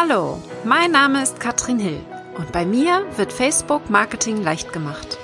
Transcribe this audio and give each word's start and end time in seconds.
Hallo, 0.00 0.40
mein 0.64 0.92
Name 0.92 1.24
ist 1.24 1.40
Katrin 1.40 1.80
Hill 1.80 1.98
und 2.36 2.52
bei 2.52 2.64
mir 2.64 3.04
wird 3.16 3.32
Facebook 3.32 3.90
Marketing 3.90 4.44
leicht 4.44 4.72
gemacht. 4.72 5.18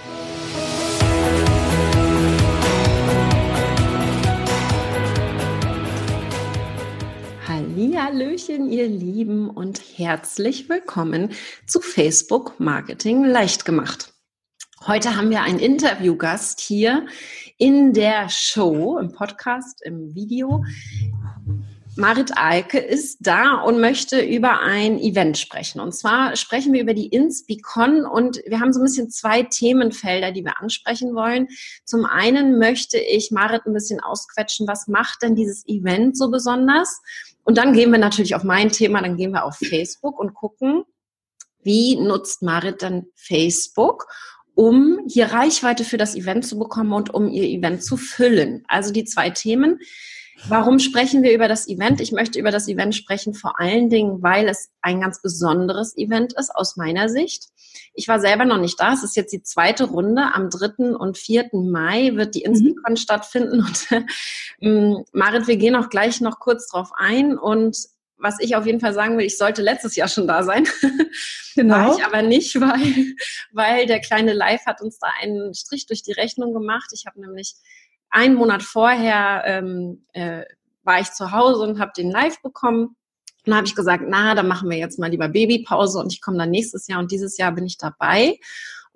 Hallöchen, 7.96 8.68
ihr 8.68 8.88
Lieben 8.88 9.48
und 9.48 9.80
herzlich 9.96 10.68
willkommen 10.68 11.30
zu 11.66 11.80
Facebook 11.80 12.59
Marketing 12.59 13.25
leicht 13.25 13.64
gemacht. 13.64 14.12
Heute 14.86 15.16
haben 15.16 15.30
wir 15.30 15.43
einen 15.43 15.59
Interviewgast 15.59 16.61
hier 16.61 17.06
in 17.56 17.93
der 17.93 18.29
Show, 18.29 18.98
im 18.98 19.12
Podcast, 19.12 19.80
im 19.84 20.14
Video. 20.14 20.64
Marit 21.96 22.36
Alke 22.36 22.79
ist 22.79 23.18
da 23.20 23.54
und 23.61 23.80
möchte 23.80 24.20
über 24.20 24.61
ein 24.61 24.98
Event 24.98 25.38
sprechen. 25.38 25.80
Und 25.80 25.93
zwar 25.93 26.35
sprechen 26.36 26.72
wir 26.72 26.82
über 26.82 26.94
die 26.94 27.07
Inspicon 27.07 28.04
und 28.04 28.40
wir 28.46 28.61
haben 28.61 28.72
so 28.72 28.80
ein 28.80 28.85
bisschen 28.85 29.11
zwei 29.11 29.44
Themenfelder, 29.44 30.32
die 30.32 30.44
wir 30.44 30.61
ansprechen 30.61 31.14
wollen. 31.14 31.49
Zum 31.85 32.05
einen 32.05 32.58
möchte 32.58 32.98
ich 32.98 33.30
Marit 33.30 33.66
ein 33.66 33.72
bisschen 33.72 34.00
ausquetschen, 34.00 34.66
was 34.66 34.88
macht 34.88 35.22
denn 35.22 35.36
dieses 35.36 35.66
Event 35.69 36.19
so 36.19 36.30
besonders? 36.30 37.00
Und 37.44 37.58
dann 37.58 37.72
gehen 37.72 37.92
wir 37.92 37.98
natürlich 37.98 38.34
auf 38.34 38.42
mein 38.42 38.70
Thema, 38.70 39.00
dann 39.00 39.16
gehen 39.16 39.33
wir 39.33 39.44
auf 39.44 39.56
Facebook 39.56 40.19
und 40.19 40.34
gucken, 40.34 40.84
wie 41.62 41.97
nutzt 41.97 42.42
Marit 42.42 42.83
dann 42.83 43.06
Facebook 43.14 44.06
um 44.56 45.00
hier 45.08 45.27
Reichweite 45.27 45.84
für 45.84 45.97
das 45.97 46.14
Event 46.14 46.47
zu 46.47 46.58
bekommen 46.58 46.92
und 46.92 47.12
um 47.12 47.28
ihr 47.28 47.44
Event 47.44 47.83
zu 47.83 47.97
füllen. 47.97 48.64
Also 48.69 48.92
die 48.92 49.05
zwei 49.05 49.30
Themen. 49.30 49.80
Warum 50.48 50.78
sprechen 50.78 51.22
wir 51.22 51.33
über 51.33 51.48
das 51.48 51.69
Event? 51.69 52.00
Ich 52.00 52.12
möchte 52.12 52.39
über 52.39 52.50
das 52.50 52.69
Event 52.69 52.94
sprechen, 52.94 53.34
vor 53.34 53.58
allen 53.58 53.89
Dingen, 53.89 54.22
weil 54.22 54.48
es 54.48 54.70
ein 54.83 55.00
ganz 55.00 55.22
besonderes 55.22 55.97
Event 55.97 56.34
ist 56.34 56.55
aus 56.55 56.77
meiner 56.77 57.08
Sicht. 57.08 57.48
Ich 57.94 58.08
war 58.08 58.20
selber 58.20 58.44
noch 58.44 58.58
nicht 58.58 58.78
da. 58.78 58.92
Es 58.92 59.02
ist 59.02 59.16
jetzt 59.16 59.32
die 59.32 59.42
zweite 59.42 59.84
Runde. 59.84 60.34
Am 60.34 60.50
3. 60.50 60.96
und 60.96 61.16
4. 61.16 61.50
Mai 61.52 62.12
wird 62.14 62.34
die 62.34 62.42
Inspicon 62.42 62.92
mhm. 62.92 62.96
stattfinden. 62.96 63.60
Und 63.60 63.86
äh, 64.60 65.04
Marit, 65.12 65.46
wir 65.46 65.56
gehen 65.56 65.77
auch 65.77 65.88
gleich 65.88 66.20
noch 66.20 66.38
kurz 66.41 66.69
drauf 66.69 66.91
ein. 66.97 67.38
Und 67.38 67.76
was 68.19 68.38
ich 68.41 68.56
auf 68.56 68.66
jeden 68.66 68.80
Fall 68.80 68.92
sagen 68.92 69.16
will, 69.16 69.24
ich 69.24 69.38
sollte 69.38 69.62
letztes 69.62 69.97
Jahr 69.97 70.08
schon 70.08 70.26
da 70.26 70.42
sein. 70.42 70.66
Genau. 71.54 71.74
War 71.76 71.97
ich 71.97 72.04
aber 72.04 72.22
nicht, 72.22 72.54
weil, 72.60 73.14
weil 73.52 73.86
der 73.86 74.00
kleine 74.00 74.32
Live 74.32 74.66
hat 74.66 74.80
uns 74.82 74.98
da 74.98 75.06
einen 75.20 75.54
Strich 75.54 75.86
durch 75.86 76.02
die 76.02 76.12
Rechnung 76.12 76.52
gemacht. 76.52 76.91
Ich 76.92 77.06
habe 77.06 77.20
nämlich 77.20 77.54
einen 78.14 78.36
Monat 78.36 78.62
vorher 78.62 79.42
ähm, 79.46 80.06
äh, 80.12 80.42
war 80.84 81.00
ich 81.00 81.10
zu 81.12 81.32
Hause 81.32 81.62
und 81.62 81.80
habe 81.80 81.92
den 81.96 82.10
Live 82.10 82.40
bekommen. 82.42 82.84
Und 82.86 83.50
dann 83.50 83.56
habe 83.56 83.66
ich 83.66 83.74
gesagt, 83.74 84.04
na, 84.06 84.34
dann 84.34 84.48
machen 84.48 84.70
wir 84.70 84.78
jetzt 84.78 84.98
mal 84.98 85.10
lieber 85.10 85.28
Babypause 85.28 85.98
und 85.98 86.12
ich 86.12 86.20
komme 86.20 86.38
dann 86.38 86.50
nächstes 86.50 86.86
Jahr 86.86 87.00
und 87.00 87.10
dieses 87.10 87.36
Jahr 87.36 87.52
bin 87.52 87.66
ich 87.66 87.76
dabei. 87.76 88.38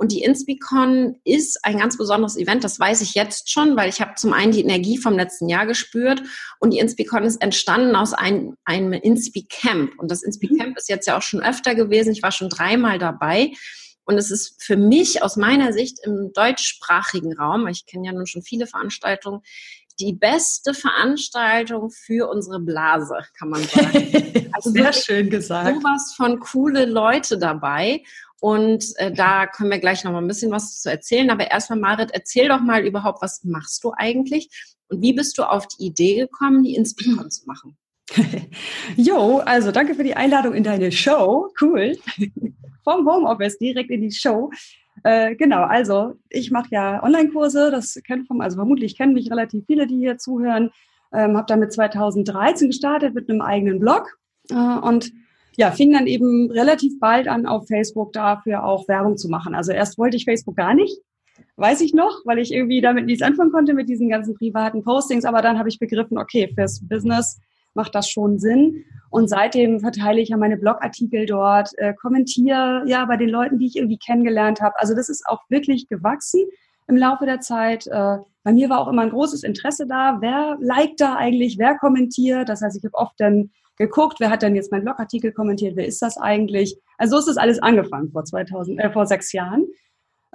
Und 0.00 0.12
die 0.12 0.22
Inspicon 0.22 1.16
ist 1.24 1.58
ein 1.64 1.76
ganz 1.76 1.98
besonderes 1.98 2.36
Event, 2.36 2.62
das 2.62 2.78
weiß 2.78 3.00
ich 3.00 3.14
jetzt 3.14 3.50
schon, 3.50 3.76
weil 3.76 3.88
ich 3.88 4.00
habe 4.00 4.14
zum 4.14 4.32
einen 4.32 4.52
die 4.52 4.62
Energie 4.62 4.96
vom 4.96 5.14
letzten 5.14 5.48
Jahr 5.48 5.66
gespürt 5.66 6.22
und 6.60 6.72
die 6.72 6.78
Inspicon 6.78 7.24
ist 7.24 7.42
entstanden 7.42 7.96
aus 7.96 8.14
einem, 8.14 8.56
einem 8.64 8.92
Inspicamp. 8.92 9.98
Und 9.98 10.12
das 10.12 10.22
Inspicamp 10.22 10.70
mhm. 10.70 10.76
ist 10.76 10.88
jetzt 10.88 11.08
ja 11.08 11.18
auch 11.18 11.22
schon 11.22 11.42
öfter 11.42 11.74
gewesen, 11.74 12.12
ich 12.12 12.22
war 12.22 12.30
schon 12.30 12.48
dreimal 12.48 12.98
dabei. 12.98 13.50
Und 14.08 14.16
es 14.16 14.30
ist 14.30 14.62
für 14.62 14.78
mich 14.78 15.22
aus 15.22 15.36
meiner 15.36 15.74
Sicht 15.74 15.98
im 16.02 16.32
deutschsprachigen 16.32 17.36
Raum, 17.36 17.66
ich 17.66 17.84
kenne 17.84 18.06
ja 18.06 18.12
nun 18.12 18.26
schon 18.26 18.40
viele 18.40 18.66
Veranstaltungen, 18.66 19.42
die 20.00 20.14
beste 20.14 20.72
Veranstaltung 20.72 21.90
für 21.90 22.30
unsere 22.30 22.58
Blase, 22.58 23.18
kann 23.38 23.50
man 23.50 23.62
sagen. 23.64 24.48
Also 24.52 24.70
Sehr 24.70 24.92
schön 24.92 25.30
gesagt. 25.30 25.76
Sowas 25.76 26.14
von 26.16 26.40
coole 26.40 26.86
Leute 26.86 27.38
dabei. 27.38 28.02
Und 28.40 28.84
äh, 28.96 29.12
da 29.12 29.46
können 29.46 29.70
wir 29.70 29.78
gleich 29.78 30.02
noch 30.02 30.10
mal 30.10 30.22
ein 30.22 30.26
bisschen 30.26 30.50
was 30.50 30.80
zu 30.80 30.90
erzählen. 30.90 31.30
Aber 31.30 31.48
erstmal, 31.48 31.78
Marit, 31.78 32.10
erzähl 32.12 32.48
doch 32.48 32.60
mal 32.60 32.84
überhaupt, 32.84 33.22
was 33.22 33.44
machst 33.44 33.84
du 33.84 33.92
eigentlich? 33.96 34.48
Und 34.88 35.02
wie 35.02 35.12
bist 35.12 35.36
du 35.38 35.42
auf 35.42 35.68
die 35.68 35.84
Idee 35.84 36.16
gekommen, 36.16 36.64
die 36.64 36.74
Inspicon 36.74 37.30
zu 37.30 37.44
machen? 37.46 37.76
jo, 38.96 39.38
also 39.38 39.70
danke 39.70 39.94
für 39.94 40.04
die 40.04 40.14
Einladung 40.14 40.54
in 40.54 40.64
deine 40.64 40.92
Show. 40.92 41.50
Cool. 41.60 41.96
Vom 42.84 43.06
Homeoffice 43.06 43.58
direkt 43.58 43.90
in 43.90 44.02
die 44.02 44.12
Show. 44.12 44.50
Äh, 45.04 45.36
genau, 45.36 45.62
also 45.62 46.14
ich 46.28 46.50
mache 46.50 46.68
ja 46.70 47.02
Online-Kurse, 47.02 47.70
das 47.70 48.00
kennen 48.04 48.26
vom, 48.26 48.40
also 48.40 48.56
vermutlich 48.56 48.96
kennen 48.96 49.12
mich 49.12 49.30
relativ 49.30 49.64
viele, 49.66 49.86
die 49.86 49.96
hier 49.96 50.18
zuhören. 50.18 50.70
Ähm, 51.12 51.36
habe 51.36 51.46
damit 51.46 51.72
2013 51.72 52.68
gestartet 52.68 53.14
mit 53.14 53.30
einem 53.30 53.40
eigenen 53.40 53.78
Blog 53.78 54.18
äh, 54.50 54.54
und 54.54 55.12
ja, 55.56 55.70
fing 55.70 55.92
dann 55.92 56.06
eben 56.06 56.50
relativ 56.50 56.98
bald 57.00 57.28
an, 57.28 57.46
auf 57.46 57.66
Facebook 57.66 58.12
dafür 58.12 58.64
auch 58.64 58.86
Werbung 58.88 59.16
zu 59.16 59.28
machen. 59.28 59.54
Also 59.54 59.72
erst 59.72 59.98
wollte 59.98 60.16
ich 60.16 60.24
Facebook 60.24 60.56
gar 60.56 60.74
nicht, 60.74 61.00
weiß 61.56 61.80
ich 61.80 61.94
noch, 61.94 62.22
weil 62.24 62.38
ich 62.38 62.52
irgendwie 62.52 62.80
damit 62.80 63.06
nichts 63.06 63.22
anfangen 63.22 63.50
konnte 63.50 63.74
mit 63.74 63.88
diesen 63.88 64.08
ganzen 64.08 64.34
privaten 64.34 64.82
Postings. 64.82 65.24
Aber 65.24 65.42
dann 65.42 65.58
habe 65.58 65.68
ich 65.68 65.78
begriffen, 65.78 66.18
okay, 66.18 66.50
fürs 66.54 66.80
Business 66.86 67.40
macht 67.78 67.94
das 67.94 68.10
schon 68.10 68.38
Sinn. 68.38 68.84
Und 69.08 69.28
seitdem 69.28 69.80
verteile 69.80 70.20
ich 70.20 70.28
ja 70.28 70.36
meine 70.36 70.58
Blogartikel 70.58 71.24
dort, 71.24 71.70
äh, 71.78 71.94
kommentiere 71.94 72.82
ja 72.86 73.06
bei 73.06 73.16
den 73.16 73.30
Leuten, 73.30 73.58
die 73.58 73.66
ich 73.66 73.76
irgendwie 73.76 73.98
kennengelernt 73.98 74.60
habe. 74.60 74.78
Also 74.78 74.94
das 74.94 75.08
ist 75.08 75.26
auch 75.26 75.40
wirklich 75.48 75.88
gewachsen 75.88 76.42
im 76.88 76.96
Laufe 76.96 77.24
der 77.24 77.40
Zeit. 77.40 77.86
Äh, 77.86 78.18
bei 78.42 78.52
mir 78.52 78.68
war 78.68 78.80
auch 78.80 78.88
immer 78.88 79.02
ein 79.02 79.10
großes 79.10 79.44
Interesse 79.44 79.86
da. 79.86 80.18
Wer 80.20 80.58
liked 80.60 81.00
da 81.00 81.14
eigentlich? 81.14 81.56
Wer 81.56 81.78
kommentiert? 81.78 82.48
Das 82.48 82.60
heißt, 82.60 82.76
ich 82.76 82.84
habe 82.84 82.98
oft 82.98 83.14
dann 83.18 83.50
geguckt, 83.76 84.18
wer 84.18 84.30
hat 84.30 84.42
denn 84.42 84.56
jetzt 84.56 84.72
meinen 84.72 84.84
Blogartikel 84.84 85.32
kommentiert, 85.32 85.76
wer 85.76 85.86
ist 85.86 86.02
das 86.02 86.18
eigentlich? 86.18 86.76
Also 86.98 87.16
so 87.16 87.20
ist 87.20 87.28
das 87.28 87.36
alles 87.36 87.62
angefangen 87.62 88.10
vor 88.10 88.24
2000, 88.24 88.80
äh, 88.80 88.90
vor 88.90 89.06
sechs 89.06 89.32
Jahren. 89.32 89.66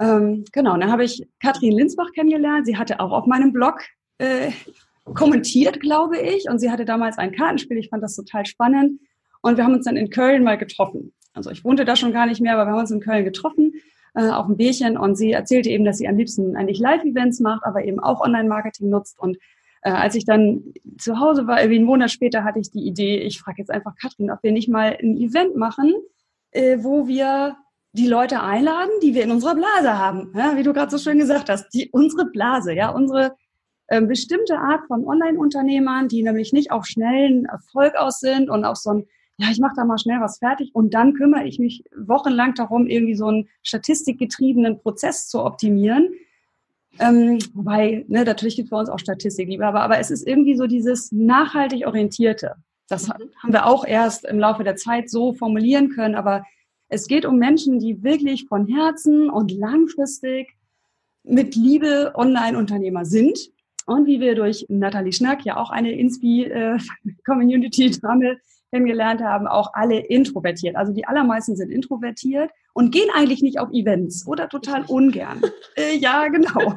Ähm, 0.00 0.44
genau, 0.52 0.76
dann 0.76 0.90
habe 0.90 1.04
ich 1.04 1.28
Katrin 1.40 1.72
Linsbach 1.72 2.10
kennengelernt. 2.12 2.66
Sie 2.66 2.76
hatte 2.76 2.98
auch 3.00 3.12
auf 3.12 3.26
meinem 3.26 3.52
Blog 3.52 3.82
äh, 4.18 4.50
kommentiert, 5.12 5.80
glaube 5.80 6.18
ich, 6.18 6.48
und 6.48 6.58
sie 6.58 6.70
hatte 6.70 6.84
damals 6.84 7.18
ein 7.18 7.32
Kartenspiel. 7.32 7.76
Ich 7.76 7.90
fand 7.90 8.02
das 8.02 8.16
total 8.16 8.46
spannend. 8.46 9.00
Und 9.42 9.58
wir 9.58 9.64
haben 9.64 9.74
uns 9.74 9.84
dann 9.84 9.96
in 9.96 10.08
Köln 10.08 10.42
mal 10.42 10.56
getroffen. 10.56 11.12
Also 11.34 11.50
ich 11.50 11.64
wohnte 11.64 11.84
da 11.84 11.96
schon 11.96 12.12
gar 12.12 12.26
nicht 12.26 12.40
mehr, 12.40 12.54
aber 12.54 12.66
wir 12.66 12.72
haben 12.72 12.80
uns 12.80 12.90
in 12.90 13.00
Köln 13.00 13.24
getroffen 13.24 13.74
äh, 14.14 14.30
auf 14.30 14.48
ein 14.48 14.56
Bierchen 14.56 14.96
und 14.96 15.16
sie 15.16 15.32
erzählte 15.32 15.68
eben, 15.68 15.84
dass 15.84 15.98
sie 15.98 16.08
am 16.08 16.16
liebsten 16.16 16.56
eigentlich 16.56 16.78
Live-Events 16.78 17.40
macht, 17.40 17.64
aber 17.64 17.84
eben 17.84 18.00
auch 18.00 18.20
Online-Marketing 18.20 18.88
nutzt 18.88 19.18
und 19.20 19.36
äh, 19.82 19.90
als 19.90 20.14
ich 20.14 20.24
dann 20.24 20.62
zu 20.98 21.20
Hause 21.20 21.46
war, 21.46 21.60
irgendwie 21.60 21.78
einen 21.78 21.86
Monat 21.86 22.10
später, 22.10 22.42
hatte 22.44 22.58
ich 22.58 22.70
die 22.70 22.86
Idee, 22.86 23.18
ich 23.18 23.40
frage 23.40 23.58
jetzt 23.58 23.70
einfach 23.70 23.94
Katrin, 24.00 24.30
ob 24.30 24.42
wir 24.42 24.52
nicht 24.52 24.68
mal 24.68 24.96
ein 25.00 25.16
Event 25.18 25.56
machen, 25.56 25.92
äh, 26.52 26.78
wo 26.80 27.06
wir 27.06 27.56
die 27.92 28.06
Leute 28.06 28.40
einladen, 28.40 28.90
die 29.02 29.14
wir 29.14 29.22
in 29.22 29.30
unserer 29.30 29.54
Blase 29.54 29.98
haben. 29.98 30.32
Ja, 30.34 30.56
wie 30.56 30.62
du 30.62 30.72
gerade 30.72 30.90
so 30.90 30.98
schön 30.98 31.18
gesagt 31.18 31.48
hast, 31.48 31.68
die, 31.70 31.90
unsere 31.92 32.24
Blase, 32.24 32.72
ja, 32.72 32.88
unsere 32.88 33.36
bestimmte 34.02 34.58
Art 34.58 34.86
von 34.86 35.06
Online-Unternehmern, 35.06 36.08
die 36.08 36.22
nämlich 36.22 36.52
nicht 36.52 36.70
auf 36.70 36.86
schnellen 36.86 37.46
Erfolg 37.46 37.94
aus 37.96 38.20
sind 38.20 38.50
und 38.50 38.64
auf 38.64 38.76
so 38.76 38.90
ein, 38.90 39.06
ja, 39.38 39.48
ich 39.50 39.58
mache 39.58 39.74
da 39.76 39.84
mal 39.84 39.98
schnell 39.98 40.20
was 40.20 40.38
fertig 40.38 40.74
und 40.74 40.94
dann 40.94 41.14
kümmere 41.14 41.44
ich 41.44 41.58
mich 41.58 41.84
wochenlang 41.96 42.54
darum, 42.54 42.86
irgendwie 42.86 43.16
so 43.16 43.26
einen 43.26 43.48
statistikgetriebenen 43.62 44.78
Prozess 44.80 45.28
zu 45.28 45.44
optimieren, 45.44 46.10
ähm, 46.98 47.38
wobei, 47.54 48.04
ne, 48.08 48.24
natürlich 48.24 48.56
gibt 48.56 48.66
es 48.66 48.70
bei 48.70 48.78
uns 48.78 48.88
auch 48.88 48.98
Statistik, 48.98 49.60
aber, 49.60 49.80
aber 49.80 49.98
es 49.98 50.10
ist 50.10 50.26
irgendwie 50.26 50.56
so 50.56 50.66
dieses 50.66 51.10
nachhaltig 51.12 51.86
orientierte. 51.86 52.56
Das 52.88 53.08
mhm. 53.08 53.30
haben 53.42 53.52
wir 53.52 53.66
auch 53.66 53.84
erst 53.84 54.24
im 54.24 54.38
Laufe 54.38 54.64
der 54.64 54.76
Zeit 54.76 55.10
so 55.10 55.32
formulieren 55.32 55.90
können, 55.90 56.14
aber 56.14 56.44
es 56.88 57.08
geht 57.08 57.26
um 57.26 57.38
Menschen, 57.38 57.78
die 57.78 58.02
wirklich 58.02 58.46
von 58.46 58.66
Herzen 58.66 59.30
und 59.30 59.50
langfristig 59.50 60.54
mit 61.24 61.56
Liebe 61.56 62.12
Online-Unternehmer 62.14 63.04
sind. 63.04 63.50
Und 63.86 64.06
wie 64.06 64.18
wir 64.20 64.34
durch 64.34 64.64
Nathalie 64.68 65.12
Schnack 65.12 65.44
ja 65.44 65.58
auch 65.58 65.68
eine 65.70 65.92
Inspi-Community-Dame 65.92 68.30
äh, 68.30 68.36
kennengelernt 68.74 69.22
haben, 69.22 69.46
auch 69.46 69.70
alle 69.74 70.00
introvertiert. 70.00 70.74
Also 70.74 70.92
die 70.92 71.06
allermeisten 71.06 71.54
sind 71.54 71.70
introvertiert 71.70 72.50
und 72.72 72.90
gehen 72.90 73.08
eigentlich 73.14 73.40
nicht 73.40 73.60
auf 73.60 73.70
Events 73.70 74.26
oder 74.26 74.48
total 74.48 74.84
ungern. 74.88 75.40
äh, 75.76 75.96
ja, 75.96 76.26
genau. 76.26 76.50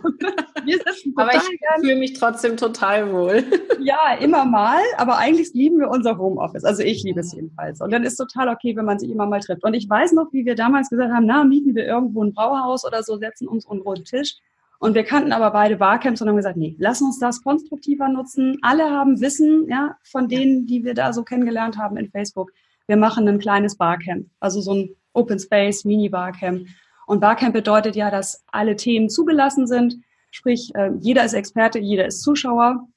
aber 1.15 1.33
ich 1.33 1.41
fühle 1.79 1.95
mich 1.95 2.13
trotzdem 2.13 2.55
total 2.55 3.11
wohl. 3.11 3.43
ja, 3.79 4.13
immer 4.19 4.45
mal, 4.45 4.79
aber 4.97 5.17
eigentlich 5.17 5.53
lieben 5.55 5.79
wir 5.79 5.89
unser 5.89 6.19
Homeoffice. 6.19 6.65
Also 6.65 6.83
ich 6.83 7.03
liebe 7.03 7.21
es 7.21 7.33
jedenfalls. 7.33 7.81
Und 7.81 7.91
dann 7.91 8.03
ist 8.03 8.17
total 8.17 8.49
okay, 8.49 8.75
wenn 8.75 8.85
man 8.85 8.99
sich 8.99 9.09
immer 9.09 9.25
mal 9.25 9.39
trifft. 9.39 9.63
Und 9.63 9.73
ich 9.73 9.89
weiß 9.89 10.11
noch, 10.11 10.27
wie 10.31 10.45
wir 10.45 10.53
damals 10.53 10.89
gesagt 10.89 11.11
haben, 11.11 11.25
na, 11.25 11.43
mieten 11.45 11.73
wir 11.73 11.87
irgendwo 11.87 12.23
ein 12.23 12.33
Brauhaus 12.33 12.85
oder 12.85 13.01
so, 13.01 13.17
setzen 13.17 13.47
uns 13.47 13.67
einen 13.67 13.81
roten 13.81 14.05
Tisch. 14.05 14.35
Und 14.79 14.93
wir 14.93 15.03
kannten 15.03 15.31
aber 15.31 15.51
beide 15.51 15.77
Barcamps 15.77 16.21
und 16.21 16.29
haben 16.29 16.35
gesagt, 16.35 16.57
nee, 16.57 16.75
lass 16.77 17.01
uns 17.01 17.19
das 17.19 17.43
konstruktiver 17.43 18.09
nutzen. 18.09 18.57
Alle 18.61 18.89
haben 18.91 19.19
Wissen, 19.21 19.67
ja, 19.67 19.97
von 20.03 20.27
denen, 20.27 20.67
die 20.67 20.83
wir 20.83 20.93
da 20.93 21.13
so 21.13 21.23
kennengelernt 21.23 21.77
haben 21.77 21.97
in 21.97 22.09
Facebook. 22.09 22.51
Wir 22.85 22.97
machen 22.97 23.27
ein 23.27 23.39
kleines 23.39 23.75
Barcamp, 23.75 24.27
also 24.39 24.61
so 24.61 24.73
ein 24.73 24.89
Open 25.13 25.39
Space 25.39 25.83
Mini 25.83 26.09
Barcamp. 26.09 26.67
Und 27.07 27.21
Barcamp 27.21 27.53
bedeutet 27.53 27.95
ja, 27.95 28.11
dass 28.11 28.43
alle 28.51 28.75
Themen 28.75 29.09
zugelassen 29.09 29.65
sind. 29.65 29.95
Sprich, 30.29 30.73
äh, 30.75 30.91
jeder 30.99 31.25
ist 31.25 31.33
Experte, 31.33 31.79
jeder 31.79 32.05
ist 32.05 32.21
Zuschauer 32.21 32.87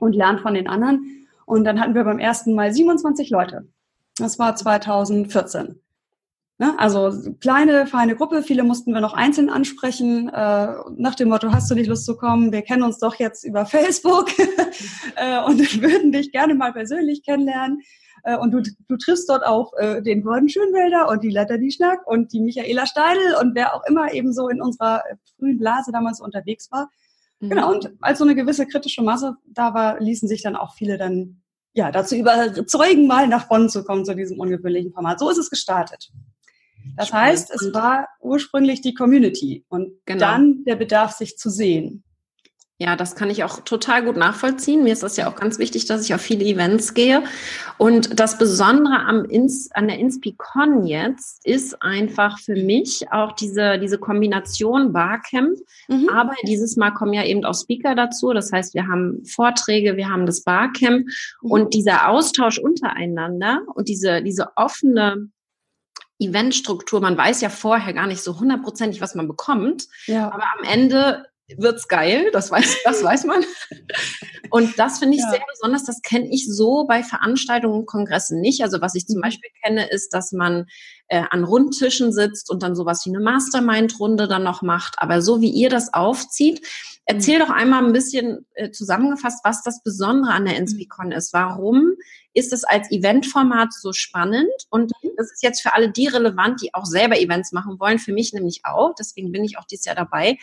und 0.00 0.14
lernt 0.14 0.40
von 0.40 0.54
den 0.54 0.68
anderen. 0.68 1.26
Und 1.44 1.64
dann 1.64 1.80
hatten 1.80 1.94
wir 1.94 2.04
beim 2.04 2.18
ersten 2.18 2.54
Mal 2.54 2.72
27 2.72 3.30
Leute. 3.30 3.68
Das 4.16 4.38
war 4.38 4.56
2014. 4.56 5.80
Ne? 6.60 6.74
Also 6.76 7.12
kleine, 7.40 7.86
feine 7.86 8.16
Gruppe, 8.16 8.42
viele 8.42 8.64
mussten 8.64 8.92
wir 8.92 9.00
noch 9.00 9.14
einzeln 9.14 9.48
ansprechen, 9.48 10.28
äh, 10.28 10.74
nach 10.96 11.14
dem 11.14 11.28
Motto, 11.28 11.52
hast 11.52 11.70
du 11.70 11.76
nicht 11.76 11.86
Lust 11.86 12.04
zu 12.04 12.16
kommen? 12.16 12.50
Wir 12.50 12.62
kennen 12.62 12.82
uns 12.82 12.98
doch 12.98 13.14
jetzt 13.14 13.44
über 13.44 13.64
Facebook 13.66 14.30
äh, 15.16 15.40
und 15.44 15.60
würden 15.82 16.10
dich 16.10 16.32
gerne 16.32 16.54
mal 16.54 16.72
persönlich 16.72 17.22
kennenlernen. 17.24 17.80
Äh, 18.24 18.36
und 18.36 18.50
du, 18.50 18.62
du 18.88 18.96
triffst 18.96 19.28
dort 19.28 19.46
auch 19.46 19.72
äh, 19.78 20.02
den 20.02 20.24
Gordon 20.24 20.48
Schönwälder 20.48 21.08
und 21.08 21.22
die 21.22 21.30
Letter 21.30 21.58
Die 21.58 21.70
Schnack 21.70 22.04
und 22.06 22.32
die 22.32 22.40
Michaela 22.40 22.86
Steidel 22.86 23.36
und 23.40 23.54
wer 23.54 23.76
auch 23.76 23.84
immer 23.88 24.12
eben 24.12 24.32
so 24.32 24.48
in 24.48 24.60
unserer 24.60 25.04
frühen 25.36 25.58
Blase 25.58 25.92
damals 25.92 26.20
unterwegs 26.20 26.72
war. 26.72 26.90
Mhm. 27.38 27.50
Genau, 27.50 27.70
und 27.70 27.92
als 28.00 28.18
so 28.18 28.24
eine 28.24 28.34
gewisse 28.34 28.66
kritische 28.66 29.02
Masse 29.02 29.36
da 29.46 29.74
war, 29.74 30.00
ließen 30.00 30.28
sich 30.28 30.42
dann 30.42 30.56
auch 30.56 30.74
viele 30.74 30.98
dann 30.98 31.40
ja, 31.72 31.92
dazu 31.92 32.16
überzeugen, 32.16 33.06
mal 33.06 33.28
nach 33.28 33.46
Bonn 33.46 33.68
zu 33.68 33.84
kommen 33.84 34.04
zu 34.04 34.16
diesem 34.16 34.40
ungewöhnlichen 34.40 34.92
Format. 34.92 35.20
So 35.20 35.30
ist 35.30 35.38
es 35.38 35.50
gestartet. 35.50 36.10
Das 36.96 37.12
heißt, 37.12 37.50
es 37.50 37.72
war 37.72 38.08
ursprünglich 38.20 38.80
die 38.80 38.94
Community 38.94 39.64
und 39.68 39.92
genau. 40.06 40.20
dann 40.20 40.64
der 40.64 40.76
Bedarf, 40.76 41.12
sich 41.12 41.36
zu 41.36 41.50
sehen. 41.50 42.04
Ja, 42.80 42.94
das 42.94 43.16
kann 43.16 43.28
ich 43.28 43.42
auch 43.42 43.58
total 43.64 44.04
gut 44.04 44.16
nachvollziehen. 44.16 44.84
Mir 44.84 44.92
ist 44.92 45.02
das 45.02 45.16
ja 45.16 45.28
auch 45.28 45.34
ganz 45.34 45.58
wichtig, 45.58 45.86
dass 45.86 46.04
ich 46.04 46.14
auf 46.14 46.20
viele 46.20 46.44
Events 46.44 46.94
gehe. 46.94 47.24
Und 47.76 48.20
das 48.20 48.38
Besondere 48.38 49.00
am 49.00 49.24
Ins, 49.24 49.72
an 49.72 49.88
der 49.88 49.98
InspiCon 49.98 50.86
jetzt 50.86 51.44
ist 51.44 51.82
einfach 51.82 52.38
für 52.38 52.54
mich 52.54 53.10
auch 53.10 53.32
diese, 53.32 53.80
diese 53.80 53.98
Kombination 53.98 54.92
Barcamp. 54.92 55.58
Mhm. 55.88 56.08
Aber 56.08 56.34
dieses 56.46 56.76
Mal 56.76 56.92
kommen 56.92 57.14
ja 57.14 57.24
eben 57.24 57.44
auch 57.44 57.54
Speaker 57.54 57.96
dazu. 57.96 58.32
Das 58.32 58.52
heißt, 58.52 58.74
wir 58.74 58.86
haben 58.86 59.24
Vorträge, 59.24 59.96
wir 59.96 60.08
haben 60.08 60.24
das 60.24 60.44
Barcamp 60.44 61.04
mhm. 61.42 61.50
und 61.50 61.74
dieser 61.74 62.08
Austausch 62.08 62.60
untereinander 62.60 63.62
und 63.74 63.88
diese, 63.88 64.22
diese 64.22 64.52
offene 64.54 65.30
Eventstruktur, 66.18 67.00
man 67.00 67.16
weiß 67.16 67.40
ja 67.40 67.48
vorher 67.48 67.92
gar 67.92 68.06
nicht 68.06 68.22
so 68.22 68.38
hundertprozentig, 68.38 69.00
was 69.00 69.14
man 69.14 69.28
bekommt. 69.28 69.86
Ja. 70.06 70.30
Aber 70.32 70.44
am 70.58 70.64
Ende 70.64 71.26
wird's 71.56 71.88
geil, 71.88 72.30
das 72.32 72.50
weiß, 72.50 72.78
das 72.84 73.02
weiß 73.02 73.24
man. 73.24 73.44
Und 74.50 74.78
das 74.78 74.98
finde 74.98 75.16
ich 75.16 75.22
ja. 75.22 75.30
sehr 75.30 75.44
besonders. 75.50 75.84
Das 75.84 76.02
kenne 76.02 76.28
ich 76.30 76.46
so 76.48 76.86
bei 76.86 77.02
Veranstaltungen 77.02 77.80
und 77.80 77.86
Kongressen 77.86 78.40
nicht. 78.40 78.62
Also 78.62 78.80
was 78.80 78.94
ich 78.94 79.06
zum 79.06 79.18
mhm. 79.18 79.22
Beispiel 79.22 79.50
kenne, 79.62 79.88
ist, 79.90 80.14
dass 80.14 80.32
man 80.32 80.66
äh, 81.08 81.22
an 81.30 81.44
Rundtischen 81.44 82.12
sitzt 82.12 82.50
und 82.50 82.62
dann 82.62 82.76
sowas 82.76 83.04
wie 83.04 83.10
eine 83.10 83.20
Mastermind-Runde 83.20 84.28
dann 84.28 84.44
noch 84.44 84.62
macht. 84.62 84.94
Aber 84.98 85.22
so 85.22 85.40
wie 85.40 85.50
ihr 85.50 85.70
das 85.70 85.92
aufzieht, 85.92 86.66
erzähl 87.06 87.38
mhm. 87.38 87.42
doch 87.42 87.50
einmal 87.50 87.84
ein 87.84 87.92
bisschen 87.92 88.46
äh, 88.54 88.70
zusammengefasst, 88.70 89.40
was 89.44 89.62
das 89.62 89.82
Besondere 89.82 90.32
an 90.32 90.44
der 90.44 90.54
mhm. 90.54 90.60
InspiCon 90.60 91.12
ist. 91.12 91.32
Warum 91.32 91.94
ist 92.34 92.52
es 92.52 92.64
als 92.64 92.90
Eventformat 92.90 93.72
so 93.72 93.92
spannend? 93.92 94.52
Und 94.70 94.92
das 95.16 95.32
ist 95.32 95.42
jetzt 95.42 95.62
für 95.62 95.74
alle 95.74 95.90
die 95.90 96.06
relevant, 96.06 96.62
die 96.62 96.74
auch 96.74 96.84
selber 96.84 97.18
Events 97.18 97.52
machen 97.52 97.80
wollen, 97.80 97.98
für 97.98 98.12
mich 98.12 98.32
nämlich 98.32 98.60
auch. 98.64 98.94
Deswegen 98.98 99.32
bin 99.32 99.44
ich 99.44 99.58
auch 99.58 99.64
dieses 99.64 99.86
Jahr 99.86 99.96
dabei. 99.96 100.38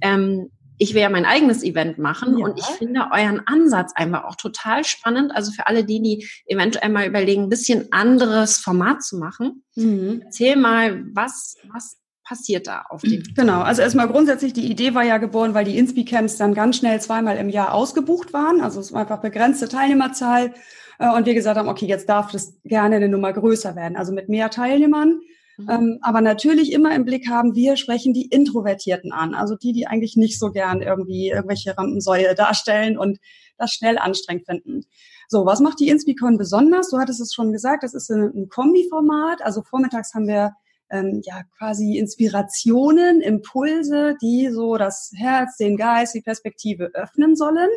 Ähm, 0.00 0.50
ich 0.82 0.94
will 0.94 1.02
ja 1.02 1.10
mein 1.10 1.24
eigenes 1.24 1.62
Event 1.62 1.98
machen 1.98 2.38
ja. 2.38 2.44
und 2.44 2.58
ich 2.58 2.64
finde 2.64 3.06
euren 3.12 3.40
Ansatz 3.46 3.92
einfach 3.94 4.24
auch 4.24 4.34
total 4.34 4.82
spannend. 4.84 5.30
Also 5.32 5.52
für 5.52 5.68
alle 5.68 5.84
die, 5.84 6.02
die 6.02 6.28
eventuell 6.46 6.90
mal 6.90 7.06
überlegen, 7.06 7.44
ein 7.44 7.48
bisschen 7.48 7.86
anderes 7.92 8.58
Format 8.58 9.02
zu 9.04 9.16
machen. 9.16 9.62
Mhm. 9.76 10.22
Erzähl 10.24 10.56
mal, 10.56 11.04
was, 11.14 11.56
was 11.72 11.98
passiert 12.24 12.66
da 12.66 12.84
auf 12.88 13.02
dem? 13.02 13.22
Genau, 13.36 13.60
also 13.60 13.80
erstmal 13.80 14.08
grundsätzlich, 14.08 14.54
die 14.54 14.68
Idee 14.68 14.92
war 14.92 15.04
ja 15.04 15.18
geboren, 15.18 15.54
weil 15.54 15.64
die 15.64 15.78
Inspi-Camps 15.78 16.36
dann 16.36 16.52
ganz 16.52 16.78
schnell 16.78 17.00
zweimal 17.00 17.36
im 17.36 17.48
Jahr 17.48 17.72
ausgebucht 17.72 18.32
waren. 18.32 18.60
Also 18.60 18.80
es 18.80 18.92
war 18.92 19.02
einfach 19.02 19.20
begrenzte 19.20 19.68
Teilnehmerzahl. 19.68 20.52
Äh, 20.98 21.14
und 21.14 21.26
wir 21.26 21.34
gesagt 21.34 21.58
haben, 21.58 21.68
okay, 21.68 21.86
jetzt 21.86 22.08
darf 22.08 22.32
das 22.32 22.58
gerne 22.64 22.96
eine 22.96 23.08
Nummer 23.08 23.32
größer 23.32 23.76
werden, 23.76 23.96
also 23.96 24.12
mit 24.12 24.28
mehr 24.28 24.50
Teilnehmern. 24.50 25.20
Mhm. 25.62 25.70
Ähm, 25.70 25.98
aber 26.02 26.20
natürlich 26.20 26.72
immer 26.72 26.94
im 26.94 27.04
Blick 27.04 27.28
haben, 27.28 27.54
wir 27.54 27.76
sprechen 27.76 28.12
die 28.12 28.26
Introvertierten 28.26 29.12
an, 29.12 29.34
also 29.34 29.56
die, 29.56 29.72
die 29.72 29.86
eigentlich 29.86 30.16
nicht 30.16 30.38
so 30.38 30.50
gern 30.50 30.82
irgendwie 30.82 31.30
irgendwelche 31.30 31.76
Rampensäue 31.76 32.34
darstellen 32.34 32.98
und 32.98 33.18
das 33.58 33.72
schnell 33.72 33.98
anstrengend 33.98 34.46
finden. 34.46 34.82
So, 35.28 35.46
was 35.46 35.60
macht 35.60 35.80
die 35.80 35.88
Inspicon 35.88 36.36
besonders? 36.36 36.90
Du 36.90 36.98
hattest 36.98 37.20
es 37.20 37.32
schon 37.32 37.52
gesagt, 37.52 37.84
das 37.84 37.94
ist 37.94 38.10
ein, 38.10 38.48
Kombiformat. 38.48 39.42
Also 39.42 39.62
vormittags 39.62 40.14
haben 40.14 40.26
wir 40.26 40.52
ähm, 40.90 41.22
ja 41.24 41.42
quasi 41.56 41.96
Inspirationen, 41.96 43.20
Impulse, 43.20 44.16
die 44.20 44.50
so 44.50 44.76
das 44.76 45.12
Herz, 45.16 45.56
den 45.56 45.76
Geist, 45.76 46.14
die 46.14 46.20
Perspektive 46.20 46.90
öffnen 46.94 47.36
sollen, 47.36 47.70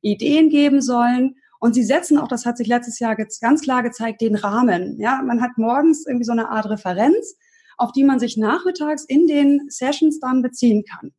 Ideen 0.00 0.50
geben 0.50 0.82
sollen 0.82 1.36
und 1.60 1.74
sie 1.74 1.82
setzen 1.82 2.18
auch, 2.18 2.28
das 2.28 2.46
hat 2.46 2.56
sich 2.56 2.68
letztes 2.68 2.98
Jahr 2.98 3.16
ganz 3.16 3.62
klar 3.62 3.82
gezeigt, 3.82 4.20
den 4.20 4.36
Rahmen. 4.36 4.98
Ja, 5.00 5.22
man 5.24 5.40
hat 5.40 5.52
morgens 5.56 6.06
irgendwie 6.06 6.24
so 6.24 6.32
eine 6.32 6.50
Art 6.50 6.66
Referenz, 6.66 7.36
auf 7.76 7.92
die 7.92 8.04
man 8.04 8.20
sich 8.20 8.36
nachmittags 8.36 9.04
in 9.04 9.26
den 9.26 9.68
Sessions 9.68 10.20
dann 10.20 10.42
beziehen 10.42 10.84
kann. 10.84 11.12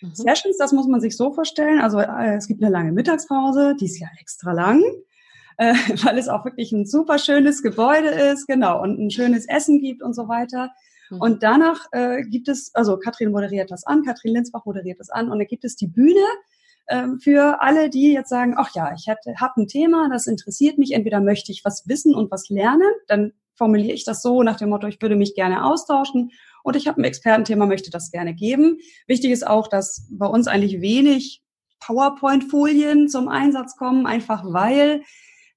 Mhm. 0.00 0.14
Sessions, 0.14 0.56
das 0.58 0.72
muss 0.72 0.88
man 0.88 1.00
sich 1.00 1.16
so 1.16 1.32
vorstellen. 1.32 1.80
Also 1.80 2.00
äh, 2.00 2.36
es 2.36 2.48
gibt 2.48 2.62
eine 2.62 2.72
lange 2.72 2.92
Mittagspause, 2.92 3.76
die 3.78 3.86
ist 3.86 4.00
ja 4.00 4.08
extra 4.20 4.52
lang, 4.52 4.82
äh, 5.58 5.74
weil 6.04 6.18
es 6.18 6.28
auch 6.28 6.44
wirklich 6.44 6.72
ein 6.72 6.86
super 6.86 7.18
schönes 7.18 7.62
Gebäude 7.62 8.08
ist, 8.08 8.46
genau, 8.46 8.82
und 8.82 8.98
ein 8.98 9.10
schönes 9.10 9.46
Essen 9.46 9.80
gibt 9.80 10.02
und 10.02 10.14
so 10.14 10.26
weiter. 10.28 10.70
Mhm. 11.10 11.20
Und 11.20 11.42
danach 11.44 11.86
äh, 11.92 12.22
gibt 12.22 12.48
es, 12.48 12.74
also 12.74 12.98
Katrin 12.98 13.30
moderiert 13.30 13.70
das 13.70 13.84
an, 13.84 14.02
Katrin 14.02 14.34
Linsbach 14.34 14.64
moderiert 14.64 14.98
das 14.98 15.10
an 15.10 15.30
und 15.30 15.38
dann 15.38 15.46
gibt 15.46 15.64
es 15.64 15.76
die 15.76 15.86
Bühne, 15.88 16.24
ähm, 16.88 17.18
für 17.20 17.62
alle, 17.62 17.90
die 17.90 18.12
jetzt 18.12 18.28
sagen, 18.28 18.54
ach 18.56 18.74
ja, 18.74 18.94
ich 18.94 19.08
habe 19.08 19.60
ein 19.60 19.66
Thema, 19.66 20.08
das 20.10 20.26
interessiert 20.26 20.78
mich, 20.78 20.92
entweder 20.92 21.20
möchte 21.20 21.52
ich 21.52 21.64
was 21.64 21.88
wissen 21.88 22.14
und 22.14 22.30
was 22.30 22.48
lernen, 22.48 22.90
dann 23.06 23.32
formuliere 23.54 23.94
ich 23.94 24.04
das 24.04 24.22
so 24.22 24.42
nach 24.42 24.56
dem 24.56 24.70
Motto, 24.70 24.86
ich 24.86 25.00
würde 25.00 25.16
mich 25.16 25.34
gerne 25.34 25.64
austauschen 25.64 26.32
und 26.62 26.76
ich 26.76 26.88
habe 26.88 27.00
ein 27.00 27.04
Expertenthema, 27.04 27.66
möchte 27.66 27.90
das 27.90 28.10
gerne 28.10 28.34
geben. 28.34 28.78
Wichtig 29.06 29.30
ist 29.30 29.46
auch, 29.46 29.68
dass 29.68 30.08
bei 30.10 30.26
uns 30.26 30.46
eigentlich 30.48 30.80
wenig 30.80 31.42
PowerPoint-Folien 31.80 33.08
zum 33.08 33.28
Einsatz 33.28 33.76
kommen, 33.76 34.06
einfach 34.06 34.42
weil 34.44 35.02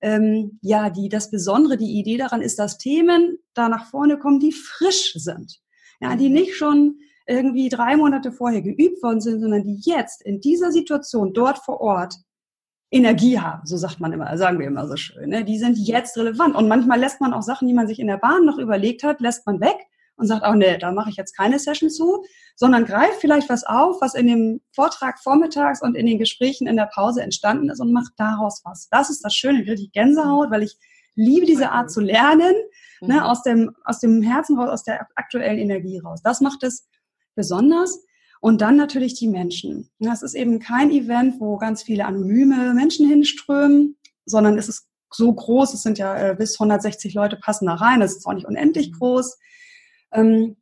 ähm, 0.01 0.59
ja 0.61 0.89
die 0.89 1.09
das 1.09 1.31
Besondere, 1.31 1.77
die 1.77 1.99
Idee 1.99 2.17
daran 2.17 2.41
ist, 2.41 2.59
dass 2.59 2.77
Themen 2.77 3.37
da 3.53 3.69
nach 3.69 3.89
vorne 3.89 4.19
kommen, 4.19 4.39
die 4.39 4.51
frisch 4.51 5.13
sind, 5.15 5.59
ja, 5.99 6.15
die 6.15 6.29
mhm. 6.29 6.35
nicht 6.35 6.55
schon 6.55 6.99
irgendwie 7.27 7.69
drei 7.69 7.97
Monate 7.97 8.31
vorher 8.31 8.61
geübt 8.61 9.03
worden 9.03 9.21
sind, 9.21 9.41
sondern 9.41 9.63
die 9.63 9.81
jetzt 9.83 10.21
in 10.21 10.39
dieser 10.39 10.71
Situation 10.71 11.33
dort 11.33 11.59
vor 11.59 11.81
Ort 11.81 12.15
Energie 12.89 13.37
haben, 13.39 13.65
so 13.65 13.75
sagt 13.75 13.99
man 13.99 14.13
immer, 14.13 14.37
sagen 14.37 14.59
wir 14.59 14.67
immer 14.67 14.87
so 14.87 14.95
schön. 14.95 15.29
Ne? 15.29 15.43
Die 15.43 15.59
sind 15.59 15.77
jetzt 15.77 16.17
relevant. 16.17 16.55
Und 16.55 16.69
manchmal 16.69 16.99
lässt 16.99 17.19
man 17.19 17.33
auch 17.33 17.41
Sachen, 17.41 17.67
die 17.67 17.73
man 17.73 17.87
sich 17.87 17.99
in 17.99 18.07
der 18.07 18.17
Bahn 18.17 18.45
noch 18.45 18.57
überlegt 18.57 19.03
hat, 19.03 19.19
lässt 19.19 19.45
man 19.45 19.59
weg 19.59 19.75
und 20.15 20.27
sagt, 20.27 20.43
oh 20.47 20.53
nee, 20.53 20.77
da 20.77 20.91
mache 20.91 21.09
ich 21.09 21.17
jetzt 21.17 21.35
keine 21.35 21.59
Session 21.59 21.89
zu, 21.89 22.23
sondern 22.55 22.85
greift 22.85 23.19
vielleicht 23.19 23.49
was 23.49 23.65
auf, 23.65 24.01
was 24.01 24.15
in 24.15 24.27
dem 24.27 24.61
Vortrag 24.73 25.19
vormittags 25.19 25.81
und 25.81 25.95
in 25.95 26.05
den 26.05 26.17
Gesprächen 26.17 26.65
in 26.65 26.77
der 26.77 26.89
Pause 26.93 27.21
entstanden 27.21 27.69
ist 27.69 27.81
und 27.81 27.91
macht 27.91 28.13
daraus 28.17 28.61
was. 28.63 28.87
Das 28.89 29.09
ist 29.09 29.23
das 29.23 29.35
Schöne, 29.35 29.59
richtig 29.59 29.91
Gänsehaut, 29.91 30.49
weil 30.49 30.63
ich 30.63 30.77
liebe 31.15 31.45
diese 31.45 31.71
Art 31.71 31.91
zu 31.91 31.99
lernen, 31.99 32.55
ne, 33.01 33.15
mhm. 33.15 33.19
aus 33.19 33.43
dem, 33.43 33.75
aus 33.83 33.99
dem 33.99 34.21
Herzen 34.21 34.57
raus, 34.57 34.69
aus 34.69 34.83
der 34.83 35.07
aktuellen 35.15 35.59
Energie 35.59 35.99
raus. 35.99 36.21
Das 36.23 36.41
macht 36.41 36.63
es 36.63 36.87
besonders. 37.37 38.03
Und 38.41 38.61
dann 38.61 38.75
natürlich 38.75 39.15
die 39.15 39.29
Menschen. 39.29 39.89
Das 39.99 40.21
ist 40.21 40.35
eben 40.35 40.59
kein 40.59 40.91
Event, 40.91 41.39
wo 41.39 41.57
ganz 41.57 41.83
viele 41.83 42.05
anonyme 42.05 42.73
Menschen 42.73 43.07
hinströmen, 43.07 43.97
sondern 44.25 44.57
es 44.57 44.67
ist 44.67 44.87
so 45.11 45.33
groß, 45.33 45.73
es 45.73 45.83
sind 45.83 45.97
ja 45.97 46.15
äh, 46.17 46.35
bis 46.35 46.59
160 46.59 47.13
Leute 47.13 47.37
passen 47.37 47.65
da 47.65 47.75
rein, 47.75 48.01
das 48.01 48.17
ist 48.17 48.25
auch 48.25 48.33
nicht 48.33 48.45
unendlich 48.45 48.91
groß. 48.91 49.37
Ähm, 50.11 50.57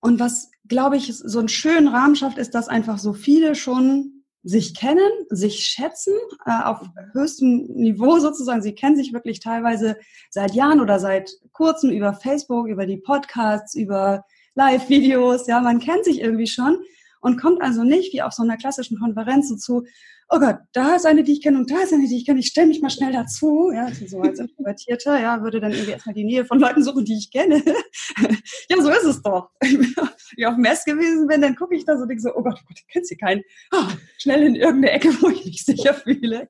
und 0.00 0.20
was, 0.20 0.50
glaube 0.68 0.96
ich, 0.96 1.16
so 1.16 1.38
einen 1.38 1.48
schönen 1.48 1.88
Rahmen 1.88 2.16
schafft, 2.16 2.38
ist, 2.38 2.54
dass 2.54 2.68
einfach 2.68 2.98
so 2.98 3.12
viele 3.12 3.54
schon 3.54 4.24
sich 4.42 4.74
kennen, 4.74 5.10
sich 5.30 5.64
schätzen, 5.64 6.12
äh, 6.44 6.62
auf 6.64 6.82
höchstem 7.12 7.66
Niveau 7.74 8.18
sozusagen. 8.18 8.60
Sie 8.60 8.74
kennen 8.74 8.96
sich 8.96 9.14
wirklich 9.14 9.40
teilweise 9.40 9.96
seit 10.30 10.54
Jahren 10.54 10.80
oder 10.80 11.00
seit 11.00 11.30
kurzem 11.52 11.90
über 11.90 12.12
Facebook, 12.12 12.68
über 12.68 12.84
die 12.84 12.98
Podcasts, 12.98 13.74
über 13.74 14.24
Live-Videos, 14.54 15.46
ja, 15.46 15.60
man 15.60 15.80
kennt 15.80 16.04
sich 16.04 16.20
irgendwie 16.20 16.46
schon 16.46 16.78
und 17.20 17.40
kommt 17.40 17.62
also 17.62 17.84
nicht 17.84 18.12
wie 18.12 18.22
auf 18.22 18.32
so 18.32 18.42
einer 18.42 18.56
klassischen 18.56 18.98
Konferenz 18.98 19.48
so 19.48 19.56
zu, 19.56 19.84
oh 20.28 20.38
Gott, 20.38 20.58
da 20.72 20.96
ist 20.96 21.06
eine, 21.06 21.22
die 21.22 21.32
ich 21.32 21.42
kenne 21.42 21.58
und 21.58 21.70
da 21.70 21.80
ist 21.82 21.92
eine, 21.92 22.06
die 22.06 22.16
ich 22.16 22.26
kenne, 22.26 22.40
ich 22.40 22.48
stelle 22.48 22.68
mich 22.68 22.80
mal 22.80 22.90
schnell 22.90 23.12
dazu, 23.12 23.70
ja, 23.72 23.88
so 24.06 24.20
als 24.20 24.38
Introvertierter, 24.38 25.20
ja, 25.20 25.42
würde 25.42 25.60
dann 25.60 25.72
irgendwie 25.72 25.92
erstmal 25.92 26.14
die 26.14 26.24
Nähe 26.24 26.44
von 26.44 26.58
Leuten 26.58 26.82
suchen, 26.82 27.04
die 27.04 27.16
ich 27.16 27.30
kenne. 27.30 27.62
ja, 28.68 28.82
so 28.82 28.90
ist 28.90 29.04
es 29.04 29.22
doch. 29.22 29.50
Wenn 29.60 29.94
ich 30.36 30.46
auf 30.46 30.56
Mess 30.56 30.84
gewesen 30.84 31.26
bin, 31.26 31.42
dann 31.42 31.56
gucke 31.56 31.74
ich 31.74 31.84
da 31.84 31.96
so 31.96 32.02
und 32.02 32.08
denke 32.08 32.22
so, 32.22 32.30
oh 32.34 32.42
Gott, 32.42 32.58
oh 32.58 32.66
Gott, 32.68 32.78
kennst 32.90 33.10
du 33.10 33.16
keinen? 33.16 33.42
Oh, 33.72 33.86
schnell 34.18 34.42
in 34.42 34.54
irgendeine 34.54 34.92
Ecke, 34.92 35.08
wo 35.20 35.28
ich 35.28 35.44
mich 35.44 35.64
sicher 35.64 35.94
fühle. 35.94 36.48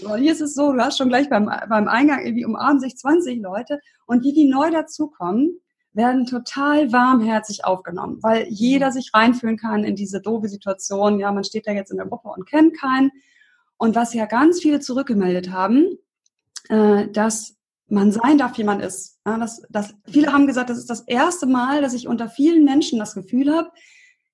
So, 0.00 0.16
hier 0.16 0.32
ist 0.32 0.40
es 0.40 0.54
so, 0.54 0.72
du 0.72 0.80
hast 0.80 0.98
schon 0.98 1.08
gleich 1.08 1.28
beim, 1.28 1.46
beim 1.46 1.88
Eingang 1.88 2.24
irgendwie 2.24 2.46
umarmen 2.46 2.80
sich 2.80 2.96
20 2.96 3.40
Leute 3.42 3.80
und 4.06 4.24
die, 4.24 4.32
die 4.32 4.48
neu 4.48 4.70
dazukommen, 4.70 5.60
werden 5.94 6.26
total 6.26 6.92
warmherzig 6.92 7.64
aufgenommen, 7.64 8.18
weil 8.22 8.46
jeder 8.48 8.92
sich 8.92 9.12
reinfühlen 9.14 9.56
kann 9.56 9.84
in 9.84 9.96
diese 9.96 10.20
doofe 10.20 10.48
Situation. 10.48 11.18
Ja, 11.18 11.32
man 11.32 11.44
steht 11.44 11.66
da 11.66 11.72
jetzt 11.72 11.90
in 11.90 11.96
der 11.96 12.06
Gruppe 12.06 12.28
und 12.28 12.46
kennt 12.46 12.78
keinen. 12.78 13.10
Und 13.76 13.94
was 13.96 14.14
ja 14.14 14.26
ganz 14.26 14.60
viele 14.60 14.80
zurückgemeldet 14.80 15.50
haben, 15.50 15.98
äh, 16.68 17.08
dass 17.08 17.56
man 17.88 18.12
sein 18.12 18.38
darf, 18.38 18.58
wie 18.58 18.64
man 18.64 18.80
ist. 18.80 19.18
Ja, 19.26 19.38
das, 19.38 19.62
das, 19.70 19.94
viele 20.08 20.32
haben 20.32 20.46
gesagt, 20.46 20.70
das 20.70 20.78
ist 20.78 20.90
das 20.90 21.02
erste 21.02 21.46
Mal, 21.46 21.82
dass 21.82 21.94
ich 21.94 22.08
unter 22.08 22.28
vielen 22.28 22.64
Menschen 22.64 22.98
das 22.98 23.14
Gefühl 23.14 23.54
habe, 23.54 23.70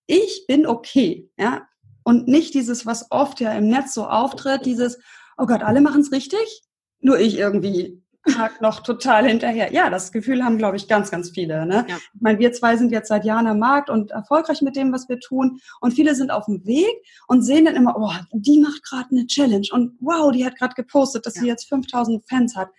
ich 0.07 0.45
bin 0.47 0.67
okay. 0.67 1.31
Ja? 1.39 1.67
Und 2.05 2.29
nicht 2.29 2.55
dieses, 2.55 2.87
was 2.87 3.11
oft 3.11 3.41
ja 3.41 3.53
im 3.53 3.69
Netz 3.69 3.95
so 3.95 4.07
auftritt, 4.07 4.67
dieses, 4.67 4.99
oh 5.37 5.47
Gott, 5.47 5.63
alle 5.63 5.81
machen 5.81 6.01
es 6.01 6.13
richtig, 6.13 6.63
nur 7.01 7.19
ich 7.19 7.39
irgendwie 7.39 8.00
hakt 8.37 8.61
noch 8.61 8.81
total 8.81 9.27
hinterher. 9.27 9.73
Ja, 9.73 9.91
das 9.91 10.13
Gefühl 10.13 10.45
haben, 10.45 10.59
glaube 10.59 10.77
ich, 10.77 10.89
ganz, 10.89 11.11
ganz 11.11 11.31
viele. 11.31 11.67
Ne? 11.67 11.87
Ja. 11.89 11.97
Ich 11.97 12.21
meine, 12.21 12.39
wir 12.39 12.53
zwei 12.53 12.77
sind 12.77 12.93
jetzt 12.93 13.09
seit 13.09 13.25
Jahren 13.25 13.47
am 13.47 13.59
Markt 13.59 13.91
und 13.91 14.11
erfolgreich 14.11 14.63
mit 14.63 14.77
dem, 14.77 14.93
was 14.93 15.09
wir 15.09 15.19
tun. 15.21 15.61
Und 15.81 15.93
viele 15.93 16.15
sind 16.15 16.31
auf 16.31 16.47
dem 16.47 16.65
Weg 16.67 16.95
und 17.29 17.43
sehen 17.43 17.65
dann 17.65 17.77
immer, 17.77 17.97
oh, 17.99 18.13
die 18.33 18.61
macht 18.61 18.83
gerade 18.85 19.09
eine 19.11 19.27
Challenge 19.27 19.67
und 19.73 19.97
wow, 20.01 20.31
die 20.33 20.45
hat 20.45 20.57
gerade 20.57 20.75
gepostet, 20.75 21.27
dass 21.27 21.37
ja. 21.37 21.43
sie 21.43 21.49
jetzt 21.49 21.69
5000 21.69 22.23
Fans 22.29 22.57
hat. 22.57 22.71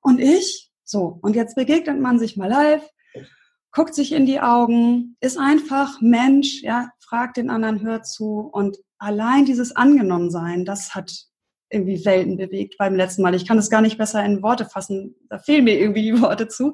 Und 0.00 0.20
ich, 0.20 0.70
so, 0.84 1.18
und 1.22 1.34
jetzt 1.34 1.56
begegnet 1.56 2.00
man 2.00 2.18
sich 2.18 2.36
mal 2.36 2.48
live, 2.48 2.88
guckt 3.72 3.94
sich 3.94 4.12
in 4.12 4.26
die 4.26 4.40
Augen, 4.40 5.16
ist 5.20 5.38
einfach 5.38 6.00
Mensch, 6.00 6.62
ja, 6.62 6.90
fragt 7.00 7.36
den 7.36 7.50
anderen, 7.50 7.80
hört 7.80 8.06
zu 8.06 8.48
und 8.52 8.76
allein 8.98 9.44
dieses 9.44 9.74
Angenommensein, 9.74 10.64
das 10.64 10.94
hat 10.94 11.12
irgendwie 11.74 12.04
Welten 12.04 12.36
bewegt 12.36 12.76
beim 12.78 12.94
letzten 12.94 13.22
Mal. 13.22 13.34
Ich 13.34 13.46
kann 13.46 13.58
es 13.58 13.68
gar 13.68 13.82
nicht 13.82 13.98
besser 13.98 14.24
in 14.24 14.42
Worte 14.42 14.64
fassen. 14.64 15.16
Da 15.28 15.38
fehlen 15.38 15.64
mir 15.64 15.78
irgendwie 15.78 16.02
die 16.02 16.20
Worte 16.20 16.48
zu. 16.48 16.72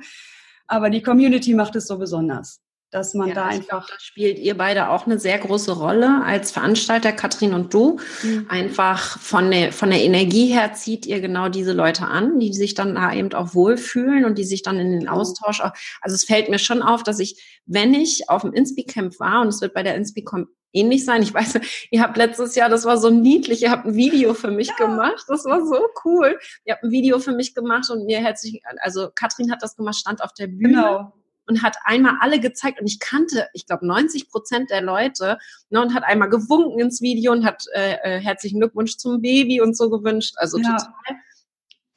Aber 0.67 0.91
die 0.91 1.03
Community 1.03 1.55
macht 1.55 1.75
es 1.75 1.89
so 1.89 1.99
besonders, 1.99 2.63
dass 2.91 3.15
man 3.15 3.29
ja, 3.29 3.35
da 3.35 3.47
einfach. 3.47 3.87
Glaub, 3.87 3.87
da 3.87 3.95
spielt 3.99 4.39
ihr 4.39 4.57
beide 4.57 4.91
auch 4.91 5.07
eine 5.07 5.19
sehr 5.19 5.39
große 5.39 5.73
Rolle 5.73 6.23
als 6.25 6.51
Veranstalter, 6.51 7.13
Katrin 7.13 7.55
und 7.55 7.73
du. 7.73 7.99
Mhm. 8.23 8.47
Einfach 8.49 9.19
von 9.19 9.51
der, 9.51 9.73
von 9.73 9.91
der 9.91 10.01
Energie 10.01 10.47
her 10.47 10.73
zieht 10.73 11.07
ihr 11.07 11.21
genau 11.21 11.49
diese 11.49 11.73
Leute 11.73 12.07
an, 12.07 12.41
die 12.41 12.53
sich 12.53 12.75
dann 12.75 12.95
da 12.95 13.13
eben 13.13 13.33
auch 13.33 13.55
wohlfühlen 13.55 14.25
und 14.25 14.39
die 14.39 14.45
sich 14.45 14.63
dann 14.63 14.79
in 14.79 14.91
den 14.91 15.01
genau. 15.01 15.13
Austausch 15.13 15.61
auch. 15.61 15.73
Also 16.01 16.15
es 16.15 16.25
fällt 16.25 16.49
mir 16.49 16.59
schon 16.59 16.83
auf, 16.83 17.03
dass 17.03 17.21
ich, 17.21 17.61
wenn 17.67 17.95
ich 17.95 18.29
auf 18.29 18.43
dem 18.43 18.53
Inspi-Camp 18.53 19.21
war 19.21 19.43
und 19.43 19.49
es 19.49 19.61
wird 19.61 19.75
bei 19.75 19.83
der 19.83 19.95
Inspi-Camp 19.95 20.49
ähnlich 20.73 21.05
sein. 21.05 21.23
Ich 21.23 21.33
weiß, 21.33 21.61
ihr 21.91 22.03
habt 22.03 22.17
letztes 22.17 22.55
Jahr, 22.55 22.69
das 22.69 22.85
war 22.85 22.99
so 22.99 23.11
niedlich, 23.11 23.63
ihr 23.63 23.71
habt 23.71 23.87
ein 23.87 23.95
Video 23.95 24.35
für 24.35 24.51
mich 24.51 24.69
ja. 24.69 24.87
gemacht. 24.87 25.25
Das 25.29 25.45
war 25.45 25.65
so 25.65 25.89
cool. 26.05 26.39
Ihr 26.65 26.75
habt 26.75 26.85
ein 26.85 26.91
Video 26.91 27.19
für 27.19 27.33
mich 27.33 27.55
gemacht 27.55 27.89
und 27.91 28.07
mir 28.07 28.19
herzlich, 28.19 28.61
also 28.81 29.11
Katrin 29.15 29.51
hat 29.51 29.63
das 29.63 29.77
gemacht, 29.77 29.97
stand 29.97 30.23
auf 30.23 30.33
der 30.33 30.49
Bühne. 30.49 30.69
Genau. 30.69 31.13
Und 31.47 31.63
hat 31.63 31.77
einmal 31.85 32.17
alle 32.21 32.39
gezeigt 32.39 32.81
und 32.81 32.87
ich 32.87 33.01
kannte, 33.01 33.49
ich 33.55 33.67
glaube, 33.67 33.85
90 33.85 34.31
Prozent 34.31 34.71
der 34.71 34.83
Leute 34.83 35.37
ne, 35.71 35.81
und 35.81 35.95
hat 35.95 36.05
einmal 36.05 36.29
gewunken 36.29 36.79
ins 36.79 37.01
Video 37.01 37.33
und 37.33 37.45
hat 37.45 37.65
äh, 37.75 37.97
äh, 38.03 38.21
herzlichen 38.21 38.61
Glückwunsch 38.61 38.97
zum 38.99 39.21
Baby 39.21 39.61
und 39.61 39.77
so 39.77 39.91
gewünscht. 39.91 40.35
Also 40.37 40.59
ja. 40.59 40.77
total 40.77 41.17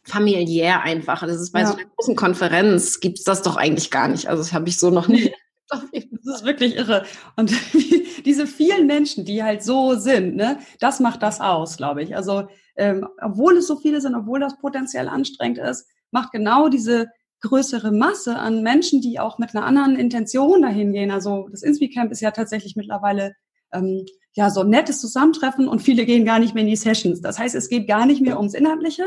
familiär 0.06 0.82
einfach. 0.82 1.22
Das 1.22 1.40
ist 1.40 1.52
bei 1.52 1.62
ja. 1.62 1.68
so 1.68 1.76
einer 1.76 1.86
großen 1.96 2.16
Konferenz 2.16 3.00
gibt's 3.00 3.24
das 3.24 3.42
doch 3.42 3.56
eigentlich 3.56 3.92
gar 3.92 4.08
nicht. 4.08 4.28
Also 4.28 4.42
das 4.42 4.54
habe 4.54 4.68
ich 4.70 4.80
so 4.80 4.90
noch 4.90 5.08
nie 5.08 5.34
das 5.70 6.36
ist 6.36 6.46
wirklich 6.46 6.76
irre. 6.76 7.06
Und 7.36 7.52
diese 8.26 8.48
vielen 8.48 8.88
Menschen, 8.88 9.26
die 9.26 9.44
halt 9.44 9.64
so 9.64 9.96
sind, 9.96 10.36
ne, 10.36 10.60
das 10.80 11.00
macht 11.00 11.24
das 11.24 11.40
aus, 11.40 11.78
glaube 11.78 12.04
ich. 12.04 12.16
Also, 12.16 12.48
ähm, 12.76 13.08
obwohl 13.22 13.58
es 13.58 13.68
so 13.68 13.78
viele 13.78 14.02
sind, 14.02 14.16
obwohl 14.16 14.40
das 14.40 14.58
potenziell 14.60 15.08
anstrengend 15.08 15.60
ist, 15.60 15.88
macht 16.12 16.32
genau 16.32 16.70
diese 16.70 17.08
größere 17.44 17.92
Masse 17.92 18.38
an 18.38 18.64
Menschen, 18.64 19.02
die 19.02 19.20
auch 19.20 19.38
mit 19.38 19.56
einer 19.56 19.66
anderen 19.66 19.96
Intention 19.96 20.62
dahin 20.62 20.92
gehen. 20.92 21.12
Also 21.12 21.48
das 21.52 21.62
Inspi-Camp 21.62 22.12
ist 22.12 22.22
ja 22.22 22.32
tatsächlich 22.32 22.76
mittlerweile 22.76 23.36
ähm, 23.72 24.06
ja 24.34 24.50
so 24.50 24.62
ein 24.62 24.70
nettes 24.70 25.00
Zusammentreffen 25.00 25.68
und 25.68 25.82
viele 25.82 26.06
gehen 26.06 26.26
gar 26.26 26.40
nicht 26.40 26.56
mehr 26.56 26.64
in 26.64 26.70
die 26.70 26.76
Sessions. 26.76 27.22
Das 27.22 27.38
heißt, 27.38 27.54
es 27.56 27.70
geht 27.70 27.88
gar 27.88 28.06
nicht 28.06 28.22
mehr 28.22 28.38
ums 28.38 28.54
Inhaltliche, 28.54 29.06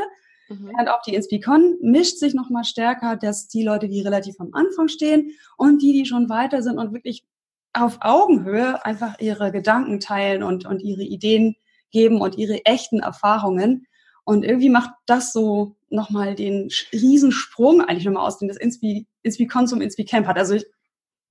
Mhm. 0.49 0.71
Und 0.77 0.87
auch 0.89 1.01
die 1.01 1.15
Inspicon 1.15 1.77
mischt 1.81 2.17
sich 2.17 2.33
nochmal 2.33 2.63
stärker, 2.63 3.15
dass 3.15 3.47
die 3.47 3.63
Leute, 3.63 3.87
die 3.87 4.01
relativ 4.01 4.39
am 4.39 4.53
Anfang 4.53 4.87
stehen 4.87 5.31
und 5.57 5.81
die, 5.81 5.93
die 5.93 6.05
schon 6.05 6.29
weiter 6.29 6.61
sind 6.61 6.77
und 6.77 6.93
wirklich 6.93 7.25
auf 7.73 7.99
Augenhöhe 8.01 8.83
einfach 8.85 9.19
ihre 9.19 9.51
Gedanken 9.51 9.99
teilen 9.99 10.43
und, 10.43 10.65
und 10.65 10.81
ihre 10.81 11.03
Ideen 11.03 11.55
geben 11.91 12.21
und 12.21 12.37
ihre 12.37 12.65
echten 12.65 12.99
Erfahrungen. 12.99 13.85
Und 14.23 14.43
irgendwie 14.43 14.69
macht 14.69 14.91
das 15.05 15.31
so 15.31 15.76
nochmal 15.89 16.35
den 16.35 16.69
Riesensprung 16.91 17.81
eigentlich 17.81 18.05
nochmal 18.05 18.27
aus, 18.27 18.39
den 18.39 18.47
das 18.47 18.57
Inspi, 18.57 19.07
Inspicon 19.23 19.67
zum 19.67 19.81
Inspicamp 19.81 20.27
hat. 20.27 20.37
Also 20.37 20.55
ich 20.55 20.65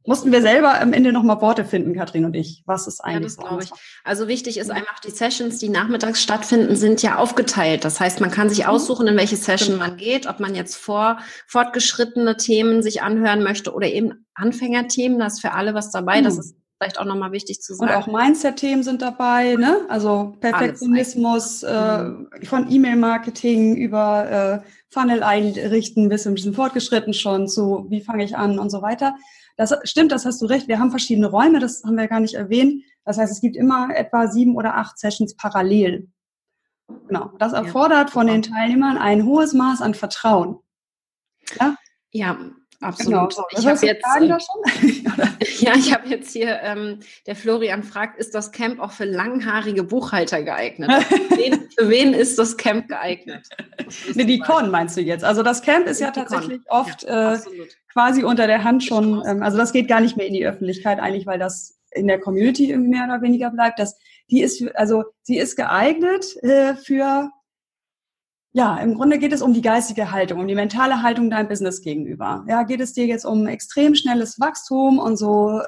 mussten 0.07 0.33
wir 0.33 0.41
selber 0.41 0.81
am 0.81 0.93
Ende 0.93 1.13
nochmal 1.13 1.41
Worte 1.41 1.65
finden, 1.65 1.95
Katrin 1.95 2.25
und 2.25 2.35
ich, 2.35 2.63
was 2.65 2.87
ist 2.87 3.01
eigentlich. 3.01 3.33
Ja, 3.33 3.43
das 3.43 3.49
glaube 3.49 3.65
ich. 3.65 3.71
Also 4.05 4.29
wichtig 4.29 4.57
ist 4.59 4.71
einfach, 4.71 5.01
die 5.01 5.11
Sessions, 5.11 5.59
die 5.59 5.69
nachmittags 5.69 6.23
stattfinden, 6.23 6.77
sind 6.77 7.03
ja 7.03 7.17
aufgeteilt. 7.17 7.85
Das 7.85 8.01
heißt, 8.01 8.21
man 8.21 8.31
kann 8.31 8.49
sich 8.49 8.61
mhm. 8.61 8.71
aussuchen, 8.71 9.09
in 9.09 9.17
welche 9.17 9.37
Session 9.37 9.77
man 9.79 9.97
geht, 9.97 10.27
ob 10.27 10.41
man 10.41 10.55
jetzt 10.55 10.77
vor 10.77 11.19
fortgeschrittene 11.47 12.37
Themen 12.37 12.83
sich 12.83 13.03
anhören 13.03 13.43
möchte 13.43 13.75
oder 13.75 13.89
eben 13.89 14.27
Anfängerthemen. 14.35 15.19
Das 15.19 15.35
ist 15.35 15.41
für 15.41 15.53
alle 15.53 15.75
was 15.75 15.91
dabei. 15.91 16.21
Das 16.23 16.35
mhm. 16.35 16.41
ist 16.41 16.57
vielleicht 16.79 16.99
auch 16.99 17.05
nochmal 17.05 17.33
wichtig 17.33 17.61
zu 17.61 17.75
sagen. 17.75 17.91
Und 17.91 17.97
auch 17.97 18.07
Mindset-Themen 18.07 18.83
sind 18.83 19.03
dabei, 19.03 19.57
ne? 19.57 19.87
Also 19.89 20.37
Perfektionismus, 20.41 21.63
äh, 21.63 22.03
mhm. 22.03 22.29
von 22.45 22.71
E-Mail-Marketing 22.71 23.77
über 23.77 24.63
äh, 24.65 24.69
Funnel 24.91 25.23
einrichten 25.23 26.09
bis 26.09 26.27
ein 26.27 26.35
bisschen 26.35 26.55
fortgeschritten 26.55 27.15
schon 27.15 27.49
zu, 27.49 27.87
wie 27.89 28.01
fange 28.01 28.25
ich 28.25 28.37
an 28.37 28.59
und 28.59 28.71
so 28.71 28.83
weiter. 28.83 29.17
Das 29.57 29.75
stimmt, 29.85 30.13
das 30.13 30.27
hast 30.27 30.43
du 30.43 30.47
recht. 30.47 30.69
Wir 30.69 30.79
haben 30.79 30.91
verschiedene 30.91 31.29
Räume, 31.29 31.61
das 31.61 31.83
haben 31.83 31.97
wir 31.97 32.09
gar 32.09 32.21
nicht 32.21 32.35
erwähnt. 32.35 32.85
Das 33.05 33.17
heißt, 33.17 33.33
es 33.33 33.41
gibt 33.41 33.57
immer 33.57 33.89
etwa 33.95 34.29
sieben 34.29 34.55
oder 34.55 34.77
acht 34.77 34.99
Sessions 34.99 35.35
parallel. 35.37 36.09
Genau. 37.09 37.33
Das 37.39 37.53
erfordert 37.53 38.11
von 38.11 38.27
den 38.27 38.43
Teilnehmern 38.43 38.99
ein 38.99 39.25
hohes 39.25 39.55
Maß 39.55 39.81
an 39.81 39.95
Vertrauen. 39.95 40.59
Ja, 41.59 41.77
ja 42.11 42.39
Absolut. 42.81 43.35
Genau. 43.35 43.47
Ich 43.51 43.67
habe 43.67 43.87
jetzt, 43.87 44.05
äh, 44.17 45.65
ja, 45.65 45.75
ich 45.75 45.95
habe 45.95 46.09
jetzt 46.09 46.31
hier, 46.33 46.61
ähm, 46.63 47.01
der 47.27 47.37
Florian 47.37 47.83
fragt, 47.83 48.19
ist 48.19 48.35
das 48.35 48.53
Camp 48.53 48.81
auch 48.81 48.93
für 48.93 49.05
langhaarige 49.05 49.83
Buchhalter 49.83 50.43
geeignet? 50.43 50.91
für, 51.05 51.37
wen, 51.37 51.69
für 51.77 51.89
wen 51.89 52.13
ist 52.13 52.39
das 52.39 52.57
Camp 52.57 52.89
geeignet? 52.89 53.49
Ne, 54.15 54.27
die 54.27 54.39
Con 54.39 54.71
meinst 54.71 54.97
du 54.97 55.01
jetzt? 55.01 55.25
Also 55.25 55.43
das 55.43 55.63
Camp 55.63 55.87
ist 55.87 56.01
ja 56.01 56.11
tatsächlich 56.11 56.65
Con. 56.67 56.81
oft 56.81 57.03
ja, 57.05 57.35
äh, 57.35 57.39
quasi 57.93 58.25
unter 58.25 58.47
der 58.47 58.63
Hand 58.63 58.85
schon, 58.85 59.23
ähm, 59.27 59.43
also 59.43 59.57
das 59.57 59.73
geht 59.73 59.89
gar 59.89 60.01
nicht 60.01 60.17
mehr 60.17 60.27
in 60.27 60.35
die 60.35 60.47
Öffentlichkeit 60.47 61.01
eigentlich, 61.01 61.27
weil 61.27 61.39
das 61.39 61.79
in 61.93 62.07
der 62.07 62.21
Community 62.21 62.77
mehr 62.77 63.05
oder 63.05 63.23
weniger 63.23 63.51
bleibt. 63.51 63.79
Das, 63.79 63.97
die 64.31 64.43
ist, 64.43 64.63
also 64.77 65.05
sie 65.23 65.39
ist 65.39 65.57
geeignet 65.57 66.37
äh, 66.43 66.75
für 66.75 67.31
ja, 68.57 68.79
im 68.79 68.95
Grunde 68.95 69.19
geht 69.19 69.35
es 69.35 69.43
um 69.43 69.53
die 69.53 69.61
geistige 69.61 70.13
Haltung, 70.13 70.41
um 70.41 70.49
die 70.49 70.55
mentale 70.55 71.03
Haltung 71.03 71.29
deinem 71.29 71.47
Business 71.47 71.83
gegenüber. 71.83 72.43
Ja, 72.49 72.63
geht 72.63 72.81
es 72.81 72.95
dir 72.95 73.05
jetzt 73.05 73.27
um 73.27 73.47
extrem 73.47 73.95
schnelles 73.95 74.41
Wachstum 74.41 74.99
und 74.99 75.19
so, 75.19 75.61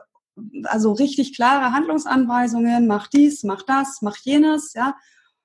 also 0.64 0.92
richtig 0.92 1.36
klare 1.36 1.74
Handlungsanweisungen, 1.74 2.86
mach 2.86 3.06
dies, 3.08 3.44
mach 3.44 3.62
das, 3.62 3.98
mach 4.00 4.16
jenes, 4.16 4.72
ja, 4.72 4.96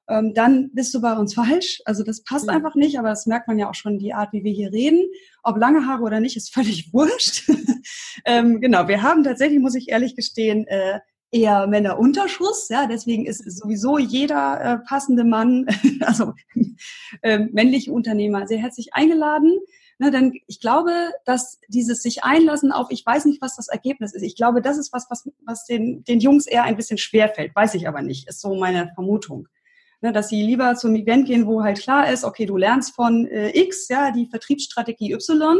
ähm, 0.07 0.33
dann 0.33 0.71
bist 0.71 0.93
du 0.93 1.01
bei 1.01 1.17
uns 1.17 1.33
falsch. 1.35 1.81
Also 1.83 2.03
das 2.03 2.23
passt 2.23 2.47
ja. 2.47 2.53
einfach 2.53 2.75
nicht, 2.75 2.97
aber 2.97 3.09
das 3.09 3.25
merkt 3.25 3.49
man 3.49 3.59
ja 3.59 3.69
auch 3.69 3.75
schon, 3.75 3.99
die 3.99 4.13
Art, 4.13 4.31
wie 4.31 4.45
wir 4.45 4.53
hier 4.53 4.71
reden. 4.71 5.05
Ob 5.43 5.57
lange 5.57 5.85
Haare 5.85 6.03
oder 6.03 6.21
nicht, 6.21 6.37
ist 6.37 6.53
völlig 6.53 6.93
wurscht. 6.93 7.49
ähm, 8.25 8.61
genau, 8.61 8.87
wir 8.87 9.01
haben 9.01 9.21
tatsächlich, 9.21 9.59
muss 9.59 9.75
ich 9.75 9.89
ehrlich 9.89 10.15
gestehen, 10.15 10.65
äh, 10.67 11.01
eher 11.33 11.67
Männerunterschuss. 11.67 12.69
Ja, 12.69 12.87
deswegen 12.87 13.25
ist 13.25 13.43
sowieso 13.51 13.97
jeder 13.97 14.61
äh, 14.61 14.77
passende 14.87 15.23
Mann, 15.23 15.65
also 16.01 16.33
äh, 17.21 17.39
männliche 17.39 17.91
Unternehmer, 17.91 18.47
sehr 18.47 18.59
herzlich 18.59 18.93
eingeladen. 18.93 19.59
Ne, 19.99 20.09
denn 20.09 20.33
ich 20.47 20.59
glaube, 20.59 20.91
dass 21.23 21.59
dieses 21.67 22.01
sich 22.01 22.23
einlassen 22.23 22.71
auf, 22.71 22.87
ich 22.89 23.05
weiß 23.05 23.25
nicht, 23.25 23.41
was 23.41 23.55
das 23.55 23.67
Ergebnis 23.67 24.13
ist. 24.13 24.23
Ich 24.23 24.35
glaube, 24.35 24.61
das 24.61 24.77
ist 24.77 24.91
was, 24.91 25.05
was, 25.09 25.29
was 25.45 25.65
den, 25.65 26.03
den 26.03 26.19
Jungs 26.19 26.47
eher 26.47 26.63
ein 26.63 26.75
bisschen 26.75 26.97
schwerfällt. 26.97 27.55
Weiß 27.55 27.75
ich 27.75 27.87
aber 27.87 28.01
nicht. 28.01 28.27
Ist 28.27 28.41
so 28.41 28.55
meine 28.55 28.91
Vermutung. 28.95 29.47
Ne, 30.01 30.11
dass 30.11 30.29
sie 30.29 30.41
lieber 30.41 30.75
zum 30.75 30.95
Event 30.95 31.27
gehen, 31.27 31.45
wo 31.45 31.63
halt 31.63 31.79
klar 31.79 32.11
ist, 32.11 32.25
okay, 32.25 32.45
du 32.45 32.57
lernst 32.57 32.95
von 32.95 33.25
äh, 33.27 33.57
X, 33.57 33.87
ja, 33.87 34.11
die 34.11 34.25
Vertriebsstrategie 34.25 35.13
Y 35.13 35.59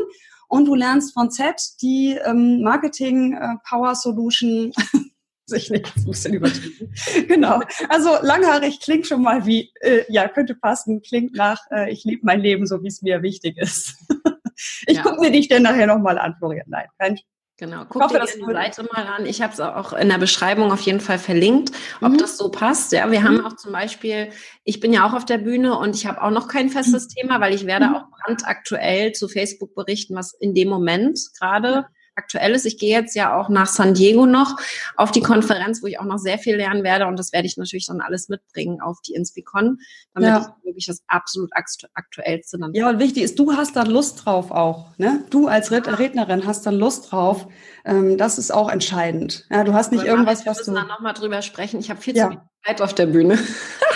und 0.49 0.65
du 0.65 0.75
lernst 0.75 1.13
von 1.13 1.31
Z 1.31 1.55
die 1.81 2.19
ähm, 2.25 2.61
Marketing 2.61 3.33
äh, 3.33 3.55
Power 3.67 3.95
Solution 3.95 4.73
sich 5.45 5.69
nicht, 5.69 5.95
ein 5.95 6.05
bisschen 6.05 6.33
übertrieben. 6.33 6.93
genau. 7.27 7.61
Also 7.89 8.17
langhaarig 8.21 8.79
klingt 8.79 9.07
schon 9.07 9.21
mal 9.21 9.45
wie, 9.45 9.71
äh, 9.81 10.03
ja, 10.09 10.27
könnte 10.27 10.55
passen, 10.55 11.01
klingt 11.01 11.35
nach, 11.35 11.59
äh, 11.71 11.91
ich 11.91 12.03
lebe 12.03 12.21
mein 12.23 12.41
Leben 12.41 12.65
so, 12.65 12.81
wie 12.83 12.87
es 12.87 13.01
mir 13.01 13.21
wichtig 13.21 13.57
ist. 13.57 13.95
ich 14.87 14.97
ja. 14.97 15.03
gucke 15.03 15.21
mir 15.21 15.31
dich 15.31 15.47
denn 15.47 15.63
nachher 15.63 15.87
nochmal 15.87 16.17
an, 16.17 16.35
Florian. 16.39 16.65
Nein, 16.67 16.87
kein 16.97 17.19
Genau, 17.57 17.85
guck 17.87 18.01
hoffe, 18.01 18.19
dir 18.19 18.25
die 18.25 18.51
Seite 18.51 18.83
mal 18.91 19.05
an. 19.05 19.27
Ich 19.27 19.43
habe 19.43 19.53
es 19.53 19.59
auch 19.59 19.93
in 19.93 20.09
der 20.09 20.17
Beschreibung 20.17 20.71
auf 20.71 20.81
jeden 20.81 20.99
Fall 20.99 21.19
verlinkt, 21.19 21.71
ob 22.01 22.13
mhm. 22.13 22.17
das 22.17 22.37
so 22.37 22.49
passt. 22.49 22.91
Ja, 22.91 23.09
wir 23.11 23.19
mhm. 23.19 23.23
haben 23.23 23.45
auch 23.45 23.55
zum 23.55 23.71
Beispiel, 23.71 24.31
ich 24.63 24.79
bin 24.79 24.91
ja 24.91 25.07
auch 25.07 25.13
auf 25.13 25.23
der 25.23 25.37
Bühne 25.37 25.77
und 25.77 25.95
ich 25.95 26.07
habe 26.07 26.21
auch 26.23 26.31
noch 26.31 26.47
kein 26.47 26.69
festes 26.69 27.05
mhm. 27.05 27.09
Thema, 27.09 27.41
weil 27.41 27.53
ich 27.53 27.67
werde 27.67 27.89
mhm. 27.89 27.95
auch 27.95 28.03
brandaktuell 28.09 29.11
zu 29.11 29.27
Facebook 29.27 29.75
berichten, 29.75 30.15
was 30.15 30.33
in 30.33 30.55
dem 30.55 30.67
Moment 30.67 31.19
gerade 31.39 31.85
aktuell 32.15 32.53
ist. 32.53 32.65
Ich 32.65 32.77
gehe 32.77 32.97
jetzt 32.97 33.15
ja 33.15 33.37
auch 33.39 33.49
nach 33.49 33.67
San 33.67 33.93
Diego 33.93 34.25
noch 34.25 34.57
auf 34.95 35.11
die 35.11 35.21
Konferenz, 35.21 35.81
wo 35.81 35.87
ich 35.87 35.99
auch 35.99 36.05
noch 36.05 36.17
sehr 36.17 36.37
viel 36.37 36.55
lernen 36.55 36.83
werde 36.83 37.07
und 37.07 37.17
das 37.17 37.33
werde 37.33 37.47
ich 37.47 37.57
natürlich 37.57 37.87
dann 37.87 38.01
alles 38.01 38.29
mitbringen 38.29 38.81
auf 38.81 39.01
die 39.01 39.13
Inspicon, 39.13 39.79
damit 40.13 40.29
ja. 40.29 40.39
ich 40.39 40.65
wirklich 40.65 40.85
das 40.85 41.03
absolut 41.07 41.51
aktuellste 41.53 42.57
dann. 42.57 42.73
Ja, 42.73 42.89
und 42.89 42.99
wichtig 42.99 43.23
ist, 43.23 43.39
du 43.39 43.53
hast 43.53 43.75
dann 43.75 43.87
Lust 43.87 44.25
drauf 44.25 44.51
auch. 44.51 44.97
Ne? 44.97 45.23
Du 45.29 45.47
als 45.47 45.71
Rednerin 45.71 46.45
hast 46.45 46.65
dann 46.65 46.75
Lust 46.75 47.11
drauf. 47.11 47.47
Ähm, 47.85 48.17
das 48.17 48.37
ist 48.37 48.51
auch 48.51 48.69
entscheidend. 48.69 49.45
Ja, 49.49 49.63
du 49.63 49.73
hast 49.73 49.91
nicht 49.91 50.03
irgendwas, 50.03 50.45
was 50.45 50.59
du. 50.59 50.67
Wir 50.67 50.73
müssen 50.73 50.87
da 50.87 50.93
nochmal 50.93 51.13
drüber 51.13 51.41
sprechen. 51.41 51.79
Ich 51.79 51.89
habe 51.89 52.01
viel 52.01 52.15
ja. 52.15 52.25
zu 52.25 52.31
viel 52.31 52.41
Zeit 52.65 52.81
auf 52.81 52.93
der 52.93 53.07
Bühne. 53.07 53.37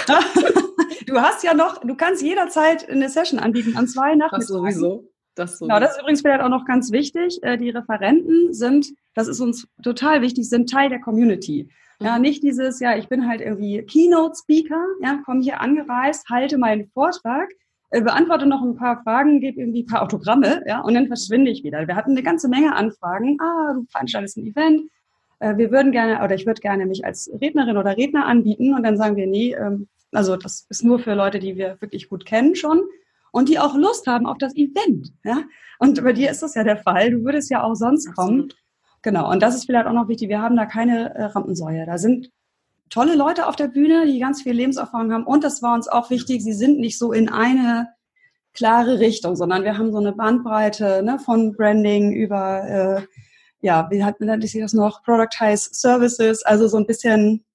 du 1.08 1.22
hast 1.22 1.44
ja 1.44 1.54
noch, 1.54 1.82
du 1.82 1.96
kannst 1.96 2.22
jederzeit 2.22 2.90
eine 2.90 3.10
Session 3.10 3.40
anbieten 3.40 3.78
an 3.78 3.88
zwei 3.88 4.16
Nachmittagen. 4.16 4.40
Das 4.40 4.48
sowieso. 4.48 5.10
Das, 5.38 5.60
so 5.60 5.66
genau, 5.66 5.80
das 5.80 5.92
ist 5.92 6.02
übrigens 6.02 6.22
vielleicht 6.22 6.42
auch 6.42 6.50
noch 6.50 6.66
ganz 6.66 6.92
wichtig. 6.92 7.40
Äh, 7.44 7.58
die 7.58 7.70
Referenten 7.70 8.54
sind, 8.54 8.88
das 9.14 9.28
ist 9.28 9.40
uns 9.40 9.68
total 9.84 10.22
wichtig, 10.22 10.50
sind 10.50 10.70
Teil 10.70 10.90
der 10.90 11.00
Community. 11.00 11.70
Ja, 12.00 12.16
mhm. 12.16 12.22
nicht 12.22 12.44
dieses, 12.44 12.80
ja, 12.80 12.98
ich 12.98 13.08
bin 13.08 13.28
halt 13.28 13.42
irgendwie 13.42 13.82
Keynote-Speaker, 13.84 14.84
ja, 15.02 15.20
komme 15.26 15.42
hier 15.42 15.62
angereist, 15.62 16.30
halte 16.30 16.58
meinen 16.58 16.88
Vortrag, 16.88 17.50
äh, 17.90 18.02
beantworte 18.02 18.46
noch 18.46 18.62
ein 18.62 18.76
paar 18.76 19.02
Fragen, 19.04 19.40
gebe 19.40 19.62
irgendwie 19.62 19.84
ein 19.84 19.88
paar 19.88 20.04
Autogramme, 20.04 20.64
ja, 20.68 20.82
und 20.82 20.94
dann 20.94 21.08
verschwinde 21.08 21.52
ich 21.52 21.64
wieder. 21.64 21.88
Wir 21.88 21.96
hatten 21.96 22.12
eine 22.12 22.24
ganze 22.24 22.50
Menge 22.50 22.76
Anfragen. 22.76 23.38
Ah, 23.40 23.74
du 23.74 23.86
veranstaltest 23.90 24.38
ein 24.38 24.48
Event. 24.48 24.84
Äh, 25.40 25.58
wir 25.58 25.72
würden 25.72 25.92
gerne, 25.92 26.24
oder 26.24 26.36
ich 26.36 26.46
würde 26.46 26.62
gerne 26.62 26.86
mich 26.86 27.06
als 27.06 27.32
Rednerin 27.42 27.78
oder 27.78 27.96
Redner 27.98 28.26
anbieten. 28.26 28.74
Und 28.74 28.84
dann 28.84 28.98
sagen 28.98 29.16
wir, 29.16 29.28
nee, 29.28 29.54
ähm, 29.54 29.88
also 30.12 30.36
das 30.36 30.66
ist 30.70 30.84
nur 30.84 31.00
für 31.00 31.14
Leute, 31.14 31.40
die 31.40 31.58
wir 31.58 31.78
wirklich 31.80 32.10
gut 32.10 32.26
kennen 32.26 32.56
schon 32.56 32.82
und 33.32 33.50
die 33.50 33.60
auch 33.60 33.76
Lust 33.76 34.08
haben 34.08 34.26
auf 34.26 34.38
das 34.38 34.56
Event. 34.56 35.14
Ja? 35.24 35.44
Und 35.80 36.04
bei 36.04 36.14
dir 36.14 36.32
ist 36.32 36.44
das 36.44 36.56
ja 36.56 36.64
der 36.64 36.78
Fall. 36.78 37.12
Du 37.12 37.24
würdest 37.24 37.50
ja 37.50 37.64
auch 37.64 37.76
sonst 37.76 38.14
kommen. 38.16 38.44
Absolut. 38.44 38.58
Genau. 39.04 39.32
Und 39.32 39.42
das 39.42 39.56
ist 39.56 39.66
vielleicht 39.66 39.88
auch 39.88 39.94
noch 39.94 40.08
wichtig. 40.08 40.30
Wir 40.30 40.42
haben 40.42 40.56
da 40.56 40.66
keine 40.66 41.14
äh, 41.16 41.24
Rampensäue. 41.26 41.86
Da 41.86 41.98
sind 41.98 42.32
tolle 42.90 43.16
Leute 43.16 43.48
auf 43.48 43.56
der 43.56 43.68
Bühne, 43.68 44.06
die 44.06 44.20
ganz 44.20 44.42
viel 44.42 44.54
Lebenserfahrung 44.54 45.14
haben. 45.14 45.26
Und 45.26 45.44
das 45.44 45.62
war 45.62 45.76
uns 45.76 45.88
auch 45.88 46.10
wichtig. 46.10 46.44
Sie 46.44 46.54
sind 46.54 46.80
nicht 46.80 46.98
so 46.98 47.12
in 47.12 47.30
eine 47.30 47.90
klare 48.54 49.00
Richtung, 49.00 49.36
sondern 49.36 49.64
wir 49.64 49.78
haben 49.78 49.92
so 49.92 50.00
eine 50.00 50.14
Bandbreite 50.14 51.04
ne, 51.04 51.20
von 51.20 51.54
Branding 51.54 52.12
über, 52.12 52.64
äh, 52.68 53.02
ja, 53.62 53.88
wie 53.92 54.04
hat, 54.04 54.20
nennt 54.20 54.48
sich 54.48 54.60
das 54.60 54.74
noch, 54.74 55.04
Productized 55.04 55.76
Services, 55.76 56.44
also 56.44 56.68
so 56.68 56.78
ein 56.78 56.88
bisschen 56.88 57.46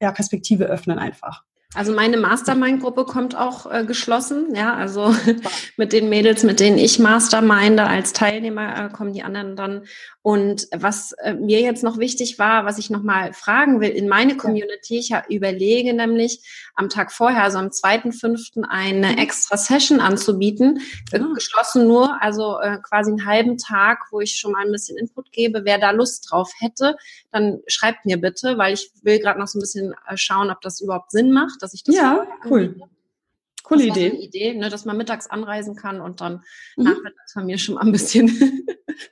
ja, 0.00 0.10
Perspektive 0.10 0.64
öffnen 0.64 0.98
einfach. 0.98 1.44
Also 1.74 1.92
meine 1.92 2.18
Mastermind-Gruppe 2.18 3.06
kommt 3.06 3.34
auch 3.34 3.70
äh, 3.70 3.86
geschlossen, 3.86 4.54
ja, 4.54 4.74
also 4.74 5.14
mit 5.78 5.94
den 5.94 6.10
Mädels, 6.10 6.42
mit 6.42 6.60
denen 6.60 6.76
ich 6.76 6.98
Masterminde 6.98 7.84
als 7.84 8.12
Teilnehmer, 8.12 8.76
äh, 8.76 8.88
kommen 8.90 9.14
die 9.14 9.22
anderen 9.22 9.56
dann. 9.56 9.84
Und 10.20 10.68
was 10.70 11.12
äh, 11.12 11.32
mir 11.32 11.60
jetzt 11.60 11.82
noch 11.82 11.98
wichtig 11.98 12.38
war, 12.38 12.66
was 12.66 12.78
ich 12.78 12.90
nochmal 12.90 13.32
fragen 13.32 13.80
will 13.80 13.88
in 13.88 14.06
meine 14.06 14.36
Community, 14.36 14.98
ich 14.98 15.14
überlege 15.30 15.94
nämlich 15.94 16.46
am 16.74 16.90
Tag 16.90 17.10
vorher, 17.10 17.42
also 17.42 17.58
am 17.58 17.68
2.5. 17.68 18.64
eine 18.68 19.12
mhm. 19.12 19.18
extra 19.18 19.56
Session 19.56 20.00
anzubieten, 20.00 20.80
ah. 21.14 21.18
geschlossen 21.34 21.88
nur, 21.88 22.20
also 22.20 22.60
äh, 22.60 22.78
quasi 22.82 23.10
einen 23.10 23.26
halben 23.26 23.56
Tag, 23.56 24.08
wo 24.10 24.20
ich 24.20 24.36
schon 24.36 24.52
mal 24.52 24.64
ein 24.64 24.72
bisschen 24.72 24.98
Input 24.98 25.32
gebe. 25.32 25.64
Wer 25.64 25.78
da 25.78 25.90
Lust 25.90 26.30
drauf 26.30 26.52
hätte, 26.58 26.96
dann 27.30 27.60
schreibt 27.66 28.04
mir 28.04 28.18
bitte, 28.18 28.58
weil 28.58 28.74
ich 28.74 28.90
will 29.02 29.18
gerade 29.18 29.40
noch 29.40 29.48
so 29.48 29.58
ein 29.58 29.62
bisschen 29.62 29.94
äh, 30.06 30.16
schauen, 30.16 30.50
ob 30.50 30.60
das 30.60 30.82
überhaupt 30.82 31.10
Sinn 31.10 31.32
macht 31.32 31.61
dass 31.62 31.74
ich 31.74 31.84
das 31.84 31.94
ja 31.94 32.26
cool. 32.48 32.76
Coole 33.62 33.84
Idee. 33.84 34.10
So 34.10 34.16
Idee, 34.16 34.54
ne, 34.54 34.68
dass 34.68 34.84
man 34.84 34.96
mittags 34.96 35.28
anreisen 35.28 35.76
kann 35.76 36.00
und 36.00 36.20
dann 36.20 36.42
mhm. 36.76 36.84
nachmittags 36.84 37.32
von 37.32 37.46
mir 37.46 37.58
schon 37.58 37.76
mal 37.76 37.82
ein 37.82 37.92
bisschen 37.92 38.28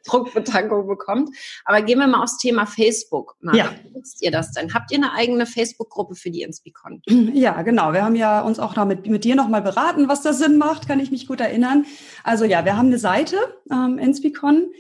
Druckbetankung 0.06 0.86
bekommt. 0.86 1.30
Aber 1.64 1.82
gehen 1.82 1.98
wir 1.98 2.06
mal 2.06 2.22
aufs 2.22 2.38
Thema 2.38 2.66
Facebook. 2.66 3.36
Mal. 3.40 3.56
Ja. 3.56 3.70
Wie 3.84 3.90
nutzt 3.92 4.22
ihr 4.22 4.30
das 4.30 4.52
denn? 4.52 4.74
Habt 4.74 4.90
ihr 4.90 4.98
eine 4.98 5.12
eigene 5.12 5.46
Facebook-Gruppe 5.46 6.14
für 6.14 6.30
die 6.30 6.42
Inspicon? 6.42 7.02
Ja, 7.32 7.62
genau. 7.62 7.92
Wir 7.92 8.04
haben 8.04 8.16
ja 8.16 8.40
uns 8.40 8.58
auch 8.58 8.74
damit 8.74 9.06
mit 9.06 9.24
dir 9.24 9.36
nochmal 9.36 9.62
beraten, 9.62 10.08
was 10.08 10.22
da 10.22 10.32
Sinn 10.32 10.58
macht, 10.58 10.88
kann 10.88 11.00
ich 11.00 11.10
mich 11.10 11.26
gut 11.26 11.40
erinnern. 11.40 11.86
Also 12.24 12.44
ja, 12.44 12.64
wir 12.64 12.76
haben 12.76 12.86
eine 12.86 12.98
Seite, 12.98 13.36
ähm, 13.70 13.98
Inspicon 13.98 14.72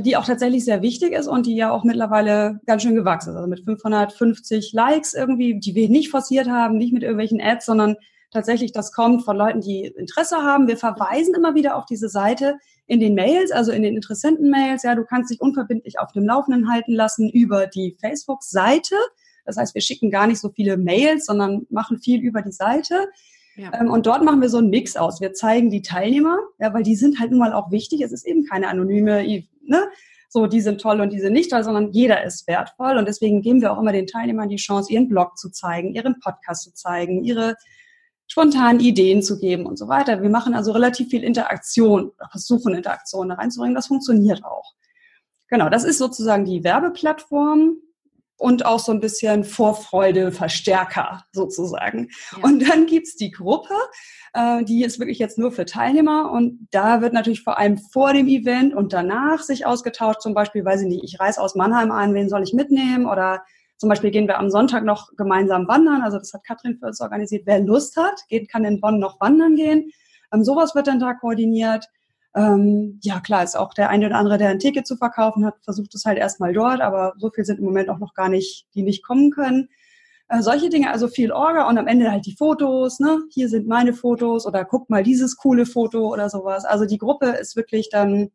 die 0.00 0.16
auch 0.16 0.24
tatsächlich 0.24 0.64
sehr 0.64 0.80
wichtig 0.80 1.12
ist 1.12 1.26
und 1.26 1.46
die 1.46 1.56
ja 1.56 1.70
auch 1.70 1.84
mittlerweile 1.84 2.60
ganz 2.66 2.82
schön 2.82 2.94
gewachsen 2.94 3.30
ist. 3.30 3.36
Also 3.36 3.48
mit 3.48 3.64
550 3.64 4.72
Likes 4.72 5.12
irgendwie, 5.12 5.58
die 5.60 5.74
wir 5.74 5.90
nicht 5.90 6.10
forciert 6.10 6.48
haben, 6.48 6.78
nicht 6.78 6.92
mit 6.92 7.02
irgendwelchen 7.02 7.40
Ads, 7.40 7.66
sondern 7.66 7.96
tatsächlich 8.30 8.72
das 8.72 8.92
kommt 8.92 9.24
von 9.24 9.36
Leuten, 9.36 9.60
die 9.60 9.84
Interesse 9.84 10.38
haben. 10.38 10.68
Wir 10.68 10.78
verweisen 10.78 11.34
immer 11.34 11.54
wieder 11.54 11.76
auf 11.76 11.84
diese 11.84 12.08
Seite 12.08 12.58
in 12.86 13.00
den 13.00 13.14
Mails, 13.14 13.50
also 13.50 13.72
in 13.72 13.82
den 13.82 13.94
Interessenten-Mails. 13.94 14.82
Ja, 14.82 14.94
du 14.94 15.04
kannst 15.04 15.30
dich 15.30 15.40
unverbindlich 15.40 15.98
auf 15.98 16.12
dem 16.12 16.24
Laufenden 16.24 16.70
halten 16.70 16.92
lassen 16.92 17.28
über 17.28 17.66
die 17.66 17.96
Facebook-Seite. 18.00 18.96
Das 19.44 19.56
heißt, 19.56 19.74
wir 19.74 19.82
schicken 19.82 20.10
gar 20.10 20.26
nicht 20.26 20.40
so 20.40 20.50
viele 20.50 20.76
Mails, 20.76 21.26
sondern 21.26 21.66
machen 21.70 21.98
viel 21.98 22.20
über 22.22 22.42
die 22.42 22.52
Seite. 22.52 23.08
Ja. 23.56 23.72
Ähm, 23.80 23.90
und 23.90 24.06
dort 24.06 24.24
machen 24.24 24.40
wir 24.40 24.48
so 24.48 24.58
einen 24.58 24.70
Mix 24.70 24.96
aus. 24.96 25.20
Wir 25.20 25.32
zeigen 25.32 25.70
die 25.70 25.82
Teilnehmer, 25.82 26.38
ja, 26.58 26.74
weil 26.74 26.82
die 26.82 26.96
sind 26.96 27.20
halt 27.20 27.30
nun 27.30 27.40
mal 27.40 27.52
auch 27.52 27.70
wichtig. 27.70 28.00
Es 28.00 28.12
ist 28.12 28.26
eben 28.26 28.44
keine 28.44 28.68
anonyme, 28.68 29.24
ne, 29.62 29.88
so 30.28 30.48
die 30.48 30.60
sind 30.60 30.80
toll 30.80 31.00
und 31.00 31.12
die 31.12 31.20
sind 31.20 31.32
nicht 31.32 31.50
toll, 31.50 31.62
sondern 31.62 31.92
jeder 31.92 32.24
ist 32.24 32.48
wertvoll. 32.48 32.98
Und 32.98 33.06
deswegen 33.06 33.40
geben 33.40 33.60
wir 33.60 33.72
auch 33.72 33.78
immer 33.78 33.92
den 33.92 34.08
Teilnehmern 34.08 34.48
die 34.48 34.56
Chance, 34.56 34.92
ihren 34.92 35.08
Blog 35.08 35.38
zu 35.38 35.50
zeigen, 35.50 35.94
ihren 35.94 36.18
Podcast 36.18 36.64
zu 36.64 36.74
zeigen, 36.74 37.22
ihre 37.22 37.54
spontanen 38.26 38.80
Ideen 38.80 39.22
zu 39.22 39.38
geben 39.38 39.64
und 39.66 39.78
so 39.78 39.86
weiter. 39.86 40.22
Wir 40.22 40.30
machen 40.30 40.54
also 40.54 40.72
relativ 40.72 41.10
viel 41.10 41.22
Interaktion, 41.22 42.10
versuchen 42.30 42.74
Interaktion 42.74 43.28
da 43.28 43.36
reinzubringen. 43.36 43.76
Das 43.76 43.86
funktioniert 43.86 44.44
auch. 44.44 44.74
Genau, 45.48 45.68
das 45.68 45.84
ist 45.84 45.98
sozusagen 45.98 46.44
die 46.44 46.64
Werbeplattform 46.64 47.76
und 48.36 48.66
auch 48.66 48.78
so 48.78 48.92
ein 48.92 49.00
bisschen 49.00 49.44
Vorfreude, 49.44 50.32
Verstärker 50.32 51.24
sozusagen. 51.32 52.08
Ja. 52.36 52.44
Und 52.44 52.68
dann 52.68 52.86
gibt's 52.86 53.16
die 53.16 53.30
Gruppe, 53.30 53.74
äh, 54.32 54.64
die 54.64 54.84
ist 54.84 54.98
wirklich 54.98 55.18
jetzt 55.18 55.38
nur 55.38 55.52
für 55.52 55.64
Teilnehmer 55.64 56.30
und 56.32 56.68
da 56.70 57.00
wird 57.00 57.12
natürlich 57.12 57.42
vor 57.42 57.58
allem 57.58 57.78
vor 57.78 58.12
dem 58.12 58.26
Event 58.28 58.74
und 58.74 58.92
danach 58.92 59.42
sich 59.42 59.66
ausgetauscht, 59.66 60.20
zum 60.20 60.34
Beispiel, 60.34 60.64
weiß 60.64 60.82
ich 60.82 60.88
nicht, 60.88 61.04
ich 61.04 61.20
reise 61.20 61.40
aus 61.40 61.54
Mannheim 61.54 61.90
an, 61.90 62.14
wen 62.14 62.28
soll 62.28 62.42
ich 62.42 62.52
mitnehmen 62.52 63.06
oder 63.06 63.42
zum 63.76 63.88
Beispiel 63.88 64.10
gehen 64.10 64.28
wir 64.28 64.38
am 64.38 64.50
Sonntag 64.50 64.84
noch 64.84 65.10
gemeinsam 65.16 65.68
wandern, 65.68 66.02
also 66.02 66.18
das 66.18 66.32
hat 66.32 66.44
Katrin 66.44 66.78
für 66.78 66.86
uns 66.86 67.00
organisiert. 67.00 67.42
Wer 67.46 67.60
Lust 67.60 67.96
hat, 67.96 68.20
geht, 68.28 68.50
kann 68.50 68.64
in 68.64 68.80
Bonn 68.80 68.98
noch 68.98 69.20
wandern 69.20 69.56
gehen. 69.56 69.90
Ähm, 70.32 70.44
sowas 70.44 70.74
wird 70.74 70.86
dann 70.86 71.00
da 71.00 71.14
koordiniert. 71.14 71.86
Ähm, 72.36 72.98
ja, 73.02 73.20
klar, 73.20 73.44
ist 73.44 73.56
auch 73.56 73.74
der 73.74 73.90
eine 73.90 74.06
oder 74.06 74.16
andere, 74.16 74.38
der 74.38 74.48
ein 74.48 74.58
Ticket 74.58 74.86
zu 74.86 74.96
verkaufen 74.96 75.46
hat, 75.46 75.54
versucht 75.62 75.94
es 75.94 76.04
halt 76.04 76.18
erstmal 76.18 76.52
dort, 76.52 76.80
aber 76.80 77.14
so 77.16 77.30
viel 77.30 77.44
sind 77.44 77.60
im 77.60 77.64
Moment 77.64 77.88
auch 77.90 77.98
noch 77.98 78.14
gar 78.14 78.28
nicht, 78.28 78.66
die 78.74 78.82
nicht 78.82 79.04
kommen 79.04 79.30
können. 79.30 79.68
Äh, 80.28 80.42
solche 80.42 80.68
Dinge, 80.70 80.90
also 80.90 81.06
viel 81.08 81.32
Orga 81.32 81.68
und 81.68 81.78
am 81.78 81.86
Ende 81.86 82.10
halt 82.10 82.26
die 82.26 82.34
Fotos, 82.36 82.98
ne? 82.98 83.20
Hier 83.30 83.48
sind 83.48 83.68
meine 83.68 83.92
Fotos 83.94 84.46
oder 84.46 84.64
guck 84.64 84.90
mal 84.90 85.02
dieses 85.04 85.36
coole 85.36 85.66
Foto 85.66 86.12
oder 86.12 86.28
sowas. 86.30 86.64
Also 86.64 86.86
die 86.86 86.98
Gruppe 86.98 87.26
ist 87.28 87.56
wirklich 87.56 87.88
dann, 87.90 88.30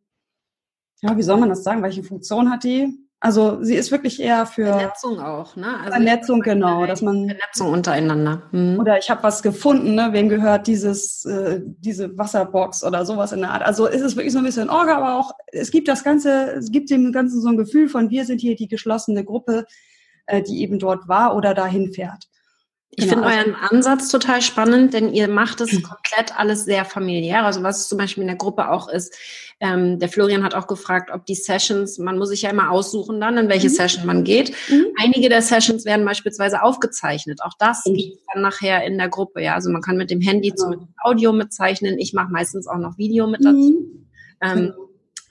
ja, 1.02 1.18
wie 1.18 1.24
soll 1.24 1.38
man 1.38 1.50
das 1.50 1.64
sagen? 1.64 1.84
Welche 1.84 2.04
Funktion 2.04 2.52
hat 2.52 2.64
die? 2.64 3.09
Also 3.22 3.62
sie 3.62 3.76
ist 3.76 3.92
wirklich 3.92 4.22
eher 4.22 4.46
für 4.46 4.68
Vernetzung 4.68 5.20
auch, 5.20 5.58
ne? 5.58 5.78
Also 5.80 5.92
Vernetzung 5.92 6.40
genau, 6.40 6.86
dass 6.86 7.02
man 7.02 7.28
Vernetzung 7.28 7.74
untereinander. 7.74 8.44
Mhm. 8.54 8.80
Oder 8.80 8.98
ich 8.98 9.10
habe 9.10 9.24
was 9.24 9.44
gefunden, 9.44 9.94
ne? 9.94 10.14
Wem 10.14 10.30
gehört 10.30 10.68
dieses 10.68 11.26
äh, 11.26 11.60
diese 11.66 12.18
Wasserbox 12.18 12.82
oder 12.82 13.06
sowas 13.06 13.34
in 13.34 13.42
der 13.42 13.52
Art. 13.52 13.64
Also 13.64 13.88
ist 13.88 14.02
es 14.02 14.16
wirklich 14.16 14.32
so 14.32 14.40
ein 14.40 14.46
bisschen 14.46 14.70
Orga, 14.70 14.96
aber 14.96 15.20
auch 15.20 15.32
es 15.48 15.70
gibt 15.70 15.90
das 15.90 16.06
ganze, 16.06 16.54
es 16.54 16.72
gibt 16.72 16.90
dem 16.90 17.12
Ganzen 17.12 17.42
so 17.42 17.50
ein 17.50 17.58
Gefühl 17.58 17.90
von 17.90 18.10
wir 18.10 18.24
sind 18.24 18.40
hier 18.40 18.56
die 18.56 18.70
geschlossene 18.70 19.26
Gruppe, 19.26 19.66
äh, 20.28 20.42
die 20.42 20.62
eben 20.62 20.80
dort 20.80 21.10
war 21.10 21.36
oder 21.36 21.54
dahin 21.54 21.92
fährt. 21.92 22.30
Ich 22.92 23.08
genau. 23.08 23.24
finde 23.24 23.36
euren 23.36 23.56
Ansatz 23.56 24.10
total 24.10 24.42
spannend, 24.42 24.94
denn 24.94 25.14
ihr 25.14 25.28
macht 25.28 25.62
es 25.62 25.70
komplett 25.84 26.38
alles 26.38 26.66
sehr 26.66 26.86
familiär. 26.86 27.46
Also 27.46 27.62
was 27.62 27.88
zum 27.88 27.98
Beispiel 27.98 28.22
in 28.22 28.28
der 28.28 28.36
Gruppe 28.36 28.70
auch 28.70 28.90
ist, 28.90 29.16
ähm, 29.62 30.00
der 30.00 30.10
Florian 30.10 30.44
hat 30.44 30.56
auch 30.56 30.68
gefragt, 30.68 31.12
ob 31.14 31.26
die 31.26 31.36
Sessions, 31.36 31.98
man 32.00 32.18
muss 32.18 32.30
sich 32.30 32.44
ja 32.44 32.50
immer 32.50 32.72
aussuchen 32.72 33.20
dann, 33.20 33.38
in 33.38 33.50
welche 33.50 33.68
mhm. 33.68 33.74
Session 33.74 34.06
man 34.06 34.24
geht. 34.24 34.54
Mhm. 34.70 34.88
Einige 35.02 35.30
der 35.30 35.42
Sessions 35.42 35.86
werden 35.86 36.06
beispielsweise 36.06 36.64
aufgezeichnet. 36.64 37.42
Auch 37.44 37.54
das 37.60 37.86
mhm. 37.86 37.94
gibt 37.94 38.18
dann 38.34 38.42
nachher 38.42 38.84
in 38.86 38.98
der 38.98 39.10
Gruppe. 39.10 39.44
Ja, 39.44 39.54
also 39.54 39.70
man 39.70 39.82
kann 39.82 39.98
mit 39.98 40.10
dem 40.10 40.22
Handy 40.22 40.50
genau. 40.50 40.72
zum 40.72 40.88
Audio 41.04 41.34
mitzeichnen. 41.34 42.00
Ich 42.00 42.14
mache 42.14 42.32
meistens 42.32 42.68
auch 42.68 42.78
noch 42.78 42.98
Video 42.98 43.28
mit 43.28 43.44
dazu. 43.44 43.58
Mhm. 43.58 44.08
Ähm, 44.42 44.56
genau. 44.56 44.89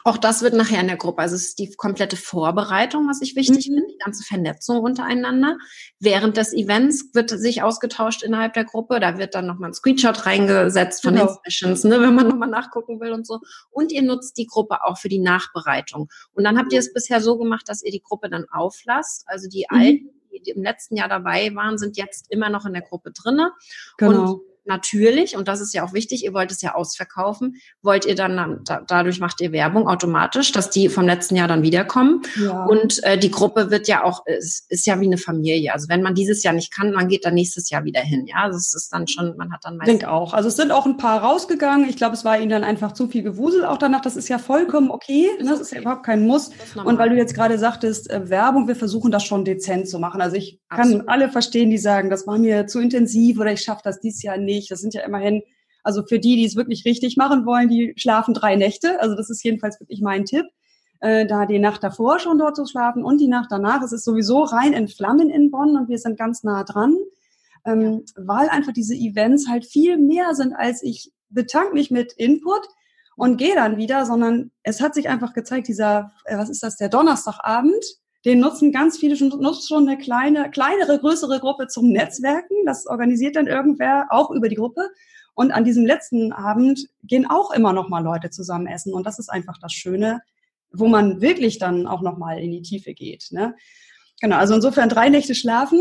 Auch 0.08 0.16
das 0.16 0.40
wird 0.40 0.54
nachher 0.54 0.80
in 0.80 0.86
der 0.86 0.96
Gruppe. 0.96 1.20
Also 1.20 1.34
es 1.34 1.48
ist 1.48 1.58
die 1.58 1.70
komplette 1.74 2.16
Vorbereitung, 2.16 3.06
was 3.10 3.20
ich 3.20 3.36
wichtig 3.36 3.68
mhm. 3.68 3.74
finde, 3.74 3.92
die 3.92 3.98
ganze 3.98 4.24
Vernetzung 4.24 4.78
untereinander. 4.78 5.58
Während 6.00 6.38
des 6.38 6.54
Events 6.54 7.10
wird 7.12 7.28
sich 7.28 7.62
ausgetauscht 7.62 8.22
innerhalb 8.22 8.54
der 8.54 8.64
Gruppe. 8.64 9.00
Da 9.00 9.18
wird 9.18 9.34
dann 9.34 9.46
nochmal 9.46 9.68
ein 9.68 9.74
Screenshot 9.74 10.24
reingesetzt 10.24 11.02
von 11.02 11.12
genau. 11.12 11.26
den 11.26 11.36
Sessions, 11.44 11.84
ne, 11.84 12.00
wenn 12.00 12.14
man 12.14 12.26
nochmal 12.26 12.48
nachgucken 12.48 13.00
will 13.00 13.12
und 13.12 13.26
so. 13.26 13.40
Und 13.70 13.92
ihr 13.92 14.00
nutzt 14.00 14.38
die 14.38 14.46
Gruppe 14.46 14.82
auch 14.82 14.96
für 14.96 15.10
die 15.10 15.18
Nachbereitung. 15.18 16.08
Und 16.32 16.44
dann 16.44 16.56
habt 16.56 16.72
ihr 16.72 16.78
es 16.78 16.94
bisher 16.94 17.20
so 17.20 17.36
gemacht, 17.36 17.68
dass 17.68 17.82
ihr 17.82 17.92
die 17.92 18.02
Gruppe 18.02 18.30
dann 18.30 18.46
auflasst. 18.50 19.24
Also 19.26 19.46
die 19.46 19.66
mhm. 19.70 19.78
alten, 19.78 20.10
die 20.32 20.52
im 20.52 20.62
letzten 20.62 20.96
Jahr 20.96 21.10
dabei 21.10 21.54
waren, 21.54 21.76
sind 21.76 21.98
jetzt 21.98 22.30
immer 22.30 22.48
noch 22.48 22.64
in 22.64 22.72
der 22.72 22.80
Gruppe 22.82 23.12
drinne. 23.12 23.52
Genau. 23.98 24.32
Und 24.32 24.40
natürlich, 24.68 25.36
und 25.36 25.48
das 25.48 25.60
ist 25.60 25.74
ja 25.74 25.84
auch 25.84 25.92
wichtig, 25.92 26.24
ihr 26.24 26.34
wollt 26.34 26.52
es 26.52 26.62
ja 26.62 26.74
ausverkaufen, 26.74 27.56
wollt 27.82 28.04
ihr 28.04 28.14
dann, 28.14 28.60
da, 28.64 28.82
dadurch 28.86 29.18
macht 29.20 29.40
ihr 29.40 29.52
Werbung 29.52 29.88
automatisch, 29.88 30.52
dass 30.52 30.70
die 30.70 30.88
vom 30.88 31.06
letzten 31.06 31.36
Jahr 31.36 31.48
dann 31.48 31.62
wiederkommen. 31.62 32.22
Ja. 32.40 32.64
Und 32.64 33.02
äh, 33.04 33.18
die 33.18 33.30
Gruppe 33.30 33.70
wird 33.70 33.88
ja 33.88 34.04
auch, 34.04 34.26
ist, 34.26 34.70
ist 34.70 34.86
ja 34.86 35.00
wie 35.00 35.06
eine 35.06 35.18
Familie. 35.18 35.72
Also 35.72 35.88
wenn 35.88 36.02
man 36.02 36.14
dieses 36.14 36.42
Jahr 36.42 36.54
nicht 36.54 36.72
kann, 36.72 36.92
man 36.92 37.08
geht 37.08 37.24
dann 37.24 37.34
nächstes 37.34 37.70
Jahr 37.70 37.84
wieder 37.84 38.00
hin. 38.00 38.26
Ja, 38.26 38.48
das 38.48 38.74
ist 38.74 38.92
dann 38.92 39.08
schon, 39.08 39.36
man 39.36 39.52
hat 39.52 39.60
dann 39.64 39.76
meistens. 39.76 39.94
Ich 39.94 40.00
denke 40.00 40.12
auch. 40.12 40.34
Also 40.34 40.48
es 40.48 40.56
sind 40.56 40.70
auch 40.70 40.86
ein 40.86 40.96
paar 40.96 41.22
rausgegangen. 41.22 41.88
Ich 41.88 41.96
glaube, 41.96 42.14
es 42.14 42.24
war 42.24 42.38
ihnen 42.38 42.50
dann 42.50 42.64
einfach 42.64 42.92
zu 42.92 43.08
viel 43.08 43.22
Gewusel 43.22 43.64
auch 43.64 43.78
danach. 43.78 44.02
Das 44.02 44.16
ist 44.16 44.28
ja 44.28 44.38
vollkommen 44.38 44.90
okay. 44.90 45.28
Ne? 45.40 45.48
Das 45.48 45.60
ist 45.60 45.72
ja 45.72 45.80
überhaupt 45.80 46.04
kein 46.04 46.26
Muss. 46.26 46.50
Und 46.84 46.98
weil 46.98 47.10
du 47.10 47.16
jetzt 47.16 47.34
gerade 47.34 47.58
sagtest, 47.58 48.10
äh, 48.10 48.28
Werbung, 48.28 48.68
wir 48.68 48.76
versuchen 48.76 49.10
das 49.10 49.24
schon 49.24 49.44
dezent 49.44 49.88
zu 49.88 49.98
machen. 49.98 50.20
Also 50.20 50.36
ich 50.36 50.60
kann 50.68 50.80
Absolut. 50.80 51.08
alle 51.08 51.28
verstehen, 51.30 51.70
die 51.70 51.78
sagen, 51.78 52.10
das 52.10 52.26
war 52.26 52.38
mir 52.38 52.66
zu 52.66 52.80
intensiv 52.80 53.38
oder 53.38 53.52
ich 53.52 53.62
schaffe 53.62 53.80
das 53.84 54.00
dieses 54.00 54.22
Jahr 54.22 54.36
nicht. 54.36 54.57
Das 54.66 54.80
sind 54.80 54.94
ja 54.94 55.02
immerhin, 55.02 55.42
also 55.84 56.02
für 56.04 56.18
die, 56.18 56.36
die 56.36 56.44
es 56.44 56.56
wirklich 56.56 56.84
richtig 56.84 57.16
machen 57.16 57.46
wollen, 57.46 57.68
die 57.68 57.94
schlafen 57.96 58.34
drei 58.34 58.56
Nächte. 58.56 59.00
Also 59.00 59.14
das 59.14 59.30
ist 59.30 59.44
jedenfalls 59.44 59.78
wirklich 59.78 60.00
mein 60.00 60.24
Tipp. 60.24 60.46
Äh, 61.00 61.26
da 61.26 61.46
die 61.46 61.60
Nacht 61.60 61.84
davor 61.84 62.18
schon 62.18 62.38
dort 62.38 62.56
zu 62.56 62.66
schlafen 62.66 63.04
und 63.04 63.20
die 63.20 63.28
Nacht 63.28 63.52
danach. 63.52 63.82
Es 63.82 63.92
ist 63.92 64.04
sowieso 64.04 64.42
rein 64.42 64.72
in 64.72 64.88
Flammen 64.88 65.30
in 65.30 65.50
Bonn 65.52 65.76
und 65.76 65.88
wir 65.88 65.98
sind 65.98 66.18
ganz 66.18 66.42
nah 66.42 66.64
dran, 66.64 66.96
ähm, 67.64 68.04
weil 68.16 68.48
einfach 68.48 68.72
diese 68.72 68.96
Events 68.96 69.48
halt 69.48 69.64
viel 69.64 69.96
mehr 69.96 70.34
sind, 70.34 70.54
als 70.54 70.82
ich 70.82 71.12
betank 71.30 71.72
mich 71.72 71.92
mit 71.92 72.14
Input 72.14 72.66
und 73.16 73.36
gehe 73.36 73.54
dann 73.54 73.76
wieder, 73.76 74.06
sondern 74.06 74.50
es 74.64 74.80
hat 74.80 74.94
sich 74.94 75.08
einfach 75.08 75.34
gezeigt, 75.34 75.68
dieser, 75.68 76.10
äh, 76.24 76.36
was 76.36 76.48
ist 76.48 76.64
das, 76.64 76.76
der 76.76 76.88
Donnerstagabend, 76.88 77.84
den 78.24 78.40
nutzen 78.40 78.72
ganz 78.72 78.98
viele 78.98 79.16
schon, 79.16 79.28
nutzt 79.28 79.68
schon 79.68 79.88
eine 79.88 79.98
kleine, 79.98 80.50
kleinere, 80.50 80.98
größere 80.98 81.38
Gruppe 81.40 81.68
zum 81.68 81.90
Netzwerken. 81.90 82.54
Das 82.66 82.86
organisiert 82.86 83.36
dann 83.36 83.46
irgendwer 83.46 84.06
auch 84.10 84.30
über 84.30 84.48
die 84.48 84.56
Gruppe. 84.56 84.90
Und 85.34 85.52
an 85.52 85.64
diesem 85.64 85.86
letzten 85.86 86.32
Abend 86.32 86.88
gehen 87.04 87.30
auch 87.30 87.52
immer 87.52 87.72
noch 87.72 87.88
mal 87.88 88.02
Leute 88.02 88.30
zusammen 88.30 88.66
essen. 88.66 88.92
Und 88.92 89.06
das 89.06 89.20
ist 89.20 89.28
einfach 89.28 89.56
das 89.60 89.72
Schöne, 89.72 90.20
wo 90.72 90.88
man 90.88 91.20
wirklich 91.20 91.58
dann 91.58 91.86
auch 91.86 92.02
noch 92.02 92.18
mal 92.18 92.40
in 92.40 92.50
die 92.50 92.62
Tiefe 92.62 92.92
geht. 92.92 93.28
Ne? 93.30 93.54
Genau, 94.20 94.36
also 94.36 94.54
insofern 94.54 94.88
drei 94.88 95.08
Nächte 95.08 95.34
schlafen. 95.34 95.80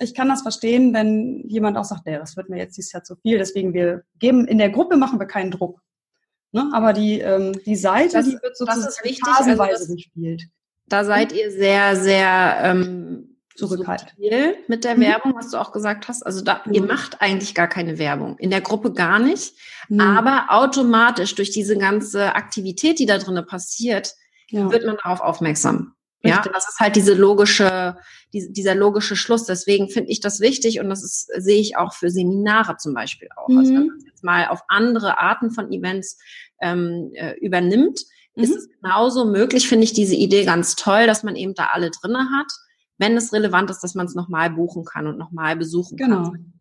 Ich 0.00 0.12
kann 0.12 0.28
das 0.28 0.42
verstehen, 0.42 0.92
wenn 0.92 1.44
jemand 1.46 1.78
auch 1.78 1.84
sagt, 1.84 2.04
nee, 2.04 2.18
das 2.18 2.36
wird 2.36 2.48
mir 2.48 2.58
jetzt 2.58 2.76
dieses 2.76 2.92
Jahr 2.92 3.04
zu 3.04 3.14
viel. 3.16 3.38
Deswegen 3.38 3.72
wir 3.72 4.02
geben 4.18 4.46
in 4.46 4.58
der 4.58 4.70
Gruppe 4.70 4.96
machen 4.96 5.20
wir 5.20 5.26
keinen 5.26 5.52
Druck. 5.52 5.80
Ne? 6.52 6.68
Aber 6.74 6.92
die, 6.92 7.20
ähm, 7.20 7.52
die 7.64 7.76
Seite, 7.76 8.14
das, 8.14 8.26
die 8.26 8.32
wird 8.32 8.56
sozusagen 8.56 8.82
das 8.82 8.96
ist 8.96 9.04
wichtig, 9.04 9.24
phasenweise 9.24 9.72
also 9.72 9.86
das, 9.86 9.94
gespielt. 9.94 10.42
Da 10.88 11.04
seid 11.04 11.32
ihr 11.32 11.50
sehr, 11.50 11.96
sehr 11.96 12.58
ähm, 12.62 13.36
zurückhaltend 13.56 14.12
mit 14.68 14.84
der 14.84 14.96
mhm. 14.96 15.00
Werbung, 15.00 15.34
was 15.34 15.50
du 15.50 15.56
auch 15.56 15.72
gesagt 15.72 16.08
hast. 16.08 16.22
Also 16.24 16.42
da, 16.42 16.62
mhm. 16.64 16.74
ihr 16.74 16.82
macht 16.82 17.20
eigentlich 17.20 17.54
gar 17.54 17.68
keine 17.68 17.98
Werbung. 17.98 18.38
In 18.38 18.50
der 18.50 18.60
Gruppe 18.60 18.92
gar 18.92 19.18
nicht. 19.18 19.54
Mhm. 19.88 20.00
Aber 20.00 20.46
automatisch 20.48 21.34
durch 21.34 21.50
diese 21.50 21.76
ganze 21.76 22.34
Aktivität, 22.34 22.98
die 22.98 23.06
da 23.06 23.18
drinnen 23.18 23.46
passiert, 23.46 24.14
ja. 24.50 24.70
wird 24.70 24.86
man 24.86 24.96
darauf 25.02 25.20
aufmerksam. 25.20 25.92
Ja, 26.22 26.42
das 26.52 26.68
ist 26.68 26.80
halt 26.80 26.96
diese 26.96 27.14
logische, 27.14 27.96
die, 28.32 28.52
dieser 28.52 28.74
logische 28.74 29.14
Schluss. 29.14 29.44
Deswegen 29.44 29.88
finde 29.88 30.10
ich 30.10 30.20
das 30.20 30.40
wichtig 30.40 30.80
und 30.80 30.88
das 30.88 31.04
ist, 31.04 31.30
sehe 31.36 31.60
ich 31.60 31.76
auch 31.76 31.94
für 31.94 32.10
Seminare 32.10 32.76
zum 32.78 32.94
Beispiel 32.94 33.28
auch. 33.36 33.48
Mhm. 33.48 33.58
Also 33.58 33.74
wenn 33.74 33.86
man 33.86 34.00
jetzt 34.04 34.24
mal 34.24 34.48
auf 34.48 34.62
andere 34.68 35.18
Arten 35.18 35.50
von 35.50 35.70
Events 35.70 36.18
ähm, 36.60 37.12
äh, 37.14 37.34
übernimmt, 37.38 38.00
mhm. 38.36 38.44
ist 38.44 38.56
es 38.56 38.68
genauso 38.80 39.24
möglich, 39.24 39.68
finde 39.68 39.84
ich 39.84 39.92
diese 39.92 40.14
Idee 40.14 40.44
ganz 40.44 40.76
toll, 40.76 41.06
dass 41.06 41.22
man 41.22 41.36
eben 41.36 41.54
da 41.54 41.70
alle 41.72 41.90
drinne 41.90 42.28
hat, 42.38 42.52
wenn 42.98 43.16
es 43.16 43.32
relevant 43.32 43.70
ist, 43.70 43.80
dass 43.80 43.94
man 43.94 44.06
es 44.06 44.14
nochmal 44.14 44.50
buchen 44.50 44.84
kann 44.84 45.06
und 45.06 45.18
nochmal 45.18 45.56
besuchen 45.56 45.96
genau. 45.96 46.30
kann. 46.30 46.52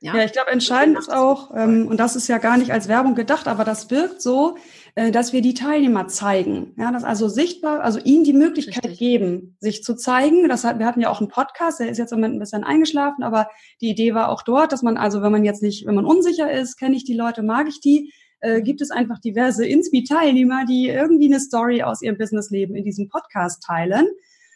Ja, 0.00 0.14
ja 0.16 0.24
ich 0.24 0.32
glaube, 0.32 0.50
entscheidend 0.50 0.96
ist 0.96 1.12
auch, 1.12 1.50
ähm, 1.56 1.88
und 1.88 1.98
das 1.98 2.14
ist 2.14 2.28
ja 2.28 2.38
gar 2.38 2.56
nicht 2.56 2.72
als 2.72 2.86
Werbung 2.86 3.16
gedacht, 3.16 3.48
aber 3.48 3.64
das 3.64 3.90
wirkt 3.90 4.22
so, 4.22 4.56
äh, 4.94 5.10
dass 5.10 5.32
wir 5.32 5.42
die 5.42 5.54
Teilnehmer 5.54 6.06
zeigen. 6.06 6.72
Ja, 6.76 6.92
das 6.92 7.02
also 7.02 7.28
sichtbar, 7.28 7.80
also 7.80 7.98
ihnen 7.98 8.22
die 8.22 8.32
Möglichkeit 8.32 8.84
Richtig. 8.84 8.98
geben, 9.00 9.56
sich 9.58 9.82
zu 9.82 9.96
zeigen. 9.96 10.48
Das 10.48 10.62
hat, 10.62 10.78
wir 10.78 10.86
hatten 10.86 11.00
ja 11.00 11.10
auch 11.10 11.20
einen 11.20 11.28
Podcast, 11.28 11.80
der 11.80 11.88
ist 11.88 11.98
jetzt 11.98 12.12
im 12.12 12.18
Moment 12.18 12.36
ein 12.36 12.40
bisschen 12.40 12.62
eingeschlafen, 12.62 13.24
aber 13.24 13.48
die 13.80 13.90
Idee 13.90 14.14
war 14.14 14.28
auch 14.28 14.42
dort, 14.42 14.70
dass 14.70 14.82
man 14.82 14.96
also, 14.96 15.20
wenn 15.22 15.32
man 15.32 15.44
jetzt 15.44 15.62
nicht, 15.62 15.84
wenn 15.84 15.96
man 15.96 16.04
unsicher 16.06 16.50
ist, 16.50 16.76
kenne 16.76 16.94
ich 16.94 17.04
die 17.04 17.16
Leute, 17.16 17.42
mag 17.42 17.66
ich 17.66 17.80
die, 17.80 18.12
äh, 18.40 18.62
gibt 18.62 18.80
es 18.80 18.90
einfach 18.90 19.18
diverse 19.18 19.66
Inspi-Teilnehmer, 19.66 20.64
die 20.66 20.88
irgendwie 20.88 21.26
eine 21.26 21.40
Story 21.40 21.82
aus 21.82 22.02
ihrem 22.02 22.18
Businessleben 22.18 22.76
in 22.76 22.84
diesem 22.84 23.08
Podcast 23.08 23.62
teilen. 23.62 24.06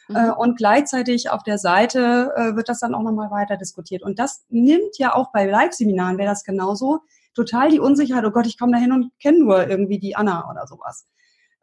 Mhm. 0.08 0.16
Äh, 0.16 0.30
und 0.30 0.56
gleichzeitig 0.56 1.30
auf 1.30 1.42
der 1.42 1.58
Seite 1.58 2.32
äh, 2.36 2.56
wird 2.56 2.68
das 2.68 2.80
dann 2.80 2.94
auch 2.94 3.02
nochmal 3.02 3.30
weiter 3.30 3.56
diskutiert. 3.56 4.02
Und 4.02 4.18
das 4.18 4.44
nimmt 4.48 4.98
ja 4.98 5.14
auch 5.14 5.32
bei 5.32 5.46
Live-Seminaren, 5.46 6.18
wäre 6.18 6.28
das 6.28 6.44
genauso, 6.44 7.00
total 7.34 7.70
die 7.70 7.80
Unsicherheit, 7.80 8.24
oh 8.24 8.30
Gott, 8.30 8.46
ich 8.46 8.58
komme 8.58 8.72
da 8.72 8.78
hin 8.78 8.92
und 8.92 9.10
kenne 9.20 9.38
nur 9.38 9.68
irgendwie 9.68 9.98
die 9.98 10.16
Anna 10.16 10.50
oder 10.50 10.66
sowas. 10.66 11.06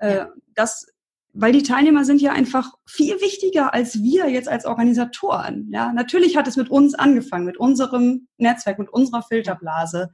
Ja. 0.02 0.30
Das 0.56 0.88
weil 1.34 1.52
die 1.52 1.64
Teilnehmer 1.64 2.06
sind 2.06 2.22
ja 2.22 2.32
einfach 2.32 2.74
viel 2.86 3.22
wichtiger 3.22 3.74
als 3.74 4.02
wir 4.02 4.30
jetzt 4.30 4.50
als 4.50 4.66
Organisatoren. 4.66 5.70
Ja, 5.72 5.94
natürlich 5.94 6.36
hat 6.36 6.48
es 6.48 6.58
mit 6.58 6.70
uns 6.70 6.96
angefangen, 6.96 7.46
mit 7.46 7.58
unserem 7.58 8.28
Netzwerk, 8.38 8.80
mit 8.80 8.90
unserer 8.90 9.22
Filterblase. 9.22 10.14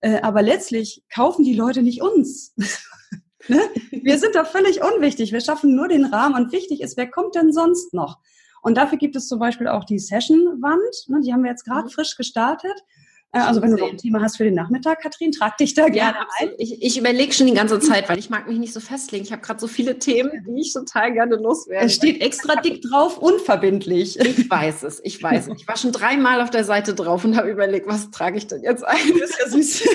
Äh, 0.00 0.20
aber 0.20 0.42
letztlich 0.42 1.02
kaufen 1.12 1.44
die 1.44 1.54
Leute 1.54 1.82
nicht 1.82 2.02
uns. 2.02 2.54
ne? 3.48 3.60
Wir 3.90 4.18
sind 4.18 4.34
da 4.34 4.44
völlig 4.44 4.82
unwichtig. 4.82 5.32
Wir 5.32 5.40
schaffen 5.40 5.74
nur 5.74 5.88
den 5.88 6.04
Rahmen 6.04 6.34
und 6.34 6.52
wichtig 6.52 6.80
ist, 6.80 6.96
wer 6.96 7.10
kommt 7.10 7.34
denn 7.34 7.52
sonst 7.52 7.94
noch? 7.94 8.18
Und 8.62 8.76
dafür 8.76 8.98
gibt 8.98 9.16
es 9.16 9.28
zum 9.28 9.38
Beispiel 9.38 9.68
auch 9.68 9.84
die 9.84 9.98
Session-Wand. 9.98 11.08
Ne? 11.08 11.20
Die 11.22 11.32
haben 11.32 11.42
wir 11.42 11.50
jetzt 11.50 11.64
gerade 11.64 11.86
mhm. 11.86 11.90
frisch 11.90 12.16
gestartet. 12.16 12.84
Äh, 13.32 13.40
also 13.40 13.60
wenn 13.60 13.72
du 13.72 13.76
noch 13.76 13.90
ein 13.90 13.98
Thema 13.98 14.22
hast 14.22 14.38
für 14.38 14.44
den 14.44 14.54
Nachmittag, 14.54 15.02
Katrin, 15.02 15.32
trag 15.32 15.58
dich 15.58 15.74
da 15.74 15.88
gerne 15.88 16.18
ja, 16.18 16.26
ein. 16.40 16.50
Ich, 16.56 16.82
ich 16.82 16.98
überlege 16.98 17.32
schon 17.32 17.46
die 17.46 17.54
ganze 17.54 17.78
Zeit, 17.78 18.08
weil 18.08 18.18
ich 18.18 18.30
mag 18.30 18.48
mich 18.48 18.58
nicht 18.58 18.72
so 18.72 18.80
festlegen. 18.80 19.24
Ich 19.24 19.32
habe 19.32 19.42
gerade 19.42 19.60
so 19.60 19.66
viele 19.66 19.98
Themen, 19.98 20.44
die 20.46 20.60
ich 20.62 20.72
total 20.72 21.12
gerne 21.12 21.36
loswerde. 21.36 21.86
Es 21.86 21.94
steht 21.94 22.22
extra 22.22 22.56
dick 22.56 22.80
drauf, 22.82 23.18
unverbindlich. 23.18 24.18
Ich 24.18 24.50
weiß 24.50 24.82
es, 24.84 25.00
ich 25.04 25.22
weiß 25.22 25.48
es. 25.48 25.60
Ich 25.60 25.68
war 25.68 25.76
schon 25.76 25.92
dreimal 25.92 26.40
auf 26.40 26.50
der 26.50 26.64
Seite 26.64 26.94
drauf 26.94 27.24
und 27.24 27.36
habe 27.36 27.50
überlegt, 27.50 27.86
was 27.86 28.10
trage 28.10 28.38
ich 28.38 28.46
denn 28.46 28.62
jetzt 28.62 28.84
ein? 28.84 28.96
Das 29.18 29.30
ist 29.30 29.38
ja 29.40 29.48
süß. 29.48 29.88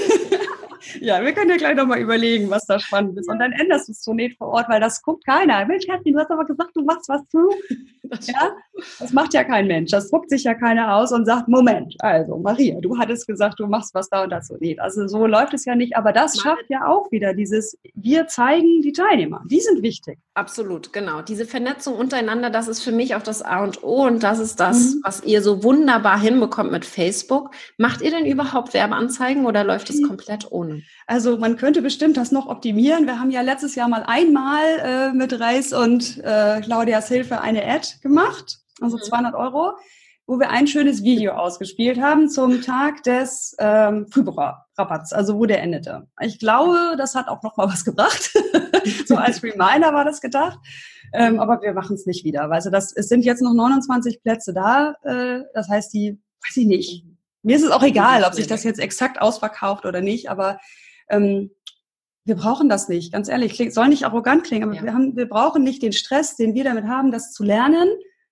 Ja, 1.01 1.23
wir 1.23 1.33
können 1.33 1.49
ja 1.49 1.57
gleich 1.57 1.75
nochmal 1.75 1.99
überlegen, 1.99 2.49
was 2.49 2.65
da 2.65 2.79
spannend 2.79 3.17
ist. 3.17 3.29
Und 3.29 3.39
dann 3.39 3.51
änderst 3.51 3.87
du 3.87 3.91
es 3.91 4.03
so 4.03 4.13
nicht 4.13 4.37
vor 4.37 4.49
Ort, 4.49 4.69
weil 4.69 4.79
das 4.79 5.01
guckt 5.01 5.25
keiner. 5.25 5.65
Mensch, 5.65 5.85
Katrin, 5.85 6.13
du 6.13 6.19
hast 6.19 6.31
aber 6.31 6.45
gesagt, 6.45 6.71
du 6.75 6.83
machst 6.83 7.09
was 7.09 7.21
zu. 7.29 7.49
Das 8.09 8.27
ja, 8.27 8.51
das 8.99 9.13
macht 9.13 9.33
ja 9.33 9.43
kein 9.43 9.65
Mensch. 9.65 9.89
Das 9.89 10.09
druckt 10.09 10.29
sich 10.29 10.43
ja 10.43 10.53
keiner 10.53 10.97
aus 10.97 11.11
und 11.13 11.25
sagt, 11.25 11.47
Moment, 11.47 11.95
also 11.99 12.37
Maria, 12.37 12.79
du 12.79 12.97
hattest 12.97 13.25
gesagt, 13.25 13.59
du 13.59 13.65
machst 13.65 13.95
was 13.95 14.09
da 14.09 14.23
und 14.23 14.29
dazu. 14.29 14.55
Nee, 14.59 14.77
also 14.77 15.07
so 15.07 15.25
läuft 15.25 15.53
es 15.53 15.65
ja 15.65 15.73
nicht. 15.73 15.95
Aber 15.95 16.11
das 16.11 16.39
schafft 16.39 16.65
ja 16.69 16.85
auch 16.85 17.11
wieder 17.11 17.33
dieses, 17.33 17.77
wir 17.95 18.27
zeigen 18.27 18.81
die 18.81 18.91
Teilnehmer. 18.91 19.41
Die 19.49 19.61
sind 19.61 19.81
wichtig. 19.81 20.19
Absolut, 20.35 20.93
genau. 20.93 21.21
Diese 21.21 21.45
Vernetzung 21.45 21.95
untereinander, 21.95 22.49
das 22.49 22.67
ist 22.67 22.83
für 22.83 22.91
mich 22.91 23.15
auch 23.15 23.23
das 23.23 23.41
A 23.41 23.63
und 23.63 23.83
O 23.83 24.05
und 24.05 24.21
das 24.21 24.39
ist 24.39 24.59
das, 24.59 24.95
mhm. 24.95 25.01
was 25.03 25.23
ihr 25.23 25.41
so 25.41 25.63
wunderbar 25.63 26.19
hinbekommt 26.19 26.71
mit 26.71 26.85
Facebook. 26.85 27.51
Macht 27.77 28.01
ihr 28.01 28.11
denn 28.11 28.25
überhaupt 28.25 28.73
Werbeanzeigen 28.73 29.45
oder 29.45 29.63
läuft 29.63 29.89
es 29.89 30.03
komplett 30.03 30.51
ohne? 30.51 30.72
Also 31.07 31.37
man 31.37 31.57
könnte 31.57 31.81
bestimmt 31.81 32.17
das 32.17 32.31
noch 32.31 32.47
optimieren. 32.47 33.05
Wir 33.05 33.19
haben 33.19 33.31
ja 33.31 33.41
letztes 33.41 33.75
Jahr 33.75 33.87
mal 33.87 34.03
einmal 34.05 34.63
äh, 34.83 35.13
mit 35.13 35.39
Reis 35.39 35.73
und 35.73 36.17
äh, 36.23 36.61
Claudias 36.61 37.07
Hilfe 37.07 37.41
eine 37.41 37.65
Ad 37.65 37.87
gemacht, 38.01 38.59
also 38.81 38.97
200 38.97 39.33
mhm. 39.33 39.39
Euro, 39.39 39.71
wo 40.25 40.39
wir 40.39 40.49
ein 40.49 40.67
schönes 40.67 41.03
Video 41.03 41.33
ausgespielt 41.33 42.01
haben 42.01 42.29
zum 42.29 42.61
Tag 42.61 43.03
des 43.03 43.55
ähm, 43.59 44.07
Frühbucherrabatts, 44.09 45.13
also 45.13 45.37
wo 45.37 45.45
der 45.45 45.61
endete. 45.61 46.07
Ich 46.21 46.39
glaube, 46.39 46.95
das 46.97 47.15
hat 47.15 47.27
auch 47.27 47.43
noch 47.43 47.57
mal 47.57 47.67
was 47.67 47.83
gebracht. 47.83 48.31
so 49.05 49.15
als 49.17 49.43
Reminder 49.43 49.93
war 49.93 50.05
das 50.05 50.21
gedacht. 50.21 50.59
Ähm, 51.13 51.39
aber 51.39 51.61
wir 51.61 51.73
machen 51.73 51.95
es 51.95 52.05
nicht 52.05 52.23
wieder. 52.23 52.49
Also 52.51 52.71
das, 52.71 52.91
es 52.95 53.07
sind 53.07 53.23
jetzt 53.23 53.41
noch 53.41 53.53
29 53.53 54.23
Plätze 54.23 54.53
da. 54.53 54.95
Äh, 55.03 55.43
das 55.53 55.69
heißt, 55.69 55.93
die, 55.93 56.19
weiß 56.47 56.57
ich 56.57 56.65
nicht. 56.65 57.05
Mir 57.43 57.57
ist 57.57 57.63
es 57.63 57.71
auch 57.71 57.83
egal, 57.83 58.23
ob 58.23 58.33
sich 58.33 58.47
das 58.47 58.63
jetzt 58.63 58.79
exakt 58.79 59.21
ausverkauft 59.21 59.85
oder 59.85 60.01
nicht, 60.01 60.29
aber 60.29 60.59
ähm, 61.09 61.51
wir 62.25 62.35
brauchen 62.35 62.69
das 62.69 62.87
nicht, 62.87 63.11
ganz 63.11 63.27
ehrlich. 63.27 63.53
Kling, 63.53 63.71
soll 63.71 63.89
nicht 63.89 64.05
arrogant 64.05 64.45
klingen, 64.45 64.63
aber 64.63 64.75
ja. 64.75 64.83
wir, 64.83 64.93
haben, 64.93 65.15
wir 65.15 65.27
brauchen 65.27 65.63
nicht 65.63 65.83
den 65.83 65.91
Stress, 65.91 66.37
den 66.37 66.53
wir 66.53 66.63
damit 66.63 66.85
haben, 66.85 67.11
das 67.11 67.33
zu 67.33 67.43
lernen. 67.43 67.89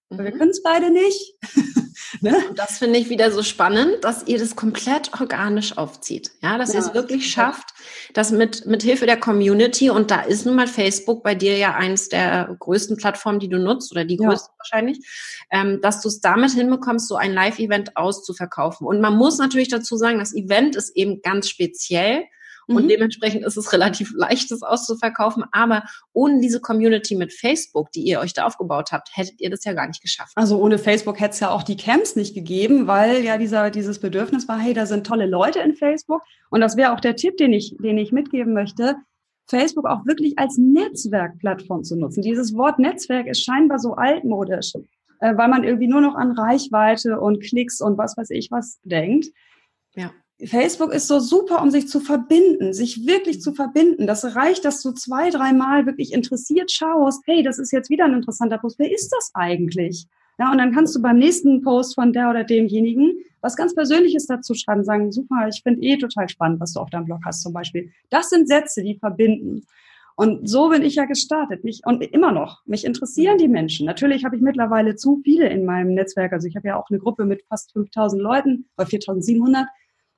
Mhm. 0.10 0.24
Wir 0.24 0.32
können 0.32 0.52
es 0.52 0.64
beide 0.64 0.92
nicht. 0.92 1.36
ne? 2.20 2.36
Und 2.50 2.60
das 2.60 2.78
finde 2.78 3.00
ich 3.00 3.10
wieder 3.10 3.32
so 3.32 3.44
spannend, 3.44 4.04
dass 4.04 4.28
ihr 4.28 4.38
das 4.38 4.56
komplett 4.56 5.12
organisch 5.20 5.78
aufzieht. 5.78 6.32
Ja, 6.42 6.58
dass 6.58 6.74
ja, 6.74 6.80
ihr 6.80 6.86
es 6.86 6.94
wirklich 6.94 7.32
schafft, 7.32 7.70
dass 8.14 8.32
mit, 8.32 8.66
mit 8.66 8.84
Hilfe 8.84 9.06
der 9.06 9.18
Community, 9.18 9.90
und 9.90 10.12
da 10.12 10.22
ist 10.22 10.46
nun 10.46 10.56
mal 10.56 10.68
Facebook 10.68 11.24
bei 11.24 11.36
dir 11.36 11.58
ja 11.58 11.74
eins 11.74 12.10
der 12.10 12.56
größten 12.60 12.98
Plattformen, 12.98 13.40
die 13.40 13.50
du 13.50 13.58
nutzt, 13.58 13.92
oder 13.92 14.06
die 14.06 14.18
größte 14.18 14.50
ja. 14.52 14.58
wahrscheinlich, 14.58 15.00
ähm, 15.52 15.80
dass 15.82 16.02
du 16.02 16.10
es 16.10 16.20
damit 16.20 16.52
hinbekommst, 16.52 17.08
so 17.08 17.16
ein 17.16 17.34
Live-Event 17.34 17.96
auszuverkaufen. 17.96 18.86
Und 18.86 19.02
man 19.02 19.16
muss 19.16 19.38
natürlich 19.38 19.70
dazu 19.70 19.96
sagen, 19.96 20.20
das 20.20 20.36
Event 20.36 20.76
ist 20.76 20.96
eben 20.96 21.22
ganz 21.22 21.48
speziell 21.48 22.26
Mhm. 22.68 22.76
Und 22.76 22.88
dementsprechend 22.88 23.46
ist 23.46 23.58
es 23.58 23.74
relativ 23.74 24.14
leicht, 24.16 24.52
das 24.52 24.62
auszuverkaufen. 24.62 25.44
Aber 25.52 25.84
ohne 26.14 26.40
diese 26.40 26.60
Community 26.60 27.16
mit 27.16 27.34
Facebook, 27.34 27.92
die 27.92 28.02
ihr 28.02 28.20
euch 28.20 28.34
da 28.34 28.46
aufgebaut 28.46 28.92
habt, 28.92 29.10
hättet 29.16 29.40
ihr 29.42 29.50
das 29.50 29.64
ja 29.66 29.74
gar 29.74 29.88
nicht 29.88 30.02
geschafft. 30.02 30.34
Also 30.36 30.60
ohne 30.60 30.78
Facebook 30.78 31.20
hätte 31.20 31.34
es 31.34 31.40
ja 31.40 31.50
auch 31.50 31.64
die 31.64 31.78
Camps 31.78 32.16
nicht 32.16 32.34
gegeben, 32.34 32.88
weil 32.88 33.24
ja 33.24 33.38
dieser, 33.38 33.70
dieses 33.72 34.00
Bedürfnis 34.00 34.48
war, 34.48 34.60
hey, 34.60 34.74
da 34.74 34.86
sind 34.86 35.06
tolle 35.06 35.26
Leute 35.26 35.60
in 35.60 35.76
Facebook. 35.76 36.22
Und 36.50 36.62
das 36.62 36.78
wäre 36.78 36.94
auch 36.94 37.00
der 37.00 37.16
Tipp, 37.16 37.38
den 37.38 37.54
ich, 37.54 37.76
den 37.80 37.98
ich 37.98 38.12
mitgeben 38.12 38.54
möchte. 38.54 38.96
Facebook 39.48 39.86
auch 39.86 40.06
wirklich 40.06 40.40
als 40.40 40.58
Netzwerkplattform 40.58 41.84
zu 41.84 41.98
nutzen. 41.98 42.22
Dieses 42.22 42.56
Wort 42.56 42.80
Netzwerk 42.80 43.28
ist 43.28 43.44
scheinbar 43.44 43.80
so 43.80 43.96
altmodisch, 43.96 44.74
äh, 45.20 45.36
weil 45.36 45.50
man 45.50 45.64
irgendwie 45.64 45.88
nur 45.88 46.02
noch 46.02 46.16
an 46.16 46.32
Reichweite 46.32 47.20
und 47.20 47.42
Klicks 47.42 47.82
und 47.82 47.98
was 47.98 48.18
weiß 48.18 48.30
ich 48.32 48.50
was 48.50 48.80
denkt. 48.84 49.28
Ja. 49.96 50.12
Facebook 50.46 50.94
ist 50.94 51.08
so 51.08 51.20
super, 51.20 51.62
um 51.62 51.70
sich 51.70 51.88
zu 51.88 52.00
verbinden, 52.00 52.74
sich 52.74 53.06
wirklich 53.06 53.42
zu 53.42 53.54
verbinden. 53.54 54.08
Das 54.08 54.36
reicht, 54.36 54.66
dass 54.66 54.82
du 54.82 54.92
zwei, 54.92 55.30
dreimal 55.30 55.86
wirklich 55.86 56.14
interessiert 56.14 56.72
schaust, 56.72 57.24
hey, 57.26 57.44
das 57.44 57.60
ist 57.60 57.72
jetzt 57.72 57.90
wieder 57.90 58.06
ein 58.06 58.14
interessanter 58.14 58.58
Post. 58.58 58.80
Wer 58.80 58.92
ist 58.92 59.10
das 59.10 59.32
eigentlich? 59.34 60.08
Ja, 60.40 60.52
und 60.52 60.58
dann 60.58 60.74
kannst 60.74 60.96
du 60.96 61.02
beim 61.02 61.18
nächsten 61.20 61.62
Post 61.62 61.96
von 61.96 62.14
der 62.14 62.30
oder 62.30 62.44
demjenigen 62.44 63.14
was 63.42 63.56
ganz 63.56 63.74
Persönliches 63.74 64.28
dazu 64.28 64.54
schreiben, 64.54 64.84
sagen, 64.84 65.12
super, 65.12 65.48
ich 65.50 65.62
finde 65.64 65.82
eh 65.82 65.98
total 65.98 66.30
spannend, 66.30 66.60
was 66.60 66.74
du 66.74 66.80
auf 66.80 66.90
deinem 66.90 67.06
Blog 67.06 67.22
hast 67.26 67.42
zum 67.42 67.54
Beispiel. 67.54 67.92
Das 68.10 68.30
sind 68.30 68.48
Sätze, 68.48 68.84
die 68.84 68.98
verbinden. 68.98 69.66
Und 70.16 70.48
so 70.48 70.70
bin 70.70 70.84
ich 70.84 70.96
ja 70.96 71.06
gestartet. 71.06 71.64
Mich, 71.64 71.82
und 71.86 72.04
immer 72.04 72.32
noch. 72.32 72.62
Mich 72.66 72.86
interessieren 72.86 73.38
die 73.38 73.48
Menschen. 73.48 73.88
Natürlich 73.88 74.24
habe 74.24 74.36
ich 74.36 74.42
mittlerweile 74.42 74.96
zu 74.96 75.22
viele 75.24 75.50
in 75.50 75.66
meinem 75.66 75.96
Netzwerk. 75.96 76.34
Also 76.34 76.48
ich 76.48 76.56
habe 76.56 76.68
ja 76.68 76.80
auch 76.80 76.90
eine 76.90 77.00
Gruppe 77.00 77.26
mit 77.26 77.44
fast 77.48 77.72
5000 77.74 78.22
Leuten 78.22 78.66
oder 78.78 78.86
4700 78.86 79.66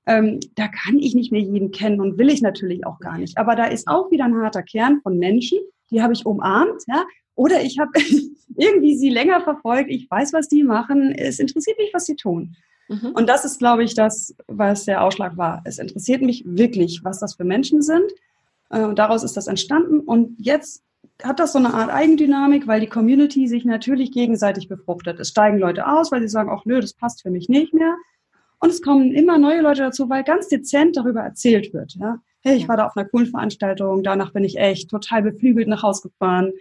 ähm, 0.06 0.40
da 0.56 0.68
kann 0.68 1.00
ich 1.00 1.16
nicht 1.16 1.32
mehr 1.32 1.42
jeden 1.42 1.72
kennen 1.72 2.02
und 2.02 2.18
will 2.18 2.30
ich 2.30 2.42
natürlich 2.42 2.86
auch 2.86 3.00
gar 3.00 3.18
nicht. 3.18 3.38
Aber 3.38 3.56
da 3.56 3.66
ist 3.66 3.88
auch 3.88 4.12
wieder 4.12 4.26
ein 4.26 4.36
harter 4.36 4.64
Kern 4.64 5.00
von 5.02 5.18
Menschen, 5.18 5.60
die 5.92 6.02
habe 6.02 6.14
ich 6.14 6.26
umarmt, 6.26 6.84
ja. 6.88 7.04
Oder 7.36 7.64
ich 7.64 7.80
habe 7.80 7.92
irgendwie 8.58 8.96
sie 8.96 9.10
länger 9.10 9.42
verfolgt. 9.42 9.90
Ich 9.90 10.10
weiß, 10.10 10.34
was 10.34 10.48
die 10.48 10.64
machen. 10.64 11.14
Es 11.14 11.40
interessiert 11.40 11.78
mich, 11.80 11.92
was 11.94 12.06
sie 12.06 12.16
tun. 12.16 12.56
Mhm. 12.90 13.12
Und 13.14 13.28
das 13.28 13.46
ist, 13.46 13.60
glaube 13.60 13.84
ich, 13.84 13.96
das, 13.96 14.36
was 14.48 14.86
der 14.86 15.04
Ausschlag 15.04 15.38
war. 15.38 15.62
Es 15.66 15.80
interessiert 15.80 16.22
mich 16.22 16.44
wirklich, 16.46 17.02
was 17.04 17.20
das 17.20 17.36
für 17.36 17.44
Menschen 17.44 17.82
sind. 17.82 18.12
Äh, 18.70 18.84
und 18.84 19.00
daraus 19.00 19.24
ist 19.24 19.38
das 19.38 19.48
entstanden. 19.48 20.00
Und 20.00 20.36
jetzt 20.38 20.84
hat 21.24 21.40
das 21.40 21.54
so 21.54 21.60
eine 21.60 21.74
Art 21.74 21.92
Eigendynamik, 21.92 22.68
weil 22.68 22.82
die 22.82 22.88
Community 22.88 23.48
sich 23.48 23.66
natürlich 23.66 24.12
gegenseitig 24.12 24.68
befruchtet. 24.68 25.20
Es 25.20 25.30
steigen 25.30 25.58
Leute 25.58 25.88
aus, 25.88 26.12
weil 26.12 26.22
sie 26.22 26.28
sagen, 26.28 26.50
ach 26.52 26.66
nö, 26.66 26.80
das 26.80 26.94
passt 26.94 27.22
für 27.22 27.30
mich 27.30 27.50
nicht 27.50 27.74
mehr. 27.74 27.96
Und 28.64 28.70
es 28.70 28.82
kommen 28.82 29.12
immer 29.12 29.38
neue 29.38 29.60
Leute 29.60 29.82
dazu, 29.82 30.10
weil 30.10 30.24
ganz 30.24 30.48
dezent 30.48 30.96
darüber 30.96 31.20
erzählt 31.20 31.74
wird. 31.74 31.96
Ja? 31.96 32.20
Hey, 32.40 32.56
ich 32.56 32.70
war 32.70 32.78
da 32.78 32.86
auf 32.86 32.96
einer 32.96 33.06
coolen 33.10 33.28
Veranstaltung, 33.28 34.04
danach 34.04 34.32
bin 34.32 34.46
ich 34.46 34.58
echt 34.58 34.90
total 34.90 35.22
beflügelt 35.22 35.68
nach 35.68 35.84
Hause 35.84 36.04
gefahren. 36.04 36.54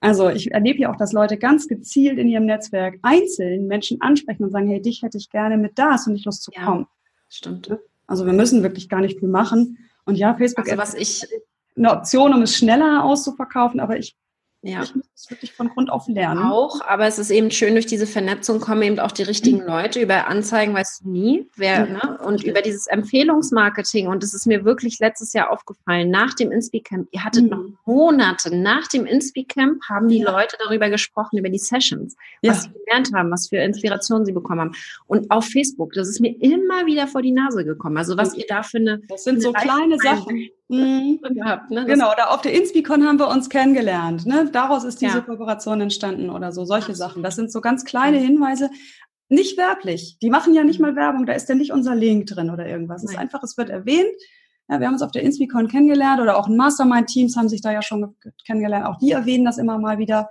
Also 0.00 0.28
ich 0.28 0.52
erlebe 0.52 0.80
ja 0.80 0.92
auch, 0.92 0.96
dass 0.96 1.14
Leute 1.14 1.38
ganz 1.38 1.68
gezielt 1.68 2.18
in 2.18 2.28
ihrem 2.28 2.44
Netzwerk 2.44 2.98
einzeln 3.00 3.66
Menschen 3.66 4.02
ansprechen 4.02 4.44
und 4.44 4.50
sagen, 4.50 4.68
hey, 4.68 4.82
dich 4.82 5.00
hätte 5.00 5.16
ich 5.16 5.30
gerne 5.30 5.56
mit 5.56 5.78
da, 5.78 5.92
hast 5.92 6.06
du 6.06 6.10
nicht 6.10 6.26
Lust 6.26 6.42
zu 6.42 6.50
kommen. 6.50 6.82
Ja, 6.82 6.86
stimmt. 7.30 7.78
Also 8.06 8.26
wir 8.26 8.34
müssen 8.34 8.62
wirklich 8.62 8.90
gar 8.90 9.00
nicht 9.00 9.18
viel 9.18 9.28
machen. 9.28 9.78
Und 10.04 10.16
ja, 10.16 10.34
Facebook 10.34 10.66
also 10.66 10.76
was 10.76 10.92
ich 10.92 11.26
eine 11.74 11.92
Option, 11.92 12.34
um 12.34 12.42
es 12.42 12.54
schneller 12.54 13.04
auszuverkaufen, 13.04 13.80
aber 13.80 13.96
ich 13.96 14.18
ja. 14.64 14.84
Ich 14.84 14.94
muss 14.94 15.06
das 15.12 15.28
wirklich 15.28 15.52
von 15.52 15.68
Grund 15.70 15.90
auf 15.90 16.06
lernen. 16.06 16.44
Auch, 16.44 16.80
aber 16.82 17.08
es 17.08 17.18
ist 17.18 17.30
eben 17.30 17.50
schön, 17.50 17.74
durch 17.74 17.86
diese 17.86 18.06
Vernetzung 18.06 18.60
kommen 18.60 18.82
eben 18.82 19.00
auch 19.00 19.10
die 19.10 19.24
richtigen 19.24 19.58
mhm. 19.58 19.66
Leute. 19.66 20.00
Über 20.00 20.28
Anzeigen 20.28 20.72
weißt 20.72 21.02
du 21.02 21.10
nie, 21.10 21.50
wer, 21.56 21.86
mhm. 21.86 21.92
ne? 21.94 22.18
Und 22.24 22.44
über 22.44 22.62
dieses 22.62 22.86
Empfehlungsmarketing, 22.86 24.06
und 24.06 24.22
das 24.22 24.34
ist 24.34 24.46
mir 24.46 24.64
wirklich 24.64 25.00
letztes 25.00 25.32
Jahr 25.32 25.50
aufgefallen, 25.50 26.10
nach 26.10 26.34
dem 26.34 26.52
Inspicamp, 26.52 27.08
ihr 27.10 27.24
hattet 27.24 27.44
mhm. 27.44 27.50
noch 27.50 27.64
Monate 27.86 28.56
nach 28.56 28.86
dem 28.86 29.04
Inspicamp, 29.04 29.82
haben 29.88 30.06
die 30.06 30.20
ja. 30.20 30.30
Leute 30.30 30.56
darüber 30.64 30.90
gesprochen, 30.90 31.38
über 31.38 31.48
die 31.48 31.58
Sessions, 31.58 32.14
was 32.42 32.56
ja. 32.56 32.62
sie 32.62 32.78
gelernt 32.84 33.10
haben, 33.14 33.32
was 33.32 33.48
für 33.48 33.56
Inspirationen 33.56 34.24
sie 34.24 34.32
bekommen 34.32 34.60
haben. 34.60 34.72
Und 35.06 35.28
auf 35.32 35.46
Facebook, 35.46 35.92
das 35.94 36.08
ist 36.08 36.20
mir 36.20 36.40
immer 36.40 36.86
wieder 36.86 37.08
vor 37.08 37.22
die 37.22 37.32
Nase 37.32 37.64
gekommen. 37.64 37.96
Also 37.96 38.16
was 38.16 38.36
ihr 38.36 38.46
da 38.46 38.62
für 38.62 38.78
eine. 38.78 39.00
Das 39.08 39.24
sind 39.24 39.42
so 39.42 39.52
kleine 39.52 39.98
Sachen. 39.98 40.48
Mhm. 40.72 41.20
Gehabt, 41.34 41.70
ne? 41.70 41.84
Genau, 41.84 42.12
da 42.16 42.26
auf 42.26 42.40
der 42.40 42.54
Inspicon 42.54 43.04
haben 43.06 43.18
wir 43.18 43.28
uns 43.28 43.50
kennengelernt. 43.50 44.26
Ne? 44.26 44.48
Daraus 44.50 44.84
ist 44.84 45.00
diese 45.00 45.18
ja. 45.18 45.20
Kooperation 45.20 45.80
entstanden 45.80 46.30
oder 46.30 46.52
so, 46.52 46.64
solche 46.64 46.92
Ach, 46.92 46.96
Sachen. 46.96 47.22
Das 47.22 47.36
sind 47.36 47.52
so 47.52 47.60
ganz 47.60 47.84
kleine 47.84 48.18
Hinweise, 48.18 48.70
nicht 49.28 49.56
werblich. 49.58 50.18
Die 50.20 50.30
machen 50.30 50.54
ja 50.54 50.64
nicht 50.64 50.80
mhm. 50.80 50.86
mal 50.86 50.96
Werbung, 50.96 51.26
da 51.26 51.32
ist 51.34 51.48
ja 51.48 51.54
nicht 51.54 51.72
unser 51.72 51.94
Link 51.94 52.26
drin 52.26 52.50
oder 52.50 52.66
irgendwas. 52.66 53.04
Es 53.04 53.10
ist 53.10 53.18
einfach, 53.18 53.42
es 53.42 53.56
wird 53.56 53.70
erwähnt. 53.70 54.14
Ja, 54.68 54.80
wir 54.80 54.86
haben 54.86 54.94
uns 54.94 55.02
auf 55.02 55.10
der 55.10 55.22
Inspicon 55.22 55.68
kennengelernt 55.68 56.20
oder 56.20 56.36
auch 56.38 56.48
Mastermind-Teams 56.48 57.36
haben 57.36 57.48
sich 57.48 57.60
da 57.60 57.72
ja 57.72 57.82
schon 57.82 58.16
kennengelernt. 58.46 58.86
Auch 58.86 58.98
die 58.98 59.10
erwähnen 59.12 59.44
das 59.44 59.58
immer 59.58 59.78
mal 59.78 59.98
wieder. 59.98 60.30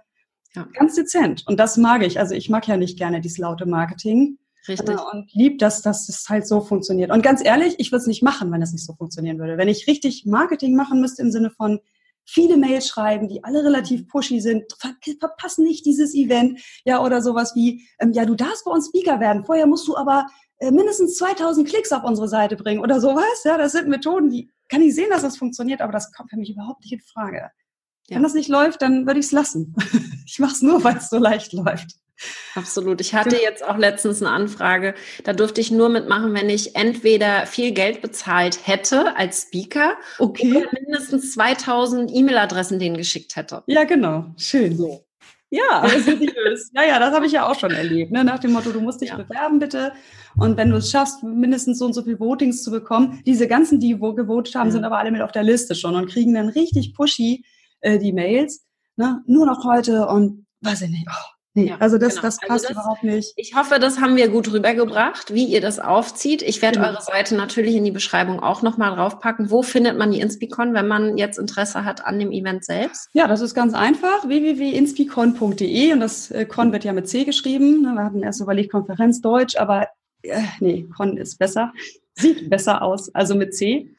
Ja. 0.55 0.67
Ganz 0.73 0.95
dezent. 0.95 1.43
Und 1.47 1.59
das 1.59 1.77
mag 1.77 2.03
ich. 2.03 2.19
Also 2.19 2.35
ich 2.35 2.49
mag 2.49 2.67
ja 2.67 2.77
nicht 2.77 2.97
gerne 2.97 3.21
dieses 3.21 3.37
laute 3.37 3.65
Marketing. 3.65 4.37
Richtig. 4.67 4.97
Und 5.11 5.33
lieb, 5.33 5.59
dass, 5.59 5.81
dass 5.81 6.07
das 6.07 6.25
halt 6.29 6.47
so 6.47 6.61
funktioniert. 6.61 7.11
Und 7.11 7.23
ganz 7.23 7.43
ehrlich, 7.43 7.75
ich 7.79 7.91
würde 7.91 8.01
es 8.01 8.07
nicht 8.07 8.21
machen, 8.21 8.51
wenn 8.51 8.61
das 8.61 8.73
nicht 8.73 8.85
so 8.85 8.93
funktionieren 8.93 9.39
würde. 9.39 9.57
Wenn 9.57 9.67
ich 9.67 9.87
richtig 9.87 10.25
Marketing 10.25 10.75
machen 10.75 11.01
müsste 11.01 11.21
im 11.21 11.31
Sinne 11.31 11.49
von 11.49 11.79
viele 12.25 12.57
Mails 12.57 12.87
schreiben, 12.87 13.27
die 13.27 13.43
alle 13.43 13.63
relativ 13.63 14.07
pushy 14.07 14.39
sind, 14.39 14.71
ver 14.79 14.95
verpassen 15.19 15.65
nicht 15.65 15.85
dieses 15.85 16.13
Event, 16.13 16.61
ja, 16.85 17.03
oder 17.03 17.21
sowas 17.21 17.55
wie, 17.55 17.87
ähm, 17.99 18.11
ja, 18.13 18.25
du 18.25 18.35
darfst 18.35 18.65
bei 18.65 18.71
uns 18.71 18.87
Speaker 18.87 19.19
werden, 19.19 19.43
vorher 19.43 19.67
musst 19.67 19.87
du 19.87 19.97
aber 19.97 20.27
äh, 20.59 20.71
mindestens 20.71 21.17
2000 21.17 21.67
Klicks 21.67 21.91
auf 21.91 22.03
unsere 22.03 22.27
Seite 22.27 22.55
bringen 22.55 22.81
oder 22.81 23.01
sowas, 23.01 23.43
ja, 23.43 23.57
das 23.57 23.71
sind 23.71 23.87
Methoden, 23.87 24.29
die 24.29 24.51
kann 24.69 24.81
ich 24.81 24.95
sehen, 24.95 25.09
dass 25.09 25.23
das 25.23 25.37
funktioniert, 25.37 25.81
aber 25.81 25.91
das 25.91 26.11
kommt 26.13 26.29
für 26.29 26.37
mich 26.37 26.51
überhaupt 26.51 26.81
nicht 26.81 26.93
in 26.93 27.01
Frage. 27.01 27.49
Ja. 28.07 28.15
Wenn 28.15 28.23
das 28.23 28.33
nicht 28.33 28.49
läuft, 28.49 28.81
dann 28.81 29.05
würde 29.05 29.19
ich 29.19 29.25
es 29.25 29.31
lassen. 29.31 29.75
ich 30.25 30.39
mache 30.39 30.53
es 30.53 30.61
nur, 30.61 30.83
weil 30.83 30.97
es 30.97 31.09
so 31.09 31.17
leicht 31.17 31.53
läuft. 31.53 31.95
Absolut. 32.55 33.01
Ich 33.01 33.13
hatte 33.13 33.37
jetzt 33.37 33.63
auch 33.63 33.77
letztens 33.77 34.21
eine 34.21 34.31
Anfrage, 34.31 34.93
da 35.23 35.33
durfte 35.33 35.61
ich 35.61 35.71
nur 35.71 35.89
mitmachen, 35.89 36.33
wenn 36.33 36.49
ich 36.49 36.75
entweder 36.75 37.45
viel 37.45 37.71
Geld 37.71 38.01
bezahlt 38.01 38.67
hätte 38.67 39.15
als 39.15 39.43
Speaker 39.43 39.95
okay. 40.19 40.51
oder 40.51 40.67
mindestens 40.73 41.33
2000 41.33 42.11
E-Mail-Adressen 42.13 42.79
denen 42.79 42.97
geschickt 42.97 43.35
hätte. 43.35 43.63
Ja, 43.67 43.83
genau. 43.85 44.25
Schön. 44.37 44.75
So. 44.75 45.05
Ja, 45.53 45.85
ja, 46.73 46.83
ja, 46.83 46.99
das 46.99 47.13
habe 47.13 47.25
ich 47.25 47.33
ja 47.33 47.45
auch 47.45 47.59
schon 47.59 47.71
erlebt. 47.71 48.11
Ne? 48.11 48.23
Nach 48.23 48.39
dem 48.39 48.53
Motto, 48.53 48.71
du 48.71 48.79
musst 48.79 49.01
dich 49.01 49.09
ja. 49.09 49.17
bewerben, 49.17 49.59
bitte. 49.59 49.91
Und 50.37 50.55
wenn 50.55 50.69
du 50.69 50.77
es 50.77 50.89
schaffst, 50.89 51.23
mindestens 51.23 51.77
so 51.77 51.85
und 51.85 51.93
so 51.93 52.03
viel 52.03 52.19
Votings 52.19 52.63
zu 52.63 52.71
bekommen, 52.71 53.21
diese 53.25 53.49
ganzen, 53.49 53.81
die 53.81 53.99
wo 53.99 54.13
gewotet 54.13 54.55
haben, 54.55 54.67
ja. 54.67 54.71
sind 54.71 54.85
aber 54.85 54.97
alle 54.97 55.11
mit 55.11 55.21
auf 55.21 55.33
der 55.33 55.43
Liste 55.43 55.75
schon 55.75 55.95
und 55.95 56.09
kriegen 56.09 56.33
dann 56.33 56.47
richtig 56.47 56.93
pushy 56.93 57.43
äh, 57.81 57.99
die 57.99 58.13
Mails. 58.13 58.65
Ne? 58.95 59.21
Nur 59.27 59.45
noch 59.45 59.65
heute 59.65 60.07
und 60.07 60.45
weiß 60.61 60.83
ich 60.83 60.89
nicht. 60.89 61.07
Oh, 61.09 61.40
Nee, 61.53 61.67
ja, 61.67 61.77
also 61.79 61.97
das, 61.97 62.15
genau. 62.15 62.21
das 62.21 62.39
also 62.39 62.47
passt 62.47 62.65
also 62.65 62.73
das, 62.73 62.83
überhaupt 62.83 63.03
nicht. 63.03 63.33
Ich 63.35 63.55
hoffe, 63.55 63.77
das 63.79 63.99
haben 63.99 64.15
wir 64.15 64.29
gut 64.29 64.53
rübergebracht, 64.53 65.33
wie 65.33 65.43
ihr 65.43 65.59
das 65.59 65.79
aufzieht. 65.79 66.41
Ich 66.41 66.61
werde 66.61 66.79
genau. 66.79 66.91
eure 66.91 67.01
Seite 67.01 67.35
natürlich 67.35 67.75
in 67.75 67.83
die 67.83 67.91
Beschreibung 67.91 68.39
auch 68.39 68.61
nochmal 68.61 68.95
draufpacken. 68.95 69.51
Wo 69.51 69.61
findet 69.61 69.97
man 69.97 70.11
die 70.11 70.21
Inspicon, 70.21 70.73
wenn 70.73 70.87
man 70.87 71.17
jetzt 71.17 71.37
Interesse 71.37 71.83
hat 71.83 72.05
an 72.05 72.19
dem 72.19 72.31
Event 72.31 72.63
selbst? 72.63 73.09
Ja, 73.11 73.27
das 73.27 73.41
ist 73.41 73.53
ganz 73.53 73.73
einfach. 73.73 74.25
www.inspicon.de 74.25 75.91
und 75.91 75.99
das 75.99 76.31
äh, 76.31 76.45
Con 76.45 76.71
wird 76.71 76.85
ja 76.85 76.93
mit 76.93 77.09
C 77.09 77.25
geschrieben. 77.25 77.81
Ne, 77.81 77.93
wir 77.95 78.05
hatten 78.05 78.23
erst 78.23 78.39
überlegt 78.39 78.71
Konferenz 78.71 79.19
Deutsch, 79.19 79.57
aber 79.57 79.89
äh, 80.21 80.41
nee, 80.61 80.87
Con 80.95 81.17
ist 81.17 81.37
besser. 81.37 81.73
Sieht 82.13 82.49
besser 82.49 82.81
aus, 82.81 83.13
also 83.13 83.35
mit 83.35 83.55
C. 83.55 83.89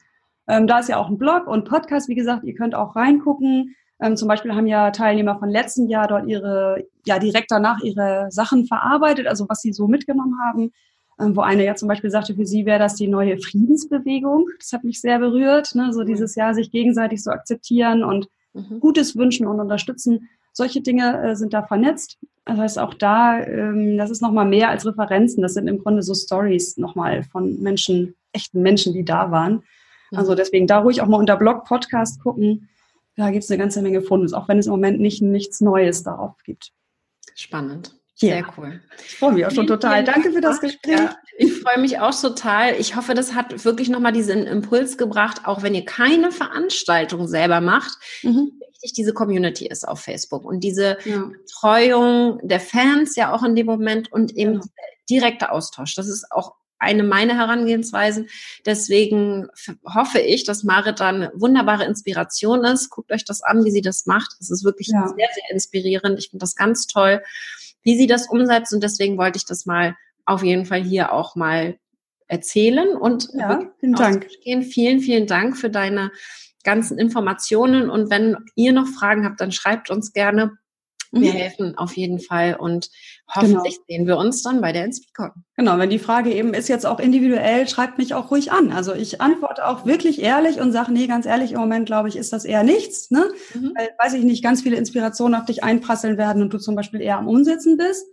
Ähm, 0.47 0.65
da 0.65 0.79
ist 0.79 0.89
ja 0.89 0.97
auch 0.97 1.07
ein 1.07 1.19
Blog 1.19 1.45
und 1.45 1.65
Podcast, 1.65 2.09
wie 2.09 2.15
gesagt, 2.15 2.43
ihr 2.45 2.55
könnt 2.55 2.73
auch 2.73 2.95
reingucken. 2.95 3.75
Ähm, 4.01 4.17
zum 4.17 4.27
Beispiel 4.27 4.53
haben 4.53 4.67
ja 4.67 4.91
Teilnehmer 4.91 5.37
von 5.39 5.49
letzten 5.49 5.87
Jahr 5.87 6.07
dort 6.07 6.27
ihre, 6.27 6.83
ja 7.05 7.19
direkt 7.19 7.51
danach 7.51 7.81
ihre 7.81 8.27
Sachen 8.29 8.65
verarbeitet, 8.65 9.27
also 9.27 9.47
was 9.49 9.61
sie 9.61 9.73
so 9.73 9.87
mitgenommen 9.87 10.35
haben. 10.45 10.71
Ähm, 11.19 11.35
wo 11.35 11.41
eine 11.41 11.63
ja 11.63 11.75
zum 11.75 11.87
Beispiel 11.87 12.09
sagte, 12.09 12.33
für 12.33 12.45
sie 12.45 12.65
wäre 12.65 12.79
das 12.79 12.95
die 12.95 13.07
neue 13.07 13.37
Friedensbewegung. 13.37 14.47
Das 14.59 14.73
hat 14.73 14.83
mich 14.83 14.99
sehr 14.99 15.19
berührt, 15.19 15.75
ne? 15.75 15.93
so 15.93 16.01
mhm. 16.01 16.07
dieses 16.07 16.35
Jahr 16.35 16.55
sich 16.55 16.71
gegenseitig 16.71 17.23
so 17.23 17.29
akzeptieren 17.29 18.03
und 18.03 18.27
mhm. 18.53 18.79
Gutes 18.79 19.15
wünschen 19.15 19.45
und 19.45 19.59
unterstützen. 19.59 20.29
Solche 20.53 20.81
Dinge 20.81 21.21
äh, 21.21 21.35
sind 21.35 21.53
da 21.53 21.63
vernetzt. 21.63 22.17
Das 22.45 22.57
heißt, 22.57 22.79
auch 22.79 22.95
da, 22.95 23.39
ähm, 23.39 23.97
das 23.97 24.09
ist 24.09 24.21
nochmal 24.21 24.45
mehr 24.45 24.69
als 24.69 24.85
Referenzen. 24.85 25.43
Das 25.43 25.53
sind 25.53 25.67
im 25.67 25.79
Grunde 25.79 26.01
so 26.01 26.15
Stories 26.15 26.77
nochmal 26.77 27.23
von 27.23 27.61
Menschen, 27.61 28.15
echten 28.31 28.61
Menschen, 28.61 28.93
die 28.93 29.05
da 29.05 29.29
waren. 29.29 29.63
Also 30.15 30.35
deswegen 30.35 30.67
da 30.67 30.79
ruhig 30.79 31.01
auch 31.01 31.07
mal 31.07 31.17
unter 31.17 31.37
Blog, 31.37 31.65
Podcast 31.65 32.21
gucken 32.21 32.69
da 33.15 33.31
gibt 33.31 33.43
es 33.43 33.51
eine 33.51 33.59
ganze 33.59 33.81
Menge 33.81 34.01
Fundes, 34.01 34.33
auch 34.33 34.47
wenn 34.47 34.59
es 34.59 34.65
im 34.65 34.71
Moment 34.71 34.99
nicht, 34.99 35.21
nichts 35.21 35.61
Neues 35.61 36.03
darauf 36.03 36.41
gibt. 36.43 36.71
Spannend. 37.35 37.95
Sehr 38.15 38.39
ja. 38.39 38.53
cool. 38.57 38.79
Ich 39.05 39.17
freue 39.17 39.33
mich 39.33 39.45
auch 39.45 39.51
schon 39.51 39.67
total. 39.67 40.03
Danke 40.03 40.31
für 40.31 40.41
das 40.41 40.61
Gespräch. 40.61 40.99
Ja, 40.99 41.15
ich 41.37 41.51
freue 41.61 41.79
mich 41.79 41.99
auch 41.99 42.19
total. 42.19 42.75
Ich 42.79 42.95
hoffe, 42.95 43.15
das 43.15 43.33
hat 43.33 43.65
wirklich 43.65 43.89
nochmal 43.89 44.11
diesen 44.11 44.45
Impuls 44.45 44.97
gebracht, 44.97 45.41
auch 45.45 45.63
wenn 45.63 45.73
ihr 45.73 45.83
keine 45.83 46.31
Veranstaltung 46.31 47.27
selber 47.27 47.59
macht, 47.59 47.97
mhm. 48.21 48.51
wie 48.51 48.65
wichtig 48.73 48.93
diese 48.93 49.13
Community 49.13 49.65
ist 49.65 49.87
auf 49.87 50.01
Facebook 50.01 50.45
und 50.45 50.59
diese 50.59 50.97
ja. 51.05 51.23
Betreuung 51.25 52.39
der 52.43 52.59
Fans 52.59 53.15
ja 53.15 53.33
auch 53.33 53.43
in 53.43 53.55
dem 53.55 53.65
Moment 53.65 54.11
und 54.11 54.31
eben 54.35 54.55
ja. 54.55 54.61
direkter 55.09 55.51
Austausch. 55.51 55.95
Das 55.95 56.07
ist 56.07 56.31
auch 56.31 56.53
eine 56.83 57.03
meiner 57.03 57.35
Herangehensweisen. 57.35 58.29
Deswegen 58.65 59.47
hoffe 59.85 60.19
ich, 60.19 60.43
dass 60.43 60.63
Marit 60.63 60.99
dann 60.99 61.29
wunderbare 61.33 61.85
Inspiration 61.85 62.63
ist. 62.63 62.89
Guckt 62.89 63.11
euch 63.11 63.25
das 63.25 63.41
an, 63.41 63.65
wie 63.65 63.71
sie 63.71 63.81
das 63.81 64.05
macht. 64.05 64.35
Es 64.39 64.51
ist 64.51 64.63
wirklich 64.63 64.89
ja. 64.89 65.07
sehr, 65.07 65.27
sehr 65.33 65.51
inspirierend. 65.51 66.19
Ich 66.19 66.29
finde 66.29 66.43
das 66.43 66.55
ganz 66.55 66.87
toll, 66.87 67.23
wie 67.81 67.97
sie 67.97 68.07
das 68.07 68.29
umsetzt. 68.29 68.73
Und 68.73 68.83
deswegen 68.83 69.17
wollte 69.17 69.37
ich 69.37 69.45
das 69.45 69.65
mal 69.65 69.95
auf 70.25 70.43
jeden 70.43 70.65
Fall 70.65 70.83
hier 70.83 71.11
auch 71.11 71.35
mal 71.35 71.77
erzählen 72.27 72.95
und 72.95 73.29
ja, 73.33 73.61
vielen 73.79 73.93
Dank. 73.93 74.27
Vielen, 74.41 74.99
vielen 75.01 75.27
Dank 75.27 75.57
für 75.57 75.69
deine 75.69 76.11
ganzen 76.63 76.97
Informationen. 76.97 77.89
Und 77.89 78.09
wenn 78.09 78.37
ihr 78.55 78.71
noch 78.73 78.87
Fragen 78.87 79.25
habt, 79.25 79.39
dann 79.41 79.51
schreibt 79.51 79.89
uns 79.89 80.13
gerne. 80.13 80.57
Wir 81.13 81.31
mhm. 81.31 81.37
helfen 81.37 81.77
auf 81.77 81.95
jeden 81.95 82.19
Fall 82.19 82.55
und 82.55 82.89
hoffentlich 83.27 83.75
genau. 83.75 83.85
sehen 83.87 84.07
wir 84.07 84.17
uns 84.17 84.41
dann 84.41 84.61
bei 84.61 84.71
der 84.71 84.85
Inspicon. 84.85 85.29
Genau, 85.55 85.77
wenn 85.77 85.91
die 85.91 85.99
Frage 85.99 86.33
eben 86.33 86.55
ist 86.55 86.69
jetzt 86.69 86.87
auch 86.87 86.99
individuell, 86.99 87.67
schreibt 87.67 87.99
mich 87.99 88.15
auch 88.15 88.31
ruhig 88.31 88.51
an. 88.51 88.71
Also 88.71 88.93
ich 88.95 89.21
antworte 89.21 89.67
auch 89.67 89.85
wirklich 89.85 90.21
ehrlich 90.21 90.59
und 90.59 90.71
sage, 90.71 90.91
nee, 90.91 91.05
ganz 91.05 91.27
ehrlich, 91.27 91.51
im 91.51 91.59
Moment 91.59 91.85
glaube 91.85 92.09
ich, 92.09 92.15
ist 92.15 92.33
das 92.33 92.45
eher 92.45 92.63
nichts. 92.63 93.11
Ne? 93.11 93.31
Mhm. 93.53 93.73
Weil, 93.75 93.91
weiß 93.99 94.15
ich 94.15 94.23
nicht, 94.23 94.43
ganz 94.43 94.63
viele 94.63 94.75
Inspirationen 94.75 95.39
auf 95.39 95.45
dich 95.45 95.63
einprasseln 95.63 96.17
werden 96.17 96.41
und 96.41 96.51
du 96.51 96.57
zum 96.57 96.75
Beispiel 96.75 96.99
eher 96.99 97.19
am 97.19 97.27
Umsetzen 97.27 97.77
bist. 97.77 98.07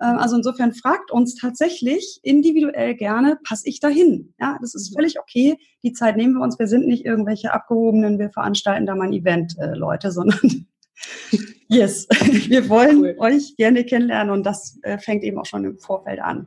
Ähm, 0.00 0.16
also 0.16 0.36
insofern 0.36 0.72
fragt 0.72 1.10
uns 1.10 1.34
tatsächlich 1.34 2.20
individuell 2.22 2.94
gerne, 2.94 3.38
passe 3.46 3.68
ich 3.68 3.80
dahin? 3.80 4.34
Ja, 4.40 4.56
das 4.62 4.74
ist 4.74 4.94
völlig 4.94 5.20
okay. 5.20 5.56
Die 5.82 5.92
Zeit 5.92 6.16
nehmen 6.16 6.34
wir 6.34 6.42
uns. 6.42 6.58
Wir 6.58 6.68
sind 6.68 6.86
nicht 6.86 7.04
irgendwelche 7.04 7.52
abgehobenen, 7.52 8.18
wir 8.18 8.30
veranstalten 8.30 8.86
da 8.86 8.94
mal 8.94 9.08
ein 9.08 9.12
Event, 9.12 9.56
äh, 9.58 9.74
Leute, 9.74 10.10
sondern 10.10 10.66
yes, 11.68 12.06
wir 12.20 12.68
wollen 12.68 13.00
cool. 13.00 13.16
euch 13.18 13.56
gerne 13.56 13.84
kennenlernen 13.84 14.32
und 14.32 14.44
das 14.44 14.78
äh, 14.82 14.98
fängt 14.98 15.24
eben 15.24 15.38
auch 15.38 15.46
schon 15.46 15.64
im 15.64 15.78
Vorfeld 15.78 16.20
an. 16.20 16.46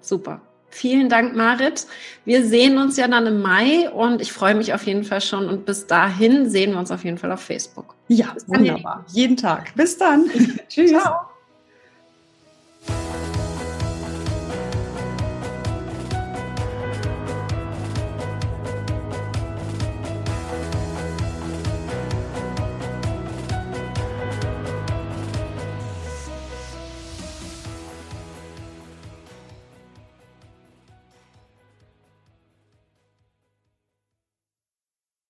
Super. 0.00 0.40
Vielen 0.72 1.10
Dank, 1.10 1.36
Marit. 1.36 1.86
Wir 2.24 2.46
sehen 2.46 2.78
uns 2.78 2.96
ja 2.96 3.06
dann 3.06 3.26
im 3.26 3.42
Mai 3.42 3.90
und 3.90 4.22
ich 4.22 4.32
freue 4.32 4.54
mich 4.54 4.72
auf 4.72 4.84
jeden 4.84 5.04
Fall 5.04 5.20
schon. 5.20 5.46
Und 5.46 5.66
bis 5.66 5.86
dahin 5.86 6.48
sehen 6.48 6.72
wir 6.72 6.78
uns 6.78 6.90
auf 6.90 7.04
jeden 7.04 7.18
Fall 7.18 7.30
auf 7.30 7.40
Facebook. 7.40 7.94
Ja, 8.08 8.34
wunderbar. 8.46 9.04
Jeden 9.12 9.36
Tag. 9.36 9.74
Bis 9.74 9.98
dann. 9.98 10.30
Tschüss. 10.68 10.92
Ciao. 10.92 11.31